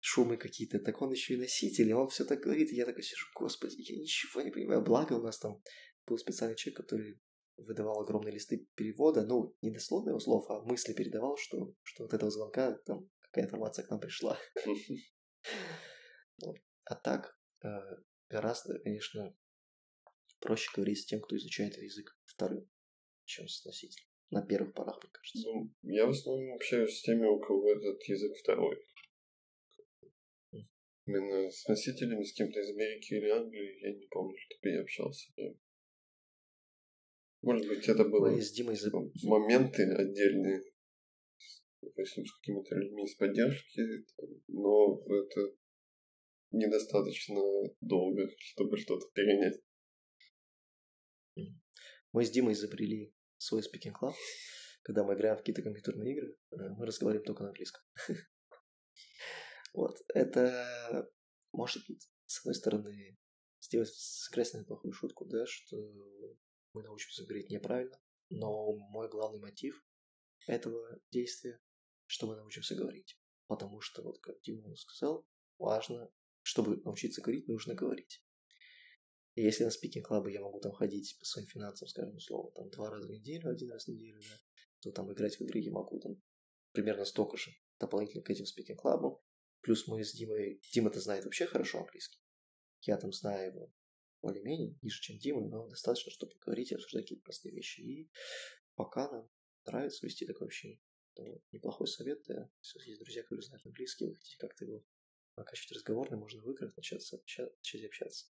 шумы 0.01 0.37
какие-то, 0.37 0.79
так 0.79 1.01
он 1.03 1.13
еще 1.13 1.35
и 1.35 1.39
носитель, 1.39 1.89
и 1.89 1.93
он 1.93 2.09
все 2.09 2.25
так 2.25 2.41
говорит, 2.41 2.73
и 2.73 2.77
я 2.77 2.87
такой 2.87 3.03
сижу, 3.03 3.27
господи, 3.35 3.77
я 3.79 3.99
ничего 3.99 4.43
не 4.43 4.51
понимаю. 4.51 4.83
Благо 4.83 5.15
у 5.15 5.23
нас 5.23 5.39
там 5.39 5.63
был 6.07 6.19
специальный 6.19 6.57
человек, 6.57 6.79
который 6.79 7.21
выдавал 7.57 8.01
огромные 8.01 8.33
листы 8.33 8.67
перевода, 8.75 9.27
ну, 9.27 9.55
не 9.61 9.71
дословно 9.71 10.11
его 10.11 10.21
слов, 10.21 10.49
а 10.49 10.63
мысли 10.63 10.95
передавал, 10.95 11.37
что, 11.37 11.75
что 11.83 12.05
от 12.05 12.15
этого 12.15 12.31
звонка 12.31 12.73
там 12.87 13.09
какая 13.21 13.45
информация 13.45 13.87
к 13.87 13.91
нам 13.91 14.01
пришла. 14.01 14.39
А 16.87 16.97
так, 16.97 17.39
э, 17.63 17.69
гораздо, 18.31 18.79
конечно, 18.81 19.37
проще 20.41 20.71
говорить 20.75 21.01
с 21.01 21.07
тем, 21.07 21.21
кто 21.21 21.37
изучает 21.37 21.77
язык 21.77 22.19
вторым, 22.25 22.69
чем 23.25 23.47
с 23.49 23.65
носителем. 23.65 24.07
На 24.31 24.43
первых 24.43 24.75
порах, 24.75 25.01
мне 25.03 25.11
кажется. 25.13 25.49
Ну, 25.49 25.71
я 25.83 26.07
в 26.07 26.11
основном 26.11 26.55
общаюсь 26.55 26.99
с 26.99 27.03
теми, 27.03 27.27
у 27.27 27.41
кого 27.41 27.73
этот 27.73 28.03
язык 28.05 28.37
второй. 28.37 28.79
Именно 31.07 31.51
с 31.51 31.67
носителями, 31.67 32.23
с 32.23 32.33
кем-то 32.33 32.61
из 32.61 32.71
Америки 32.71 33.15
или 33.15 33.29
Англии, 33.29 33.81
я 33.81 33.93
не 33.93 34.07
помню, 34.07 34.37
чтобы 34.39 34.69
я 34.69 34.81
общался. 34.83 35.33
Может 37.43 37.67
быть, 37.67 37.89
это 37.89 38.05
было 38.05 38.39
с 38.41 38.53
Димой 38.53 38.77
за... 38.77 38.91
моменты 39.25 39.83
отдельные, 39.95 40.63
допустим, 41.81 42.25
с 42.25 42.39
какими-то 42.39 42.77
людьми 42.77 43.05
из 43.05 43.15
поддержки, 43.15 43.81
но 44.49 45.03
это 45.07 45.57
недостаточно 46.53 47.41
долго, 47.81 48.29
чтобы 48.39 48.77
что-то 48.77 49.07
перенять. 49.15 49.61
Мы 52.13 52.25
с 52.25 52.31
Димой 52.31 52.55
изобрели 52.55 53.15
свой 53.39 53.63
speaking 53.63 53.93
club. 53.93 54.15
Когда 54.83 55.05
мы 55.05 55.15
играем 55.15 55.37
в 55.37 55.39
какие-то 55.41 55.63
компьютерные 55.63 56.13
игры, 56.13 56.37
э, 56.51 56.57
мы 56.77 56.87
разговариваем 56.87 57.25
только 57.25 57.43
на 57.43 57.49
английском. 57.51 57.83
Вот. 59.73 59.97
Это 60.09 61.09
может, 61.53 61.85
с 62.27 62.41
одной 62.41 62.57
стороны, 62.57 63.17
сделать, 63.61 63.89
сыграть 63.89 64.53
на 64.53 64.59
неплохую 64.59 64.93
шутку, 64.93 65.27
да, 65.27 65.45
что 65.47 65.77
мы 66.73 66.83
научимся 66.83 67.25
говорить 67.25 67.51
неправильно, 67.51 67.97
но 68.31 68.73
мой 68.73 69.09
главный 69.09 69.39
мотив 69.39 69.81
этого 70.47 71.01
действия, 71.11 71.61
что 72.07 72.27
мы 72.27 72.37
научимся 72.37 72.75
говорить. 72.75 73.19
Потому 73.47 73.81
что, 73.81 74.03
вот 74.03 74.19
как 74.21 74.41
Дима 74.43 74.75
сказал, 74.77 75.27
важно, 75.59 76.11
чтобы 76.43 76.77
научиться 76.79 77.21
говорить, 77.21 77.49
нужно 77.49 77.75
говорить. 77.75 78.25
Если 79.37 79.65
на 79.65 79.71
спикинг 79.71 80.09
клабы 80.09 80.33
я 80.33 80.41
могу 80.41 80.61
там 80.61 80.73
ходить 80.73 81.17
по 81.19 81.25
своим 81.25 81.47
финансам, 81.47 81.89
скажем, 81.89 82.17
условно, 82.17 82.51
там 82.53 82.69
два 82.71 82.91
раза 82.91 83.07
в 83.07 83.11
неделю, 83.11 83.51
один 83.51 83.71
раз 83.71 83.85
в 83.85 83.89
неделю, 83.89 84.21
да, 84.21 84.41
то 84.81 84.91
там 84.91 85.13
играть 85.13 85.37
в 85.37 85.41
игры 85.43 85.61
я 85.61 85.71
могу 85.71 86.01
там 86.01 86.21
примерно 86.73 87.05
столько 87.05 87.37
же 87.37 87.53
дополнительно 87.79 88.23
к 88.23 88.31
этим 88.31 88.47
спикинг 88.47 88.81
клабам. 88.81 89.19
Плюс 89.61 89.87
мы 89.87 90.03
с 90.03 90.13
Димой... 90.13 90.61
Дима-то 90.73 91.01
знает 91.01 91.25
вообще 91.25 91.47
хорошо 91.47 91.81
английский. 91.81 92.19
Я 92.83 92.97
там 92.97 93.13
знаю 93.13 93.53
его 93.53 93.73
более-менее, 94.23 94.77
ниже, 94.83 95.01
чем 95.01 95.19
Дима, 95.19 95.47
но 95.47 95.69
достаточно, 95.69 96.11
чтобы 96.11 96.35
говорить 96.41 96.73
и 96.73 96.75
обсуждать 96.75 97.05
какие-то 97.05 97.25
простые 97.25 97.55
вещи. 97.55 97.81
И 97.81 98.11
пока 98.75 99.11
нам 99.11 99.31
нравится 99.67 100.05
вести 100.05 100.27
такое 100.27 100.47
общение, 100.47 100.81
то 101.15 101.25
неплохой 101.53 101.87
совет, 101.87 102.23
да, 102.27 102.51
если 102.63 102.91
есть 102.91 103.01
друзья, 103.01 103.23
которые 103.23 103.43
знают 103.43 103.65
английский, 103.67 104.07
вы 104.07 104.17
хотите 104.17 104.37
как-то 104.39 104.65
его 104.65 104.85
пока 105.35 105.55
чуть 105.55 105.73
разговорный, 105.73 106.19
можно 106.19 106.43
в 106.43 106.51
играх 106.51 106.77
начаться, 106.77 107.17
начать 107.19 107.85
общаться. 107.85 108.27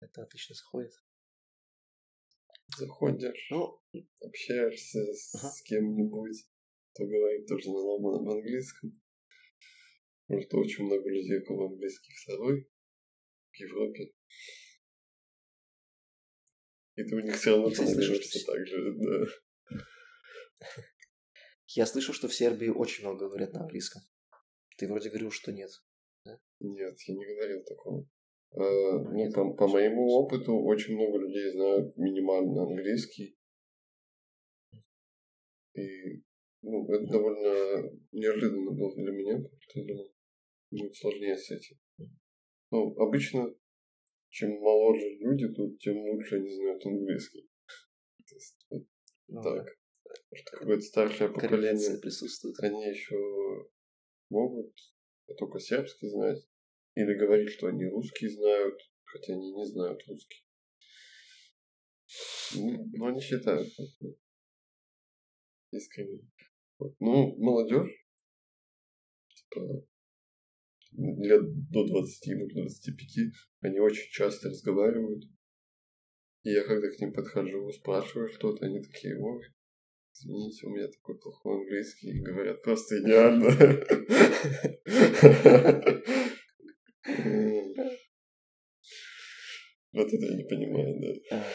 Это 0.00 0.22
отлично 0.22 0.54
заходит. 0.54 0.92
Заходишь, 2.76 3.48
ну, 3.50 3.80
общаешься 4.20 4.98
с, 5.12 5.34
ага. 5.36 5.50
с 5.50 5.62
кем-нибудь, 5.62 6.48
кто 6.92 7.04
говорит 7.06 7.46
тоже 7.46 7.70
на 7.70 7.78
ломаном 7.78 8.28
английском. 8.28 9.00
Может, 10.28 10.52
очень 10.54 10.84
много 10.84 11.08
людей, 11.08 11.38
у 11.38 11.44
кого 11.44 11.66
английский 11.66 12.12
второй 12.14 12.68
в 13.52 13.56
Европе. 13.56 14.12
И 16.96 17.04
ты 17.04 17.14
у 17.14 17.20
них 17.20 17.36
все 17.36 17.50
равно 17.50 17.70
становишься 17.70 18.44
так 18.44 18.66
же, 18.66 18.94
да. 18.98 19.26
Я 21.68 21.86
слышал, 21.86 22.14
что 22.14 22.28
в 22.28 22.34
Сербии 22.34 22.68
очень 22.68 23.04
много 23.04 23.28
говорят 23.28 23.52
на 23.52 23.60
английском. 23.60 24.02
Ты 24.76 24.88
вроде 24.88 25.10
говорил, 25.10 25.30
что 25.30 25.52
нет. 25.52 25.70
Да? 26.24 26.40
Нет, 26.60 26.98
я 27.02 27.14
не 27.14 27.26
говорил 27.26 27.62
такого. 27.64 28.08
Нет, 28.56 29.34
по, 29.34 29.52
по 29.52 29.68
моему 29.68 30.08
опыту, 30.12 30.54
очень 30.54 30.94
много 30.94 31.18
людей 31.18 31.52
знают 31.52 31.96
минимально 31.96 32.62
английский. 32.62 33.36
И 35.74 36.22
ну, 36.62 36.88
это 36.90 37.06
довольно 37.06 37.90
неожиданно 38.12 38.70
было 38.70 38.94
для 38.96 39.12
меня, 39.12 39.36
потому 39.36 39.60
что 39.60 39.80
я 39.80 39.86
думал, 39.86 40.12
будет 40.70 40.94
сложнее 40.96 41.36
с 41.36 41.50
этим. 41.50 41.76
Ну, 42.70 42.96
обычно, 42.98 43.54
чем 44.30 44.52
моложе 44.60 45.06
люди 45.18 45.52
тут, 45.54 45.78
тем 45.78 45.98
лучше 45.98 46.36
они 46.36 46.50
знают 46.50 46.84
английский. 46.86 47.48
Есть, 48.32 48.66
ну, 48.70 49.42
так. 49.42 49.66
Что 50.32 50.58
какое-то 50.58 50.82
старшее 50.82 51.30
поколение 51.30 51.98
присутствует. 52.00 52.58
Они 52.60 52.88
еще 52.88 53.16
могут 54.30 54.72
только 55.36 55.60
сербский 55.60 56.08
знать. 56.08 56.42
Или 56.96 57.14
говорить, 57.14 57.50
что 57.50 57.66
они 57.68 57.84
русский 57.84 58.26
знают, 58.26 58.80
хотя 59.04 59.34
они 59.34 59.52
не 59.52 59.66
знают 59.66 60.02
русский. 60.08 60.42
Ну, 62.54 62.90
но 62.94 63.06
они 63.06 63.20
считают 63.20 63.68
искренне. 65.72 66.22
Ну, 66.98 67.36
молодежь, 67.36 67.90
типа, 69.34 69.86
лет 70.92 71.70
до 71.70 71.86
20, 71.86 72.36
может, 72.38 72.54
25, 72.54 73.32
они 73.60 73.78
очень 73.78 74.10
часто 74.10 74.48
разговаривают. 74.48 75.24
И 76.44 76.50
я 76.50 76.64
когда 76.64 76.88
к 76.88 76.98
ним 76.98 77.12
подхожу, 77.12 77.70
спрашиваю 77.72 78.32
что-то, 78.32 78.64
они 78.64 78.80
такие, 78.80 79.18
ой, 79.18 79.42
извините, 80.14 80.66
у 80.66 80.70
меня 80.70 80.88
такой 80.88 81.18
плохой 81.18 81.58
английский, 81.60 82.10
и 82.12 82.22
говорят 82.22 82.62
просто 82.62 83.00
идеально. 83.02 83.50
Вот 89.92 90.08
это 90.08 90.24
я 90.26 90.36
не 90.36 90.44
понимаю, 90.44 91.00
да. 91.30 91.46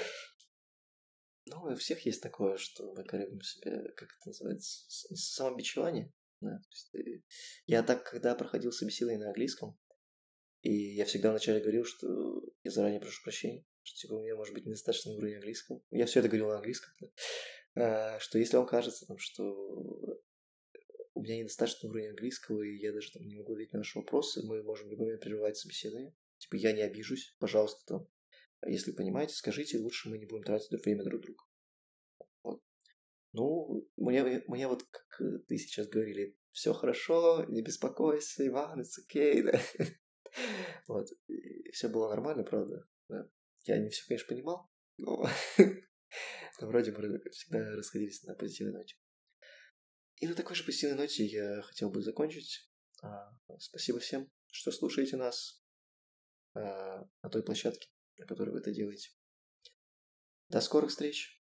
Ну, 1.45 1.63
у 1.63 1.75
всех 1.75 2.05
есть 2.05 2.23
такое, 2.23 2.57
что 2.57 2.93
мы 2.93 3.03
говорим 3.03 3.41
себе, 3.41 3.91
как 3.95 4.09
это 4.09 4.27
называется, 4.27 4.85
самобичевание. 4.89 6.11
Да? 6.39 6.59
Я 7.65 7.83
так, 7.83 8.09
когда 8.09 8.35
проходил 8.35 8.71
собеседование 8.71 9.19
на 9.19 9.27
английском, 9.27 9.77
и 10.61 10.73
я 10.95 11.05
всегда 11.05 11.31
вначале 11.31 11.59
говорил, 11.59 11.85
что 11.85 12.41
я 12.63 12.71
заранее 12.71 12.99
прошу 12.99 13.21
прощения, 13.23 13.65
что 13.83 13.97
типа 13.97 14.13
у 14.13 14.23
меня 14.23 14.35
может 14.35 14.53
быть 14.53 14.65
недостаточный 14.65 15.15
уровень 15.15 15.35
английского. 15.35 15.83
Я 15.89 16.05
все 16.05 16.19
это 16.19 16.29
говорил 16.29 16.47
на 16.47 16.57
английском. 16.57 16.93
Да? 16.99 17.07
А, 17.75 18.19
что 18.19 18.37
если 18.37 18.57
вам 18.57 18.67
кажется, 18.67 19.05
там, 19.05 19.17
что 19.17 20.21
у 21.13 21.21
меня 21.21 21.37
недостаточный 21.37 21.89
уровень 21.89 22.09
английского, 22.09 22.61
и 22.61 22.77
я 22.77 22.93
даже 22.93 23.11
там 23.11 23.27
не 23.27 23.35
могу 23.35 23.53
ответить 23.53 23.73
на 23.73 23.79
ваши 23.79 23.99
вопросы, 23.99 24.45
мы 24.45 24.63
можем 24.63 24.87
в 24.87 24.91
любой 24.91 25.07
момент 25.07 25.23
прерывать 25.23 25.57
собеседование. 25.57 26.13
Типа, 26.37 26.55
я 26.55 26.71
не 26.71 26.81
обижусь, 26.81 27.35
пожалуйста, 27.39 27.85
там. 27.85 28.07
Если 28.65 28.91
понимаете, 28.91 29.33
скажите, 29.33 29.79
лучше 29.79 30.09
мы 30.09 30.17
не 30.19 30.25
будем 30.25 30.43
тратить 30.43 30.71
время 30.83 31.03
друг 31.03 31.21
друга. 31.21 31.43
Вот. 32.43 32.63
Ну, 33.33 33.87
мне, 33.97 34.43
мне 34.47 34.67
вот, 34.67 34.83
как 34.83 35.21
ты 35.47 35.57
сейчас 35.57 35.87
говорили, 35.87 36.37
все 36.51 36.73
хорошо, 36.73 37.45
не 37.45 37.61
беспокойся, 37.61 38.45
Иван, 38.45 38.81
it's 38.81 38.99
okay, 39.01 39.43
да. 39.43 39.59
Вот. 40.87 41.07
Все 41.73 41.89
было 41.89 42.09
нормально, 42.09 42.43
правда. 42.43 42.87
Да. 43.09 43.29
Я 43.65 43.79
не 43.79 43.89
все, 43.89 44.05
конечно, 44.07 44.27
понимал, 44.27 44.71
но 44.97 45.25
вроде 46.61 46.91
бы 46.91 47.21
всегда 47.31 47.59
расходились 47.75 48.23
на 48.23 48.35
позитивной 48.35 48.73
ноте. 48.73 48.95
И 50.21 50.27
на 50.27 50.35
такой 50.35 50.55
же 50.55 50.63
позитивной 50.63 50.97
ноте 50.97 51.25
я 51.25 51.63
хотел 51.63 51.89
бы 51.89 52.03
закончить. 52.03 52.69
А, 53.01 53.35
спасибо 53.57 53.99
всем, 53.99 54.31
что 54.51 54.71
слушаете 54.71 55.17
нас 55.17 55.63
а, 56.53 57.09
на 57.23 57.29
той 57.29 57.41
площадке, 57.41 57.89
на 58.19 58.27
которой 58.27 58.51
вы 58.51 58.59
это 58.59 58.71
делаете. 58.71 59.09
До 60.47 60.61
скорых 60.61 60.91
встреч! 60.91 61.40